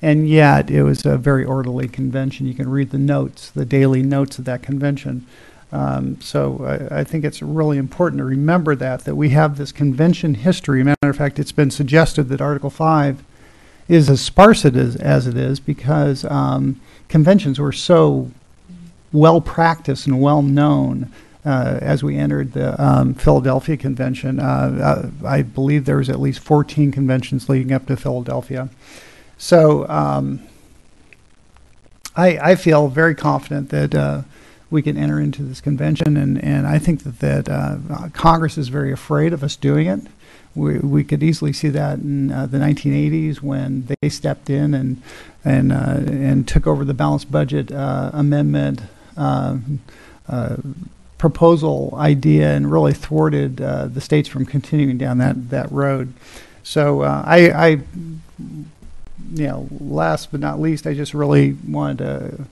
And 0.00 0.28
yet, 0.28 0.70
it 0.70 0.84
was 0.84 1.04
a 1.04 1.18
very 1.18 1.44
orderly 1.44 1.88
convention. 1.88 2.46
You 2.46 2.54
can 2.54 2.68
read 2.68 2.90
the 2.90 2.98
notes, 2.98 3.50
the 3.50 3.64
daily 3.64 4.02
notes 4.02 4.38
of 4.38 4.44
that 4.44 4.62
convention. 4.62 5.26
Um, 5.70 6.20
so 6.20 6.88
I, 6.90 7.00
I, 7.00 7.04
think 7.04 7.24
it's 7.24 7.42
really 7.42 7.76
important 7.76 8.20
to 8.20 8.24
remember 8.24 8.74
that 8.76 9.04
that 9.04 9.16
we 9.16 9.30
have 9.30 9.58
this 9.58 9.70
convention 9.70 10.34
history. 10.34 10.82
Matter 10.82 11.10
of 11.10 11.16
fact, 11.16 11.38
it's 11.38 11.52
been 11.52 11.70
suggested 11.70 12.24
that 12.30 12.40
Article 12.40 12.70
Five 12.70 13.22
is 13.86 14.08
as 14.08 14.20
sparse 14.20 14.64
it 14.64 14.76
is, 14.76 14.96
as 14.96 15.26
it 15.26 15.36
is 15.36 15.60
because 15.60 16.24
um, 16.26 16.80
conventions 17.08 17.58
were 17.58 17.72
so 17.72 18.30
well 19.12 19.40
practiced 19.40 20.06
and 20.06 20.20
well 20.20 20.42
known. 20.42 21.12
Uh, 21.44 21.78
as 21.80 22.02
we 22.02 22.16
entered 22.18 22.52
the 22.52 22.82
um, 22.84 23.14
Philadelphia 23.14 23.76
Convention, 23.76 24.38
uh, 24.38 25.10
uh, 25.22 25.26
I 25.26 25.40
believe 25.42 25.86
there 25.86 25.96
was 25.96 26.10
at 26.10 26.20
least 26.20 26.40
14 26.40 26.92
conventions 26.92 27.48
leading 27.48 27.72
up 27.72 27.86
to 27.86 27.96
Philadelphia. 27.96 28.68
So 29.38 29.88
um, 29.88 30.42
I, 32.16 32.38
I, 32.38 32.54
feel 32.56 32.88
very 32.88 33.14
confident 33.14 33.70
that 33.70 33.94
uh, 33.94 34.22
we 34.70 34.82
can 34.82 34.96
enter 34.96 35.18
into 35.18 35.42
this 35.42 35.60
convention, 35.60 36.16
and, 36.16 36.42
and 36.42 36.66
I 36.66 36.78
think 36.78 37.02
that, 37.04 37.20
that 37.20 37.48
uh, 37.48 38.08
Congress 38.12 38.58
is 38.58 38.68
very 38.68 38.92
afraid 38.92 39.32
of 39.32 39.42
us 39.42 39.56
doing 39.56 39.86
it. 39.86 40.00
We, 40.54 40.78
we 40.78 41.04
could 41.04 41.22
easily 41.22 41.52
see 41.52 41.68
that 41.68 41.98
in 41.98 42.32
uh, 42.32 42.46
the 42.46 42.58
1980s 42.58 43.40
when 43.40 43.88
they 44.00 44.08
stepped 44.08 44.50
in 44.50 44.74
and 44.74 45.02
and 45.44 45.72
uh, 45.72 46.00
and 46.06 46.48
took 46.48 46.66
over 46.66 46.84
the 46.84 46.94
balanced 46.94 47.30
budget 47.30 47.70
uh, 47.70 48.10
amendment 48.12 48.82
uh, 49.16 49.58
uh, 50.28 50.56
proposal 51.16 51.94
idea 51.96 52.54
and 52.54 52.72
really 52.72 52.92
thwarted 52.92 53.58
the 53.58 54.00
states 54.00 54.28
from 54.28 54.44
continuing 54.44 54.98
down 54.98 55.18
that 55.18 55.50
that 55.50 55.70
road. 55.70 56.12
So 56.64 57.02
I, 57.02 57.68
I, 57.68 57.68
you 59.32 59.46
know, 59.46 59.68
last 59.80 60.30
but 60.30 60.40
not 60.40 60.60
least, 60.60 60.86
I 60.86 60.94
just 60.94 61.14
really 61.14 61.56
wanted 61.66 61.98
to 61.98 62.06
uh, 62.06 62.20
uh, 62.30 62.44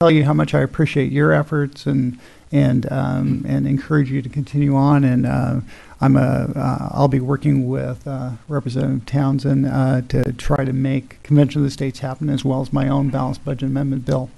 tell 0.00 0.10
you 0.10 0.24
how 0.24 0.32
much 0.32 0.54
I 0.54 0.60
appreciate 0.60 1.12
your 1.12 1.32
efforts 1.32 1.86
and 1.86 2.18
and 2.52 2.90
um, 2.92 3.44
and 3.48 3.66
encourage 3.66 4.10
you 4.10 4.22
to 4.22 4.28
continue 4.28 4.74
on. 4.76 5.04
And 5.04 5.26
uh, 5.26 5.60
I'm 6.00 6.16
a 6.16 6.52
uh, 6.54 6.88
I'll 6.92 7.08
be 7.08 7.20
working 7.20 7.68
with 7.68 8.06
uh, 8.06 8.32
Representative 8.48 9.06
Townsend 9.06 9.66
uh, 9.66 10.02
to 10.08 10.32
try 10.32 10.64
to 10.64 10.72
make 10.72 11.22
Convention 11.22 11.60
of 11.60 11.64
the 11.64 11.70
States 11.70 12.00
happen, 12.00 12.28
as 12.28 12.44
well 12.44 12.60
as 12.60 12.72
my 12.72 12.88
own 12.88 13.10
balanced 13.10 13.44
budget 13.44 13.68
amendment 13.68 14.06
bill. 14.06 14.30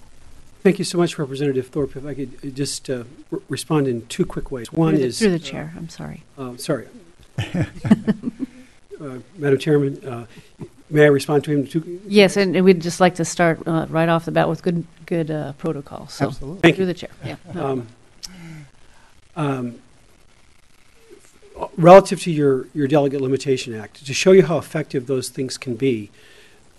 Thank 0.63 0.79
you 0.79 0.85
so 0.85 0.99
much, 0.99 1.19
Representative 1.19 1.69
Thorpe. 1.69 1.97
If 1.97 2.05
I 2.05 2.15
could 2.15 2.55
just 2.55 2.89
re- 2.89 3.05
respond 3.49 3.87
in 3.87 4.07
two 4.07 4.27
quick 4.27 4.51
ways. 4.51 4.73
One 4.73 4.95
through 4.95 4.99
the, 4.99 5.07
is 5.07 5.19
through 5.19 5.31
the 5.31 5.39
chair. 5.39 5.73
I'm 5.77 5.89
sorry. 5.89 6.25
sorry. 6.57 6.89
Madam 9.39 9.59
Chairman, 9.59 10.27
May 10.91 11.05
I 11.05 11.09
respond 11.09 11.45
to 11.45 11.51
him? 11.53 11.67
Too? 11.67 12.01
Yes, 12.07 12.37
and, 12.37 12.57
and 12.57 12.65
we'd 12.65 12.81
just 12.81 13.01
like 13.01 13.17
to 13.17 13.25
start 13.25 13.61
uh, 13.67 13.87
right 13.91 14.09
off 14.09 14.25
the 14.25 14.33
bat 14.33 14.49
with 14.49 14.63
good 14.63 14.85
good 15.07 15.31
uh, 15.31 15.53
protocol. 15.55 16.09
So 16.09 16.29
Absolutely. 16.29 16.61
Thank 16.61 16.77
through 16.77 16.87
you. 16.87 16.93
the 16.93 16.99
chair. 16.99 17.11
Yeah. 17.25 17.37
Um, 17.55 17.87
um, 19.37 19.79
relative 21.77 22.21
to 22.23 22.31
your, 22.31 22.67
your 22.75 22.87
Delegate 22.87 23.21
Limitation 23.21 23.75
Act, 23.75 24.05
to 24.05 24.15
show 24.15 24.33
you 24.33 24.45
how 24.45 24.59
effective 24.59 25.07
those 25.07 25.29
things 25.29 25.57
can 25.59 25.75
be, 25.75 26.11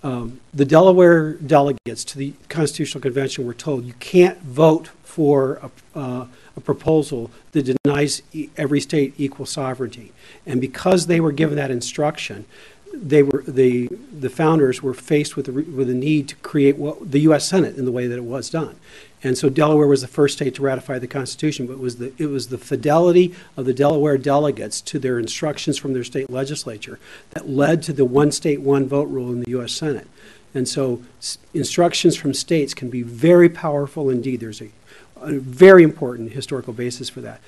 um, 0.02 0.40
the 0.54 0.64
Delaware 0.64 1.34
delegates 1.34 2.04
to 2.04 2.18
the 2.18 2.32
Constitutional 2.48 3.02
Convention 3.02 3.46
were 3.46 3.54
told 3.54 3.84
you 3.84 3.92
can't 3.94 4.40
vote 4.40 4.88
for 5.04 5.60
a, 5.94 5.98
uh, 5.98 6.26
a 6.56 6.60
proposal 6.60 7.30
that 7.52 7.76
denies 7.84 8.22
e- 8.32 8.48
every 8.56 8.80
state 8.80 9.12
equal 9.18 9.44
sovereignty. 9.44 10.12
And 10.46 10.60
because 10.60 11.06
they 11.06 11.20
were 11.20 11.32
given 11.32 11.56
that 11.56 11.70
instruction, 11.70 12.46
they 12.92 13.22
were, 13.22 13.42
the, 13.46 13.88
the 13.88 14.30
founders 14.30 14.82
were 14.82 14.94
faced 14.94 15.36
with, 15.36 15.46
the 15.46 15.52
with 15.52 15.86
the 15.86 15.94
need 15.94 16.28
to 16.28 16.36
create 16.36 16.76
what, 16.76 17.10
the 17.10 17.20
U.S. 17.20 17.48
Senate 17.48 17.76
in 17.76 17.84
the 17.84 17.92
way 17.92 18.06
that 18.06 18.16
it 18.16 18.24
was 18.24 18.50
done. 18.50 18.76
And 19.22 19.36
so 19.36 19.50
Delaware 19.50 19.86
was 19.86 20.00
the 20.00 20.08
first 20.08 20.36
state 20.36 20.54
to 20.54 20.62
ratify 20.62 20.98
the 20.98 21.06
Constitution, 21.06 21.66
but 21.66 21.74
it 21.74 21.78
was 21.78 21.96
the, 21.96 22.12
it 22.16 22.26
was 22.26 22.48
the 22.48 22.58
fidelity 22.58 23.34
of 23.56 23.66
the 23.66 23.74
Delaware 23.74 24.16
delegates 24.16 24.80
to 24.82 24.98
their 24.98 25.18
instructions 25.18 25.76
from 25.76 25.92
their 25.92 26.04
state 26.04 26.30
legislature 26.30 26.98
that 27.30 27.48
led 27.48 27.82
to 27.82 27.92
the 27.92 28.06
one 28.06 28.32
state, 28.32 28.62
one 28.62 28.88
vote 28.88 29.08
rule 29.08 29.30
in 29.30 29.40
the 29.40 29.50
U.S. 29.50 29.72
Senate. 29.72 30.08
And 30.54 30.66
so 30.66 31.02
s- 31.18 31.38
instructions 31.52 32.16
from 32.16 32.32
states 32.32 32.72
can 32.72 32.88
be 32.88 33.02
very 33.02 33.48
powerful 33.48 34.08
indeed. 34.08 34.40
There's 34.40 34.62
a, 34.62 34.70
a 35.16 35.38
very 35.38 35.82
important 35.82 36.32
historical 36.32 36.72
basis 36.72 37.10
for 37.10 37.20
that. 37.20 37.40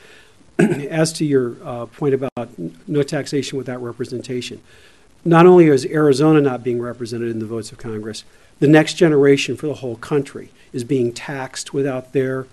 As 0.59 1.13
to 1.15 1.25
your 1.25 1.57
uh, 1.65 1.87
point 1.87 2.15
about 2.15 2.33
n- 2.37 2.79
no 2.87 3.03
taxation 3.03 3.57
without 3.57 3.83
representation, 3.83 4.61
not 5.25 5.47
only 5.47 5.67
is 5.67 5.87
Arizona 5.87 6.41
not 6.41 6.65
being 6.65 6.81
represented 6.81 7.31
in 7.31 7.39
the 7.39 7.47
votes 7.47 7.73
of 7.73 7.79
Congress, 7.79 8.25
the 8.59 8.69
next 8.69 8.95
generation 8.95 9.57
for 9.57 9.67
the 9.67 9.75
whole 9.75 9.97
country 9.97 10.51
is 10.73 10.85
being 10.85 11.13
taxed 11.13 11.73
without 11.73 12.13
their 12.13 12.47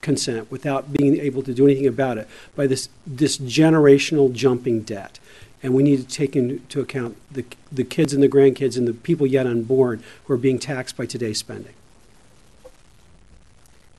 consent, 0.00 0.50
without 0.50 0.92
being 0.92 1.18
able 1.18 1.42
to 1.42 1.52
do 1.52 1.64
anything 1.64 1.86
about 1.86 2.18
it, 2.18 2.28
by 2.54 2.66
this, 2.66 2.88
this 3.06 3.38
generational 3.38 4.32
jumping 4.32 4.82
debt. 4.82 5.18
And 5.62 5.74
we 5.74 5.82
need 5.82 5.98
to 5.98 6.06
take 6.06 6.36
into 6.36 6.80
account 6.80 7.16
the, 7.30 7.44
the 7.72 7.84
kids 7.84 8.12
and 8.12 8.22
the 8.22 8.28
grandkids 8.28 8.76
and 8.76 8.86
the 8.86 8.92
people 8.92 9.26
yet 9.26 9.46
unborn 9.46 10.02
who 10.24 10.34
are 10.34 10.38
being 10.38 10.58
taxed 10.58 10.96
by 10.96 11.04
today's 11.04 11.38
spending. 11.38 11.74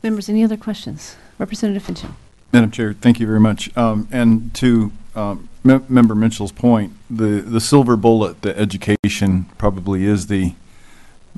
Members, 0.01 0.29
any 0.29 0.43
other 0.43 0.55
questions? 0.55 1.17
Representative 1.37 1.85
Finchem. 1.85 2.13
Madam 2.51 2.71
Chair, 2.71 2.93
thank 2.93 3.19
you 3.19 3.27
very 3.27 3.39
much. 3.39 3.75
Um, 3.77 4.07
And 4.11 4.53
to 4.55 4.91
um, 5.15 5.49
Mem- 5.63 5.85
Member 5.89 6.15
Mitchell's 6.15 6.51
point, 6.51 6.93
the, 7.09 7.41
the 7.41 7.59
silver 7.61 7.95
bullet, 7.95 8.41
the 8.41 8.57
education 8.57 9.45
probably 9.57 10.05
is 10.05 10.27
the, 10.27 10.53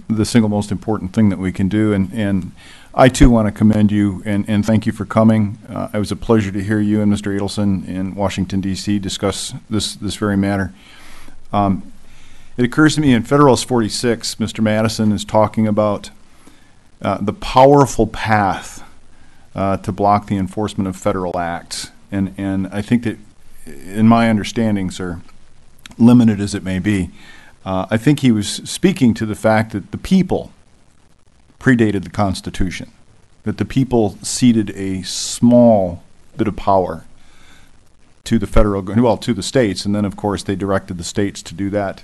the 0.08 0.26
single 0.26 0.50
most 0.50 0.72
important 0.72 1.14
thing 1.14 1.30
that 1.30 1.40
we 1.40 1.52
can 1.52 1.68
do. 1.68 1.92
And, 1.92 2.12
and 2.14 2.52
I 2.94 3.10
too 3.10 3.30
want 3.30 3.48
to 3.48 3.52
commend 3.52 3.92
you 3.92 4.22
and, 4.26 4.46
and 4.48 4.66
thank 4.66 4.86
you 4.86 4.92
for 4.92 5.06
coming. 5.06 5.58
Uh, 5.68 5.90
It 5.94 5.98
was 5.98 6.12
a 6.12 6.16
pleasure 6.16 6.52
to 6.52 6.64
hear 6.64 6.80
you 6.80 7.02
and 7.02 7.12
Mr. 7.12 7.38
Natelson 7.38 7.88
in 7.88 8.16
Washington 8.16 8.62
DC 8.62 9.02
discuss 9.02 9.54
this, 9.70 9.96
this 9.96 10.16
very 10.16 10.38
matter. 10.38 10.74
Um, 11.52 11.84
It 12.58 12.64
occurs 12.66 12.96
to 12.96 13.02
me 13.02 13.14
in 13.14 13.24
Federalist 13.24 13.68
46, 13.68 14.36
Mr. 14.36 14.62
Madison 14.62 15.12
is 15.12 15.26
talking 15.26 15.68
about 15.68 16.10
uh, 17.02 17.18
the 17.20 17.34
powerful 17.34 18.08
path 18.08 18.84
uh, 19.56 19.78
to 19.78 19.92
block 19.92 20.28
the 20.28 20.38
enforcement 20.38 20.88
of 20.88 20.96
federal 20.96 21.38
acts. 21.38 21.92
And, 22.12 22.34
and 22.38 22.68
I 22.68 22.82
think 22.82 23.04
that, 23.04 23.18
in 23.66 24.08
my 24.08 24.30
understanding, 24.30 24.92
sir, 24.92 25.22
limited 25.98 26.40
as 26.40 26.56
it 26.56 26.64
may 26.64 26.80
be, 26.80 27.10
uh, 27.64 27.86
I 27.90 27.98
think 27.98 28.20
he 28.22 28.32
was 28.32 28.48
speaking 28.48 29.14
to 29.16 29.26
the 29.26 29.36
fact 29.36 29.72
that 29.72 29.92
the 29.92 29.98
people 29.98 30.52
predated 31.60 32.04
the 32.04 32.10
Constitution, 32.10 32.92
that 33.44 33.58
the 33.58 33.66
people 33.66 34.18
ceded 34.24 34.72
a 34.72 35.04
small 35.04 36.02
bit 36.38 36.48
of 36.48 36.56
power 36.56 37.06
to 38.24 38.40
the 38.40 38.48
federal, 38.48 38.82
well, 38.82 39.18
to 39.18 39.34
the 39.34 39.44
states, 39.44 39.86
and 39.86 39.96
then, 39.96 40.06
of 40.06 40.16
course, 40.16 40.44
they 40.44 40.56
directed 40.56 40.98
the 40.98 41.04
states 41.04 41.42
to 41.44 41.54
do 41.54 41.70
that 41.70 42.04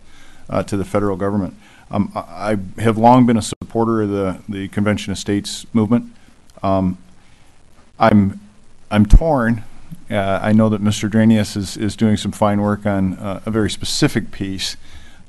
uh, 0.49 0.63
to 0.63 0.77
the 0.77 0.85
federal 0.85 1.17
government. 1.17 1.55
Um, 1.89 2.11
I 2.15 2.57
I 2.77 2.81
have 2.81 2.97
long 2.97 3.25
been 3.25 3.37
a 3.37 3.41
supporter 3.41 4.01
of 4.01 4.09
the, 4.09 4.39
the 4.49 4.67
Convention 4.67 5.11
of 5.11 5.17
States 5.17 5.65
movement. 5.73 6.13
Um, 6.61 6.97
I'm, 7.99 8.39
I'm 8.91 9.05
torn. 9.05 9.63
Uh, 10.09 10.39
I 10.41 10.53
know 10.53 10.69
that 10.69 10.81
Mr. 10.81 11.09
Dranias 11.09 11.57
is, 11.57 11.77
is 11.77 11.95
doing 11.95 12.17
some 12.17 12.31
fine 12.31 12.61
work 12.61 12.85
on 12.85 13.15
uh, 13.15 13.41
a 13.45 13.51
very 13.51 13.69
specific 13.69 14.31
piece, 14.31 14.77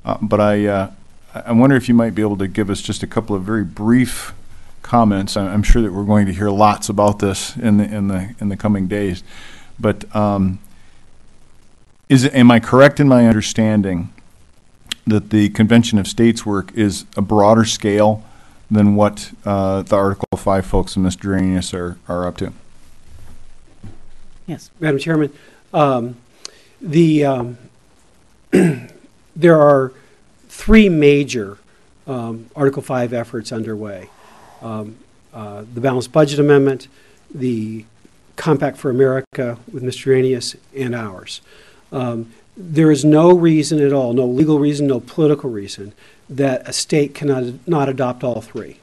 uh, 0.04 0.18
but 0.22 0.40
I, 0.40 0.66
uh, 0.66 0.90
I 1.34 1.52
wonder 1.52 1.76
if 1.76 1.88
you 1.88 1.94
might 1.94 2.14
be 2.14 2.22
able 2.22 2.36
to 2.38 2.48
give 2.48 2.70
us 2.70 2.80
just 2.80 3.02
a 3.02 3.06
couple 3.06 3.34
of 3.34 3.42
very 3.42 3.64
brief 3.64 4.34
comments. 4.82 5.36
I- 5.36 5.48
I'm 5.48 5.62
sure 5.62 5.82
that 5.82 5.92
we're 5.92 6.04
going 6.04 6.26
to 6.26 6.32
hear 6.32 6.50
lots 6.50 6.88
about 6.88 7.18
this 7.18 7.56
in 7.56 7.78
the, 7.78 7.84
in 7.84 8.08
the, 8.08 8.34
in 8.40 8.48
the 8.48 8.56
coming 8.56 8.86
days. 8.86 9.22
But 9.80 10.14
um, 10.14 10.58
is, 12.08 12.26
am 12.26 12.50
I 12.50 12.60
correct 12.60 13.00
in 13.00 13.08
my 13.08 13.26
understanding 13.26 14.12
that 15.06 15.30
the 15.30 15.48
Convention 15.50 15.98
of 15.98 16.06
States 16.06 16.44
work 16.44 16.72
is 16.74 17.06
a 17.16 17.22
broader 17.22 17.64
scale 17.64 18.24
than 18.70 18.94
what 18.94 19.32
uh, 19.44 19.82
the 19.82 19.96
Article 19.96 20.26
5 20.36 20.66
folks 20.66 20.96
and 20.96 21.04
Mr. 21.06 21.20
Dranias 21.20 21.72
are, 21.72 21.98
are 22.08 22.26
up 22.26 22.36
to? 22.38 22.52
Yes. 24.46 24.70
Madam 24.80 24.98
Chairman, 24.98 25.32
um, 25.72 26.16
the, 26.80 27.24
um, 27.24 27.58
there 29.36 29.60
are 29.60 29.92
three 30.48 30.88
major 30.88 31.58
um, 32.06 32.46
Article 32.56 32.82
5 32.82 33.12
efforts 33.12 33.52
underway. 33.52 34.08
Um, 34.62 34.96
uh, 35.32 35.64
The 35.74 35.80
Balanced 35.80 36.12
Budget 36.12 36.38
Amendment, 36.38 36.88
the 37.32 37.84
Compact 38.36 38.78
for 38.78 38.90
America 38.90 39.58
with 39.70 39.82
Mr. 39.82 40.06
Dranias, 40.06 40.56
and 40.74 40.94
ours. 40.94 41.40
Um, 41.92 42.32
There 42.56 42.90
is 42.90 43.04
no 43.04 43.32
reason 43.32 43.80
at 43.80 43.92
all, 43.92 44.14
no 44.14 44.26
legal 44.26 44.58
reason, 44.58 44.86
no 44.86 45.00
political 45.00 45.50
reason, 45.50 45.92
that 46.30 46.68
a 46.68 46.72
state 46.72 47.14
cannot 47.14 47.66
not 47.66 47.88
adopt 47.88 48.22
all 48.24 48.40
three. 48.40 48.78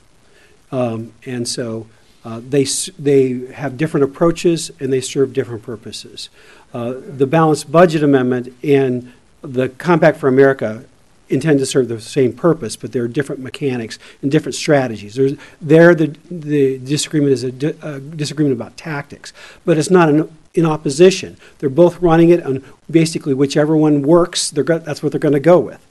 Um, 0.72 1.14
And 1.26 1.48
so 1.48 1.88
uh, 2.24 2.42
they, 2.50 2.66
they 2.98 3.52
have 3.54 3.78
different 3.78 4.04
approaches 4.04 4.72
and 4.80 4.92
they 4.92 5.02
serve 5.02 5.34
different 5.34 5.64
purposes. 5.64 6.30
Uh, 6.74 6.94
The 7.18 7.28
balanced 7.28 7.72
budget 7.72 8.04
amendment 8.04 8.54
and 8.64 9.12
the 9.42 9.70
Compact 9.70 10.18
for 10.18 10.28
America 10.28 10.86
intend 11.30 11.60
to 11.60 11.66
serve 11.66 11.88
the 11.88 12.00
same 12.00 12.34
purpose, 12.34 12.76
but 12.76 12.92
there 12.92 13.04
are 13.04 13.08
different 13.08 13.42
mechanics 13.42 13.98
and 14.22 14.32
different 14.32 14.56
strategies. 14.56 15.16
There's, 15.16 15.34
there, 15.62 15.96
the, 15.96 16.16
the 16.30 16.78
disagreement 16.78 17.34
is 17.34 17.44
a 17.44 17.52
di- 17.52 17.76
a 17.82 18.00
disagreement 18.00 18.54
about 18.54 18.78
tactics, 18.78 19.34
but 19.66 19.78
it's 19.78 19.90
not 19.90 20.10
in, 20.10 20.30
in 20.54 20.66
opposition. 20.66 21.38
They're 21.58 21.70
both 21.70 22.00
running 22.02 22.30
it 22.30 22.44
on 22.44 22.64
basically 22.90 23.34
whichever 23.34 23.76
one 23.76 24.02
works, 24.04 24.52
go- 24.52 24.78
that's 24.80 25.02
what 25.02 25.12
they're 25.12 25.20
going 25.20 25.34
to 25.34 25.40
go 25.40 25.60
with. 25.60 25.86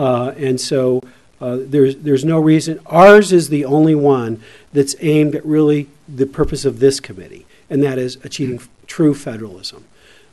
Uh, 0.00 0.32
And 0.48 0.58
so 0.58 1.02
uh, 1.40 1.58
there's, 1.72 1.94
there's 2.06 2.24
no 2.24 2.38
reason, 2.52 2.78
ours 2.86 3.32
is 3.32 3.48
the 3.48 3.64
only 3.66 3.94
one 3.94 4.32
that's 4.72 4.94
aimed 5.00 5.34
at 5.34 5.44
really 5.44 5.88
the 6.08 6.26
purpose 6.26 6.68
of 6.68 6.74
this 6.78 7.00
committee, 7.00 7.44
and 7.70 7.82
that 7.82 7.98
is 7.98 8.16
achieving 8.24 8.56
f- 8.56 8.68
true 8.86 9.14
federalism. 9.14 9.84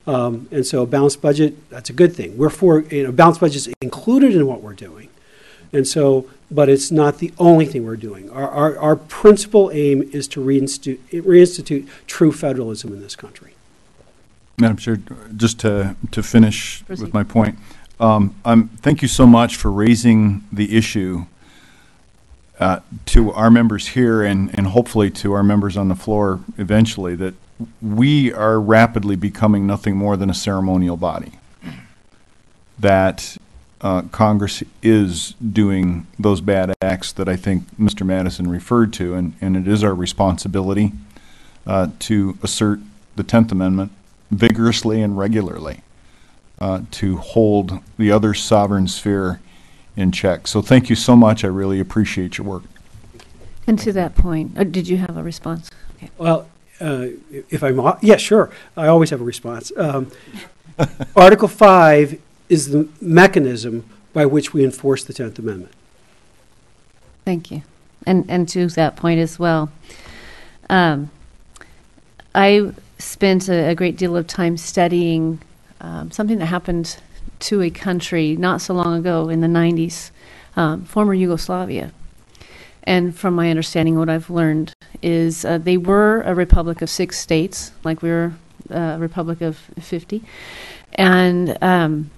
Um, 0.06 0.48
And 0.52 0.66
so 0.66 0.84
a 0.84 0.86
balanced 0.86 1.22
budget, 1.22 1.52
that's 1.70 1.90
a 1.90 1.94
good 2.02 2.14
thing. 2.16 2.38
We're 2.38 2.56
for, 2.62 2.82
you 2.96 3.04
know, 3.04 3.12
balanced 3.12 3.42
budget's 3.42 3.68
included 3.82 4.32
in 4.34 4.44
what 4.48 4.60
we're 4.62 4.80
doing. 4.88 5.10
And 5.74 5.86
so, 5.86 6.30
but 6.50 6.70
it's 6.70 6.92
not 6.92 7.18
the 7.18 7.32
only 7.38 7.66
thing 7.66 7.86
we're 7.86 8.04
doing. 8.10 8.30
Our, 8.32 8.50
our, 8.62 8.72
our 8.80 8.96
principal 8.96 9.70
aim 9.74 9.98
is 10.14 10.26
to 10.30 10.40
reinstitute, 10.40 11.00
reinstitute 11.12 11.84
true 12.16 12.32
federalism 12.32 12.94
in 12.94 13.02
this 13.02 13.18
country. 13.18 13.52
Madam 14.60 14.78
Chair, 14.78 14.98
just 15.36 15.60
to, 15.60 15.96
to 16.12 16.24
finish 16.24 16.84
Proceed. 16.86 17.04
with 17.04 17.14
my 17.14 17.24
point, 17.24 17.56
um, 18.00 18.36
um, 18.46 18.70
thank 18.78 19.02
you 19.02 19.08
so 19.08 19.26
much 19.26 19.56
for 19.56 19.72
raising 19.72 20.44
the 20.52 20.76
issue 20.76 21.26
uh, 22.60 22.80
to 23.06 23.32
our 23.32 23.50
members 23.50 23.90
here 23.90 24.24
and, 24.24 24.56
and 24.58 24.68
hopefully 24.68 25.10
to 25.12 25.34
our 25.34 25.44
members 25.44 25.78
on 25.78 25.88
the 25.88 25.96
floor 25.96 26.40
eventually, 26.58 27.16
that 27.16 27.34
we 27.82 28.32
are 28.34 28.60
rapidly 28.60 29.16
becoming 29.16 29.66
nothing 29.66 29.96
more 29.96 30.16
than 30.16 30.30
a 30.30 30.34
ceremonial 30.34 30.98
body. 30.98 31.34
That 32.78 33.38
uh, 33.82 34.04
Congress 34.12 34.64
is 34.84 35.34
doing 35.34 36.06
those 36.20 36.42
bad 36.42 36.74
acts 36.82 37.12
that 37.14 37.28
I 37.28 37.36
think 37.36 37.64
Mr. 37.78 38.06
Madison 38.06 38.50
referred 38.50 38.94
to, 38.94 39.16
and, 39.16 39.34
and 39.42 39.58
it 39.58 39.68
is 39.68 39.84
our 39.84 39.94
responsibility 39.94 40.94
uh, 41.66 41.90
to 42.00 42.38
assert 42.44 42.80
the 43.16 43.24
Tenth 43.24 43.52
Amendment 43.52 43.92
vigorously 44.30 45.02
and 45.02 45.18
regularly 45.18 45.82
uh, 46.60 46.82
to 46.92 47.18
hold 47.18 47.80
the 47.98 48.12
other 48.12 48.34
sovereign 48.34 48.88
sphere 48.88 49.40
in 49.96 50.12
check. 50.12 50.48
So 50.48 50.62
thank 50.62 50.90
you 50.90 50.96
so 50.96 51.16
much. 51.16 51.44
I 51.44 51.48
really 51.48 51.80
appreciate 51.80 52.38
your 52.38 52.48
work. 52.48 52.64
And 53.66 53.78
to 53.80 53.92
that 53.94 54.16
point, 54.16 54.58
uh, 54.58 54.64
did 54.64 54.88
you 54.88 54.98
have 54.98 55.18
a 55.18 55.24
response? 55.24 55.70
Okay. 55.98 56.10
Well, 56.18 56.48
uh, 56.80 57.08
if 57.50 57.64
I'm, 57.64 57.80
yeah, 58.02 58.18
sure, 58.18 58.52
I 58.78 58.88
always 58.88 59.10
have 59.10 59.20
a 59.20 59.26
response. 59.26 59.72
Um, 59.76 60.12
Article 61.16 61.48
5 61.48 62.22
is 62.50 62.70
the 62.70 62.88
mechanism 63.02 63.86
by 64.14 64.26
which 64.26 64.54
we 64.54 64.64
enforce 64.64 65.04
the 65.04 65.14
10th 65.14 65.40
Amendment. 65.40 65.74
Thank 67.26 67.52
you. 67.52 67.64
And, 68.06 68.26
and 68.30 68.48
to 68.50 68.68
that 68.70 68.96
point 68.96 69.20
as 69.20 69.38
well, 69.38 69.70
um, 70.70 71.10
I 72.34 72.72
spent 73.00 73.50
a, 73.50 73.70
a 73.70 73.76
great 73.76 73.98
deal 73.98 74.16
of 74.16 74.28
time 74.28 74.56
studying 74.56 75.40
um, 75.82 76.12
something 76.12 76.40
that 76.40 76.48
happened 76.48 76.98
to 77.40 77.62
a 77.62 77.70
country 77.70 78.36
not 78.36 78.62
so 78.62 78.74
long 78.74 78.98
ago 78.98 79.30
in 79.30 79.42
the 79.42 79.48
90s, 79.48 80.12
um, 80.56 80.84
former 80.86 81.14
Yugoslavia. 81.14 81.92
And 82.84 83.16
from 83.16 83.36
my 83.36 83.50
understanding, 83.50 83.98
what 84.00 84.10
I've 84.10 84.30
learned 84.30 84.74
is 85.02 85.44
uh, 85.44 85.58
they 85.58 85.78
were 85.78 86.22
a 86.22 86.34
republic 86.34 86.82
of 86.82 86.90
six 86.90 87.20
states, 87.20 87.72
like 87.84 88.02
we 88.02 88.10
were 88.10 88.34
uh, 88.72 88.96
a 88.96 88.98
republic 88.98 89.42
of 89.42 89.58
50. 89.80 90.24
And 90.94 91.62
um, 91.62 92.10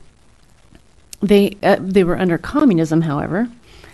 they 1.21 1.57
uh, 1.63 1.77
they 1.79 2.03
were 2.03 2.17
under 2.17 2.37
communism, 2.37 3.01
however, 3.01 3.49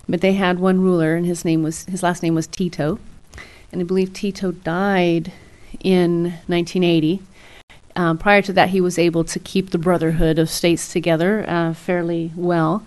but 0.08 0.22
they 0.22 0.34
had 0.34 0.60
one 0.60 0.82
ruler, 0.82 1.16
and 1.16 1.26
his 1.26 1.44
name 1.44 1.64
was 1.64 1.86
his 1.86 2.04
last 2.04 2.22
name 2.22 2.36
was 2.36 2.48
Tito, 2.48 3.00
and 3.72 3.82
I 3.82 3.84
believe 3.84 4.14
Tito 4.14 4.52
died 4.52 5.32
in 5.80 6.34
1980. 6.48 7.22
Um, 7.96 8.18
prior 8.18 8.42
to 8.42 8.54
that, 8.54 8.70
he 8.70 8.82
was 8.82 9.00
able 9.00 9.24
to 9.24 9.40
keep 9.40 9.70
the 9.70 9.78
Brotherhood 9.78 10.38
of 10.38 10.50
States 10.50 10.92
together 10.92 11.46
uh, 11.48 11.74
fairly 11.74 12.32
well. 12.36 12.86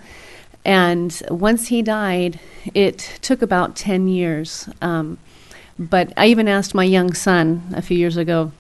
And 0.65 1.23
once 1.31 1.69
he 1.69 1.81
died, 1.81 2.41
it 2.75 3.19
took 3.23 3.41
about 3.41 3.75
10 3.75 4.09
years. 4.09 4.69
Um, 4.83 5.19
but 5.79 6.13
I 6.17 6.27
even 6.27 6.49
asked 6.49 6.75
my 6.75 6.85
young 6.85 7.15
son 7.15 7.63
a 7.75 7.81
few 7.81 7.97
years 7.97 8.17
ago, 8.17 8.53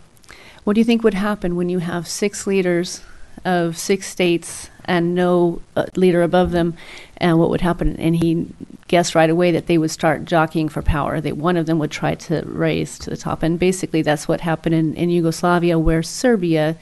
what 0.64 0.74
do 0.74 0.80
you 0.80 0.84
think 0.84 1.03
would 1.03 1.14
happen 1.14 1.57
when 1.57 1.68
you 1.68 1.80
have 1.80 2.09
six 2.09 2.46
leaders 2.46 3.03
of 3.44 3.76
six 3.76 4.07
states 4.07 4.70
and 4.89 5.14
no 5.14 5.61
uh, 5.76 5.86
leader 5.95 6.22
above 6.22 6.51
them, 6.51 6.74
and 7.18 7.39
what 7.39 7.51
would 7.51 7.61
happen? 7.61 7.97
And 7.97 8.16
he 8.16 8.47
guessed 8.89 9.14
right 9.14 9.30
away 9.30 9.53
that 9.53 9.66
they 9.66 9.78
would 9.78 9.91
start 9.91 10.24
jockeying 10.24 10.70
for 10.70 10.82
power. 10.82 11.20
That 11.20 11.36
one 11.36 11.57
of 11.57 11.66
them 11.66 11.78
would 11.78 11.91
try 11.91 12.14
to 12.14 12.43
raise 12.47 12.99
to 13.01 13.11
the 13.11 13.16
top, 13.16 13.43
and 13.43 13.59
basically 13.59 14.03
that's 14.03 14.26
what 14.26 14.41
happened 14.41 14.74
in, 14.74 14.95
in 14.95 15.11
Yugoslavia, 15.11 15.78
where 15.78 16.03
Serbia 16.03 16.76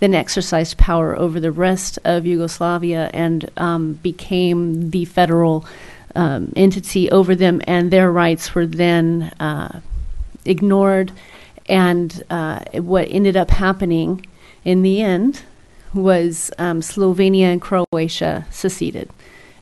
then 0.00 0.14
exercised 0.14 0.78
power 0.78 1.18
over 1.18 1.40
the 1.40 1.50
rest 1.50 1.98
of 2.04 2.24
Yugoslavia 2.24 3.10
and 3.12 3.50
um, 3.56 3.94
became 3.94 4.90
the 4.90 5.04
federal 5.04 5.66
um, 6.14 6.52
entity 6.56 7.10
over 7.10 7.34
them, 7.34 7.60
and 7.66 7.90
their 7.90 8.10
rights 8.10 8.54
were 8.54 8.66
then 8.66 9.32
uh, 9.40 9.80
ignored. 10.44 11.12
And 11.68 12.22
uh, 12.30 12.60
what 12.74 13.08
ended 13.10 13.36
up 13.36 13.50
happening 13.50 14.24
in 14.64 14.82
the 14.82 15.02
end 15.02 15.42
was 15.94 16.50
um, 16.58 16.80
Slovenia 16.80 17.52
and 17.52 17.60
Croatia 17.60 18.46
seceded, 18.50 19.10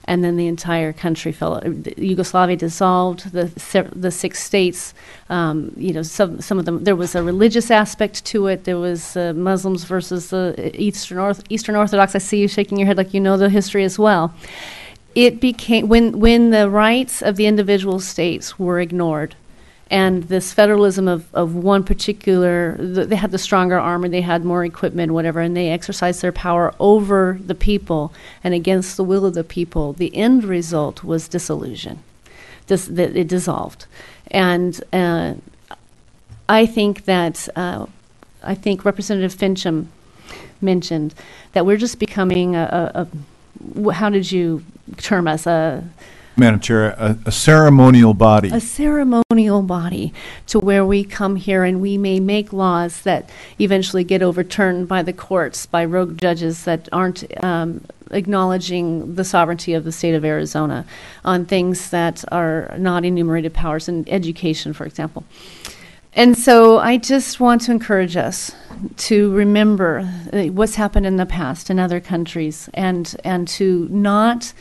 and 0.04 0.22
then 0.22 0.36
the 0.36 0.46
entire 0.46 0.92
country 0.92 1.32
fell. 1.32 1.62
Yugoslavia 1.96 2.56
dissolved. 2.56 3.32
The 3.32 3.46
the 3.94 4.10
six 4.10 4.42
states, 4.42 4.94
um, 5.28 5.72
you 5.76 5.92
know, 5.92 6.02
some 6.02 6.40
some 6.40 6.58
of 6.58 6.64
them. 6.64 6.84
There 6.84 6.96
was 6.96 7.14
a 7.14 7.22
religious 7.22 7.70
aspect 7.70 8.24
to 8.26 8.46
it. 8.46 8.64
There 8.64 8.78
was 8.78 9.16
uh, 9.16 9.32
Muslims 9.34 9.84
versus 9.84 10.30
the 10.30 10.70
Eastern 10.74 11.18
Orth- 11.18 11.44
Eastern 11.48 11.76
Orthodox. 11.76 12.14
I 12.14 12.18
see 12.18 12.40
you 12.40 12.48
shaking 12.48 12.78
your 12.78 12.86
head 12.86 12.96
like 12.96 13.14
you 13.14 13.20
know 13.20 13.36
the 13.36 13.48
history 13.48 13.84
as 13.84 13.98
well. 13.98 14.34
It 15.14 15.40
became 15.40 15.88
when 15.88 16.18
when 16.18 16.50
the 16.50 16.68
rights 16.68 17.22
of 17.22 17.36
the 17.36 17.46
individual 17.46 18.00
states 18.00 18.58
were 18.58 18.80
ignored 18.80 19.34
and 19.91 20.24
this 20.24 20.53
federalism 20.53 21.07
of, 21.09 21.32
of 21.34 21.55
one 21.55 21.84
particular 21.84 22.76
th- 22.76 23.09
they 23.09 23.16
had 23.16 23.30
the 23.30 23.39
stronger 23.39 23.78
armor 23.78 24.09
they 24.09 24.20
had 24.20 24.45
more 24.45 24.64
equipment 24.64 25.12
whatever 25.12 25.41
and 25.41 25.57
they 25.57 25.70
exercised 25.70 26.22
their 26.22 26.32
power 26.32 26.74
over 26.80 27.39
the 27.45 27.55
people 27.55 28.12
and 28.43 28.55
against 28.55 28.97
the 28.97 29.05
will 29.05 29.24
of 29.24 29.34
the 29.34 29.45
people. 29.45 29.93
The 29.93 30.14
end 30.16 30.45
result 30.45 31.05
was 31.05 31.28
disillusion. 31.28 32.01
Dis- 32.66 32.89
it 32.89 33.28
dissolved. 33.28 33.87
And 34.30 34.82
uh, 34.93 35.34
i 36.49 36.64
think 36.66 37.05
that 37.07 37.49
uh, 37.57 37.87
i 38.43 38.55
think 38.55 38.84
representative 38.84 39.34
finchem 39.34 39.87
mentioned 40.61 41.14
that 41.53 41.66
we're 41.66 41.76
just 41.76 41.99
becoming 41.99 42.55
a, 42.55 42.93
a, 42.95 43.01
a 43.03 43.93
how 43.93 44.11
did 44.11 44.30
you 44.30 44.64
term 44.97 45.28
us? 45.28 45.47
A 45.47 45.84
Madam 46.37 46.61
Chair, 46.61 46.91
a, 46.99 47.18
a 47.26 47.32
ceremonial 47.32 48.12
body. 48.12 48.51
a 48.53 48.61
ceremonial 48.61 49.62
body 49.62 50.12
to 50.47 50.59
where 50.59 50.84
we 50.84 51.03
come 51.03 51.37
here 51.37 51.64
and 51.64 51.80
we 51.80 51.97
may 51.97 52.20
make 52.20 52.53
laws 52.53 53.03
that 53.03 53.30
eventually 53.59 54.05
get 54.05 54.22
overturned 54.22 54.87
by 54.87 55.03
the 55.03 55.12
courts 55.12 55.64
by 55.64 55.84
rogue 55.84 56.18
judges 56.18 56.64
that 56.64 56.89
aren't 56.93 57.24
um, 57.43 57.80
acknowledging 58.11 59.14
the 59.14 59.24
sovereignty 59.24 59.72
of 59.72 59.84
the 59.84 59.93
state 59.93 60.14
of 60.14 60.24
Arizona 60.24 60.84
on 61.24 61.47
things 61.47 61.91
that 61.91 62.24
are 62.30 62.74
not 62.78 63.05
enumerated 63.05 63.55
powers 63.55 63.89
in 63.89 64.09
education, 64.09 64.72
for 64.72 64.84
example. 64.84 65.24
And 66.12 66.37
so 66.37 66.78
I 66.78 66.97
just 66.97 67.41
want 67.41 67.62
to 67.62 67.72
encourage 67.72 68.16
us 68.16 68.53
to 68.97 69.32
remember 69.32 70.09
uh, 70.32 70.45
what's 70.45 70.76
happened 70.76 71.05
in 71.07 71.16
the 71.16 71.26
past 71.26 71.68
in 71.68 71.78
other 71.78 72.01
countries 72.01 72.70
and, 72.72 73.14
and 73.24 73.47
to 73.49 73.87
not 73.91 74.53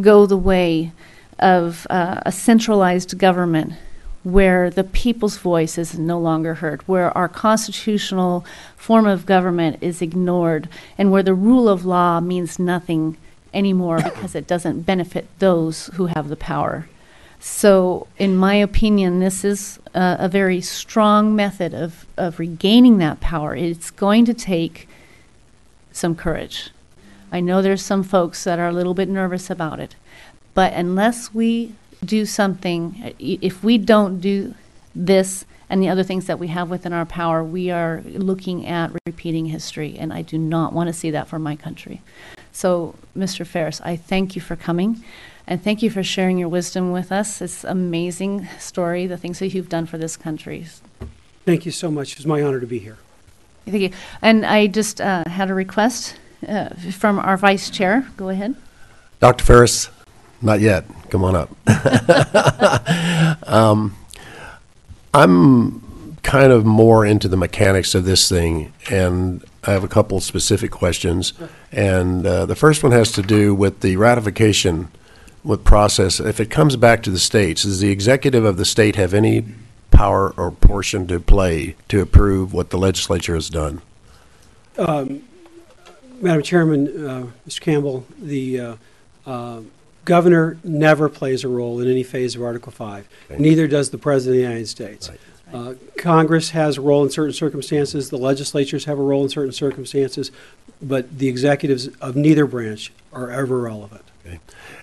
go 0.00 0.26
the 0.26 0.36
way 0.36 0.92
of 1.38 1.86
uh, 1.90 2.20
a 2.24 2.32
centralized 2.32 3.18
government 3.18 3.74
where 4.22 4.70
the 4.70 4.84
people's 4.84 5.38
voice 5.38 5.76
is 5.76 5.98
no 5.98 6.18
longer 6.18 6.54
heard, 6.54 6.80
where 6.82 7.16
our 7.18 7.28
constitutional 7.28 8.44
form 8.76 9.06
of 9.06 9.26
government 9.26 9.76
is 9.80 10.00
ignored, 10.00 10.68
and 10.96 11.10
where 11.10 11.24
the 11.24 11.34
rule 11.34 11.68
of 11.68 11.84
law 11.84 12.20
means 12.20 12.58
nothing 12.58 13.16
anymore 13.52 14.00
because 14.02 14.34
it 14.34 14.46
doesn't 14.46 14.82
benefit 14.82 15.26
those 15.40 15.86
who 15.94 16.06
have 16.06 16.28
the 16.28 16.36
power. 16.36 16.88
So, 17.40 18.06
in 18.18 18.36
my 18.36 18.54
opinion, 18.54 19.18
this 19.18 19.44
is 19.44 19.80
a, 19.94 20.16
a 20.20 20.28
very 20.28 20.60
strong 20.60 21.34
method 21.34 21.74
of, 21.74 22.06
of 22.16 22.38
regaining 22.38 22.98
that 22.98 23.18
power. 23.18 23.56
It's 23.56 23.90
going 23.90 24.24
to 24.26 24.34
take 24.34 24.88
some 25.90 26.14
courage. 26.14 26.70
I 27.32 27.40
know 27.40 27.62
there's 27.62 27.82
some 27.82 28.02
folks 28.02 28.44
that 28.44 28.58
are 28.58 28.68
a 28.68 28.72
little 28.72 28.92
bit 28.92 29.08
nervous 29.08 29.48
about 29.48 29.80
it, 29.80 29.96
but 30.52 30.74
unless 30.74 31.32
we 31.32 31.74
do 32.04 32.26
something, 32.26 33.14
if 33.18 33.64
we 33.64 33.78
don't 33.78 34.20
do 34.20 34.54
this 34.94 35.46
and 35.70 35.82
the 35.82 35.88
other 35.88 36.02
things 36.02 36.26
that 36.26 36.38
we 36.38 36.48
have 36.48 36.68
within 36.68 36.92
our 36.92 37.06
power, 37.06 37.42
we 37.42 37.70
are 37.70 38.02
looking 38.04 38.66
at 38.66 38.92
repeating 39.06 39.46
history, 39.46 39.96
and 39.98 40.12
I 40.12 40.20
do 40.20 40.36
not 40.36 40.74
want 40.74 40.88
to 40.88 40.92
see 40.92 41.10
that 41.10 41.26
for 41.26 41.38
my 41.38 41.56
country. 41.56 42.02
So, 42.52 42.96
Mr. 43.16 43.46
Farris, 43.46 43.80
I 43.80 43.96
thank 43.96 44.36
you 44.36 44.42
for 44.42 44.54
coming, 44.54 45.02
and 45.46 45.64
thank 45.64 45.82
you 45.82 45.88
for 45.88 46.02
sharing 46.02 46.36
your 46.36 46.50
wisdom 46.50 46.92
with 46.92 47.10
us. 47.10 47.40
It's 47.40 47.64
amazing 47.64 48.46
story, 48.58 49.06
the 49.06 49.16
things 49.16 49.38
that 49.38 49.48
you've 49.48 49.70
done 49.70 49.86
for 49.86 49.96
this 49.96 50.18
country. 50.18 50.66
Thank 51.46 51.64
you 51.64 51.72
so 51.72 51.90
much. 51.90 52.16
It's 52.16 52.26
my 52.26 52.42
honor 52.42 52.60
to 52.60 52.66
be 52.66 52.78
here. 52.78 52.98
Thank 53.64 53.80
you. 53.80 53.90
And 54.20 54.44
I 54.44 54.66
just 54.66 55.00
uh, 55.00 55.24
had 55.26 55.48
a 55.48 55.54
request 55.54 56.16
uh, 56.48 56.70
from 56.92 57.18
our 57.18 57.36
vice 57.36 57.70
chair. 57.70 58.08
Go 58.16 58.28
ahead. 58.28 58.54
Dr. 59.20 59.44
Farris, 59.44 59.90
not 60.40 60.60
yet. 60.60 60.84
Come 61.10 61.24
on 61.24 61.36
up. 61.36 61.50
um, 63.48 63.96
I'm 65.14 65.82
kind 66.22 66.52
of 66.52 66.64
more 66.64 67.04
into 67.04 67.28
the 67.28 67.36
mechanics 67.36 67.94
of 67.94 68.04
this 68.04 68.28
thing, 68.28 68.72
and 68.90 69.44
I 69.64 69.72
have 69.72 69.84
a 69.84 69.88
couple 69.88 70.20
specific 70.20 70.70
questions. 70.70 71.32
And 71.70 72.26
uh, 72.26 72.46
the 72.46 72.56
first 72.56 72.82
one 72.82 72.92
has 72.92 73.12
to 73.12 73.22
do 73.22 73.54
with 73.54 73.80
the 73.80 73.96
ratification 73.96 74.88
with 75.44 75.64
process. 75.64 76.20
If 76.20 76.40
it 76.40 76.50
comes 76.50 76.76
back 76.76 77.02
to 77.02 77.10
the 77.10 77.18
states, 77.18 77.64
does 77.64 77.80
the 77.80 77.90
executive 77.90 78.44
of 78.44 78.56
the 78.56 78.64
state 78.64 78.96
have 78.96 79.14
any 79.14 79.44
power 79.90 80.32
or 80.36 80.50
portion 80.50 81.06
to 81.08 81.20
play 81.20 81.76
to 81.88 82.00
approve 82.00 82.52
what 82.52 82.70
the 82.70 82.78
legislature 82.78 83.34
has 83.34 83.50
done? 83.50 83.82
Madam 86.22 86.42
Chairman, 86.42 87.06
uh, 87.06 87.26
Mr. 87.48 87.60
Campbell, 87.60 88.06
the 88.18 88.60
uh, 88.60 88.76
uh, 89.26 89.60
governor 90.04 90.56
never 90.62 91.08
plays 91.08 91.42
a 91.42 91.48
role 91.48 91.80
in 91.80 91.90
any 91.90 92.04
phase 92.04 92.36
of 92.36 92.42
Article 92.42 92.70
5. 92.70 93.08
Okay. 93.30 93.42
Neither 93.42 93.66
does 93.66 93.90
the 93.90 93.98
President 93.98 94.36
of 94.36 94.38
the 94.38 94.48
United 94.48 94.68
States. 94.68 95.10
Right. 95.10 95.18
Uh, 95.52 95.74
Congress 95.98 96.50
has 96.50 96.78
a 96.78 96.80
role 96.80 97.02
in 97.02 97.10
certain 97.10 97.34
circumstances, 97.34 98.08
the 98.08 98.16
legislatures 98.16 98.86
have 98.86 98.98
a 98.98 99.02
role 99.02 99.24
in 99.24 99.28
certain 99.28 99.52
circumstances, 99.52 100.30
but 100.80 101.18
the 101.18 101.28
executives 101.28 101.88
of 102.00 102.16
neither 102.16 102.46
branch 102.46 102.92
are 103.12 103.30
ever 103.30 103.60
relevant. 103.60 104.02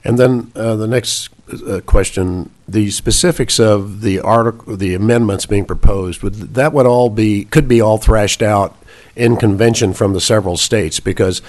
And 0.04 0.18
then 0.18 0.52
uh, 0.56 0.76
the 0.76 0.88
next 0.88 1.30
uh, 1.68 1.82
question, 1.86 2.52
the 2.68 2.92
specifics 2.92 3.60
of 3.60 4.02
the 4.02 4.20
article, 4.20 4.76
the 4.76 4.94
amendments 4.94 5.46
being 5.46 5.66
proposed, 5.66 6.22
would, 6.22 6.36
that 6.54 6.74
would 6.74 6.86
all 6.86 7.10
be, 7.10 7.46
could 7.46 7.68
be 7.68 7.82
all 7.82 7.98
thrashed 7.98 8.42
out 8.42 8.76
in 9.16 9.38
convention 9.38 9.94
from 9.94 10.14
the 10.14 10.22
several 10.22 10.58
states, 10.58 11.00
because 11.00 11.42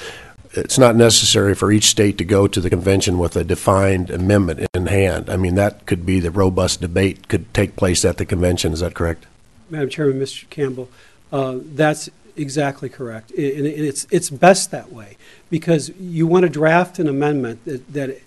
it's 0.52 0.78
not 0.78 0.96
necessary 0.96 1.54
for 1.54 1.70
each 1.70 1.84
state 1.84 2.18
to 2.18 2.24
go 2.24 2.48
to 2.48 2.60
the 2.60 2.70
convention 2.70 3.18
with 3.18 3.36
a 3.36 3.44
defined 3.44 4.10
amendment 4.10 4.68
in 4.74 4.86
hand. 4.86 5.30
I 5.30 5.36
mean, 5.36 5.54
that 5.54 5.86
could 5.86 6.04
be 6.04 6.18
the 6.20 6.30
robust 6.30 6.80
debate 6.80 7.28
could 7.28 7.52
take 7.54 7.76
place 7.76 8.04
at 8.04 8.16
the 8.16 8.26
convention, 8.26 8.72
is 8.72 8.80
that 8.80 8.94
correct? 8.94 9.26
Madam 9.68 9.88
Chairman, 9.88 10.18
Mr. 10.18 10.48
Campbell, 10.50 10.88
uh, 11.32 11.58
that's 11.62 12.10
exactly 12.36 12.88
correct. 12.88 13.30
And 13.30 13.66
it's, 13.66 14.06
it's 14.10 14.30
best 14.30 14.72
that 14.72 14.92
way, 14.92 15.16
because 15.50 15.90
you 16.00 16.26
want 16.26 16.44
to 16.44 16.48
draft 16.48 16.98
an 16.98 17.08
amendment 17.08 17.64
that, 17.64 17.92
that 17.92 18.20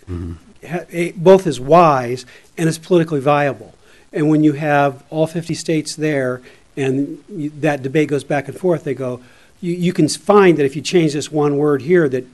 ha- 0.65 0.86
eh, 0.91 1.11
both 1.15 1.45
is 1.45 1.59
wise 1.59 2.25
and 2.57 2.69
is 2.69 2.77
politically 2.77 3.19
viable. 3.19 3.73
And 4.13 4.29
when 4.29 4.43
you 4.43 4.53
have 4.53 5.03
all 5.09 5.27
50 5.27 5.53
states 5.55 5.95
there, 5.95 6.41
and 6.76 7.19
you- 7.30 7.51
that 7.61 7.82
debate 7.84 8.09
goes 8.09 8.24
back 8.24 8.47
and 8.47 8.57
forth, 8.57 8.84
they 8.84 8.93
go, 8.93 9.19
you, 9.61 9.74
you 9.74 9.93
can 9.93 10.07
find 10.07 10.57
that 10.57 10.65
if 10.65 10.76
you 10.76 10.82
change 10.82 11.13
this 11.13 11.32
one 11.32 11.57
word 11.57 11.82
here 11.82 12.09
that 12.09 12.26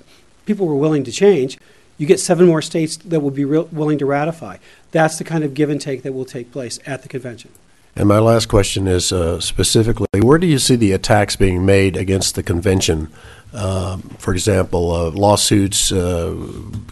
people 0.46 0.66
were 0.68 0.76
willing 0.76 1.04
to 1.04 1.12
change, 1.12 1.58
you 1.98 2.08
get 2.08 2.20
seven 2.20 2.48
more 2.48 2.62
states 2.62 2.98
that 2.98 3.20
will 3.20 3.32
be 3.32 3.46
willing 3.46 3.98
to 3.98 4.06
ratify. 4.06 4.58
That's 4.92 5.18
the 5.18 5.24
kind 5.24 5.44
of 5.44 5.54
give 5.54 5.70
and 5.70 5.82
take 5.82 6.04
that 6.04 6.14
will 6.14 6.26
take 6.26 6.52
place 6.52 6.80
at 6.86 7.04
the 7.04 7.10
convention. 7.10 7.52
And 7.96 8.08
my 8.08 8.20
last 8.20 8.48
question 8.48 8.88
is 8.88 9.12
uh, 9.12 9.42
specifically, 9.42 10.08
where 10.22 10.38
do 10.38 10.48
you 10.48 10.60
see 10.60 10.78
the 10.78 10.94
attacks 10.94 11.36
being 11.36 11.66
made 11.66 11.98
against 11.98 12.36
the 12.36 12.44
convention? 12.44 13.10
Um, 13.54 14.02
for 14.20 14.34
example, 14.34 14.92
uh, 14.92 15.10
lawsuits 15.10 15.92
uh, 15.92 16.36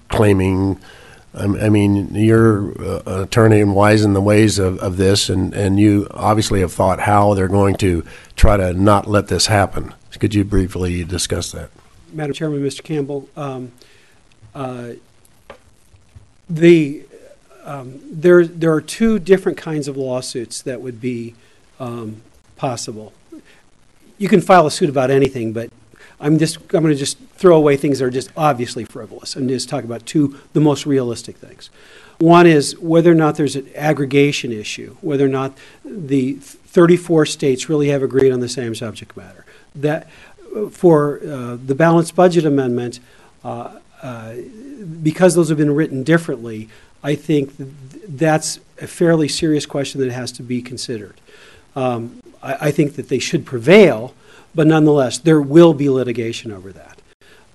claiming, 0.09 0.79
I 1.33 1.69
mean, 1.69 2.15
you're 2.15 2.71
uh, 2.81 3.01
an 3.05 3.21
attorney 3.23 3.61
and 3.61 3.75
wise 3.75 4.03
in 4.03 4.13
the 4.13 4.21
ways 4.21 4.57
of, 4.57 4.79
of 4.79 4.97
this, 4.97 5.29
and, 5.29 5.53
and 5.53 5.79
you 5.79 6.07
obviously 6.11 6.61
have 6.61 6.73
thought 6.73 7.01
how 7.01 7.33
they're 7.35 7.47
going 7.47 7.75
to 7.75 8.03
try 8.35 8.57
to 8.57 8.73
not 8.73 9.07
let 9.07 9.27
this 9.27 9.47
happen. 9.47 9.93
Could 10.19 10.33
you 10.33 10.43
briefly 10.43 11.03
discuss 11.03 11.51
that? 11.51 11.69
Madam 12.11 12.33
Chairman, 12.33 12.61
Mr. 12.61 12.83
Campbell, 12.83 13.29
um, 13.35 13.71
uh, 14.55 14.93
the, 16.49 17.05
um, 17.63 17.99
there, 18.09 18.45
there 18.45 18.73
are 18.73 18.81
two 18.81 19.19
different 19.19 19.57
kinds 19.57 19.87
of 19.87 19.95
lawsuits 19.95 20.61
that 20.63 20.81
would 20.81 20.99
be 20.99 21.35
um, 21.79 22.21
possible. 22.55 23.13
You 24.17 24.29
can 24.29 24.41
file 24.41 24.65
a 24.65 24.71
suit 24.71 24.89
about 24.89 25.11
anything, 25.11 25.53
but 25.53 25.69
I'm 26.19 26.39
just, 26.39 26.57
I'm 26.57 26.81
going 26.81 26.87
to 26.87 26.95
just 26.95 27.19
throw 27.35 27.55
away 27.55 27.77
things 27.77 27.99
that 27.99 28.05
are 28.05 28.09
just 28.09 28.31
obviously 28.35 28.85
frivolous 28.85 29.35
and 29.35 29.47
just 29.47 29.69
talk 29.69 29.83
about 29.83 30.05
two, 30.05 30.39
the 30.53 30.59
most 30.59 30.85
realistic 30.85 31.37
things. 31.37 31.69
One 32.19 32.47
is 32.47 32.77
whether 32.79 33.11
or 33.11 33.15
not 33.15 33.35
there's 33.35 33.55
an 33.55 33.69
aggregation 33.75 34.51
issue, 34.51 34.97
whether 35.01 35.25
or 35.25 35.29
not 35.29 35.55
the 35.85 36.33
34 36.33 37.27
states 37.27 37.69
really 37.69 37.89
have 37.89 38.01
agreed 38.01 38.31
on 38.31 38.39
the 38.39 38.49
same 38.49 38.73
subject 38.73 39.15
matter. 39.15 39.45
That, 39.75 40.09
for 40.71 41.19
uh, 41.19 41.57
the 41.63 41.75
balanced 41.75 42.15
budget 42.15 42.45
amendment, 42.45 42.99
uh, 43.43 43.77
uh, 44.01 44.35
because 45.03 45.35
those 45.35 45.49
have 45.49 45.57
been 45.57 45.75
written 45.75 46.03
differently, 46.03 46.69
I 47.03 47.13
think 47.15 47.55
th- 47.57 47.69
that's 48.07 48.59
a 48.81 48.87
fairly 48.87 49.27
serious 49.27 49.65
question 49.65 50.01
that 50.01 50.11
has 50.11 50.31
to 50.33 50.43
be 50.43 50.61
considered. 50.61 51.15
Um, 51.75 52.21
I, 52.41 52.67
I 52.67 52.71
think 52.71 52.95
that 52.95 53.09
they 53.09 53.19
should 53.19 53.45
prevail, 53.45 54.15
but 54.57 54.65
nonetheless, 54.65 55.19
there 55.19 55.39
will 55.39 55.75
be 55.75 55.87
litigation 55.87 56.51
over 56.51 56.71
that. 56.71 56.99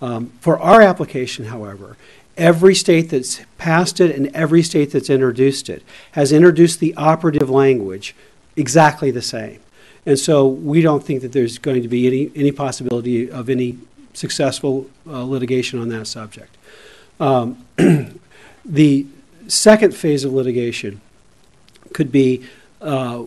Um, 0.01 0.27
for 0.41 0.57
our 0.61 0.81
application, 0.81 1.47
however, 1.47 1.97
every 2.37 2.77
state 2.77 3.11
that's 3.11 3.41
passed 3.59 4.01
it 4.01 4.15
and 4.15 4.29
every 4.37 4.63
state 4.63 4.93
that's 4.93 5.11
introduced 5.11 5.69
it 5.69 5.83
has 6.13 6.31
introduced 6.31 6.79
the 6.79 6.95
operative 6.95 7.51
language 7.51 8.15
exactly 8.55 9.11
the 9.11 9.21
same. 9.21 9.59
And 10.07 10.17
so 10.17 10.47
we 10.47 10.81
don't 10.81 11.03
think 11.03 11.23
that 11.23 11.33
there's 11.33 11.59
going 11.59 11.83
to 11.83 11.89
be 11.89 12.07
any, 12.07 12.31
any 12.37 12.53
possibility 12.53 13.29
of 13.29 13.51
any 13.51 13.79
successful 14.15 14.89
uh, 15.05 15.25
litigation 15.25 15.81
on 15.81 15.89
that 15.89 16.07
subject. 16.07 16.57
Um, 17.19 17.65
the 18.65 19.07
second 19.49 19.93
phase 19.93 20.23
of 20.23 20.33
litigation 20.33 21.01
could 21.93 22.13
be 22.13 22.47
uh, 22.81 23.19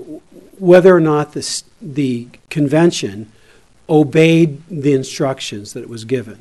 whether 0.59 0.95
or 0.95 1.01
not 1.01 1.33
the, 1.33 1.63
the 1.81 2.29
convention 2.49 3.33
obeyed 3.89 4.61
the 4.67 4.93
instructions 4.93 5.73
that 5.73 5.81
it 5.81 5.89
was 5.89 6.05
given. 6.05 6.39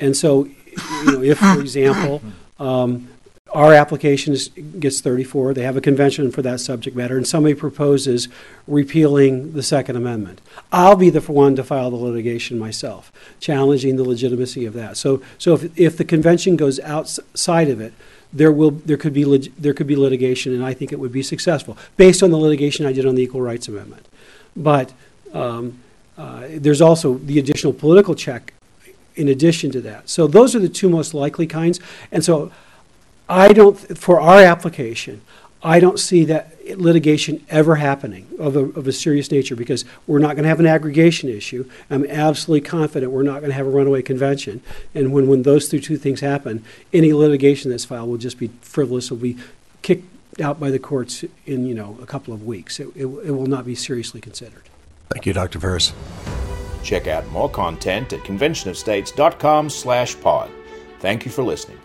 And 0.00 0.16
so, 0.16 0.44
you 0.44 1.12
know, 1.12 1.22
if, 1.22 1.38
for 1.38 1.60
example, 1.60 2.22
um, 2.58 3.08
our 3.52 3.74
application 3.74 4.32
is, 4.32 4.48
gets 4.48 5.00
34, 5.00 5.54
they 5.54 5.62
have 5.62 5.76
a 5.76 5.80
convention 5.80 6.30
for 6.30 6.42
that 6.42 6.60
subject 6.60 6.96
matter, 6.96 7.16
and 7.16 7.26
somebody 7.26 7.54
proposes 7.54 8.28
repealing 8.66 9.52
the 9.52 9.62
Second 9.62 9.96
Amendment. 9.96 10.40
I'll 10.72 10.96
be 10.96 11.10
the 11.10 11.20
one 11.20 11.54
to 11.56 11.64
file 11.64 11.90
the 11.90 11.96
litigation 11.96 12.58
myself, 12.58 13.12
challenging 13.40 13.96
the 13.96 14.04
legitimacy 14.04 14.64
of 14.64 14.72
that. 14.74 14.96
So, 14.96 15.22
so 15.38 15.54
if, 15.54 15.78
if 15.78 15.96
the 15.98 16.04
convention 16.04 16.56
goes 16.56 16.80
outside 16.80 17.68
of 17.68 17.80
it, 17.80 17.92
there 18.32 18.50
will, 18.50 18.70
there 18.70 18.96
could 18.96 19.12
be, 19.12 19.48
there 19.58 19.74
could 19.74 19.86
be 19.86 19.96
litigation, 19.96 20.54
and 20.54 20.64
I 20.64 20.72
think 20.72 20.90
it 20.90 20.98
would 20.98 21.12
be 21.12 21.22
successful, 21.22 21.76
based 21.98 22.22
on 22.22 22.30
the 22.30 22.38
litigation 22.38 22.86
I 22.86 22.92
did 22.94 23.04
on 23.04 23.14
the 23.14 23.22
Equal 23.22 23.42
Rights 23.42 23.68
Amendment. 23.68 24.08
But 24.56 24.94
um, 25.34 25.78
uh, 26.16 26.46
there's 26.50 26.80
also 26.80 27.14
the 27.14 27.38
additional 27.38 27.72
political 27.72 28.14
check 28.14 28.52
in 29.14 29.28
addition 29.28 29.70
to 29.72 29.80
that. 29.82 30.08
So 30.08 30.26
those 30.26 30.54
are 30.54 30.58
the 30.58 30.68
two 30.68 30.88
most 30.88 31.14
likely 31.14 31.46
kinds. 31.46 31.80
And 32.10 32.24
so 32.24 32.50
I 33.28 33.52
don't, 33.52 33.76
for 33.96 34.20
our 34.20 34.42
application, 34.42 35.22
I 35.62 35.78
don't 35.78 35.98
see 35.98 36.24
that 36.24 36.56
litigation 36.76 37.44
ever 37.48 37.76
happening 37.76 38.26
of 38.38 38.56
a, 38.56 38.64
of 38.64 38.88
a 38.88 38.92
serious 38.92 39.30
nature 39.30 39.54
because 39.54 39.84
we're 40.06 40.18
not 40.18 40.34
going 40.34 40.42
to 40.42 40.48
have 40.48 40.60
an 40.60 40.66
aggregation 40.66 41.28
issue. 41.28 41.68
I'm 41.88 42.04
absolutely 42.06 42.68
confident 42.68 43.12
we're 43.12 43.22
not 43.22 43.40
going 43.40 43.50
to 43.50 43.56
have 43.56 43.66
a 43.66 43.70
runaway 43.70 44.02
convention. 44.02 44.60
And 44.94 45.12
when, 45.12 45.28
when 45.28 45.42
those 45.42 45.68
two, 45.68 45.78
two 45.78 45.96
things 45.96 46.20
happen, 46.20 46.64
any 46.92 47.12
litigation 47.12 47.70
that's 47.70 47.84
filed 47.84 48.08
will 48.08 48.18
just 48.18 48.38
be 48.38 48.48
frivolous, 48.60 49.10
will 49.10 49.18
be 49.18 49.36
kicked 49.82 50.08
out 50.40 50.58
by 50.58 50.70
the 50.70 50.78
courts 50.78 51.24
in, 51.46 51.66
you 51.66 51.74
know, 51.74 51.96
a 52.02 52.06
couple 52.06 52.34
of 52.34 52.44
weeks. 52.44 52.80
It, 52.80 52.88
it, 52.96 53.06
it 53.06 53.30
will 53.30 53.46
not 53.46 53.64
be 53.64 53.74
seriously 53.74 54.20
considered. 54.20 54.64
Thank 55.12 55.26
you, 55.26 55.32
Dr. 55.32 55.60
Farris. 55.60 55.92
Check 56.82 57.06
out 57.06 57.28
more 57.28 57.48
content 57.48 58.12
at 58.12 58.20
conventionofstates.com 58.20 59.70
slash 59.70 60.18
pod. 60.20 60.50
Thank 61.00 61.24
you 61.24 61.30
for 61.30 61.42
listening. 61.42 61.78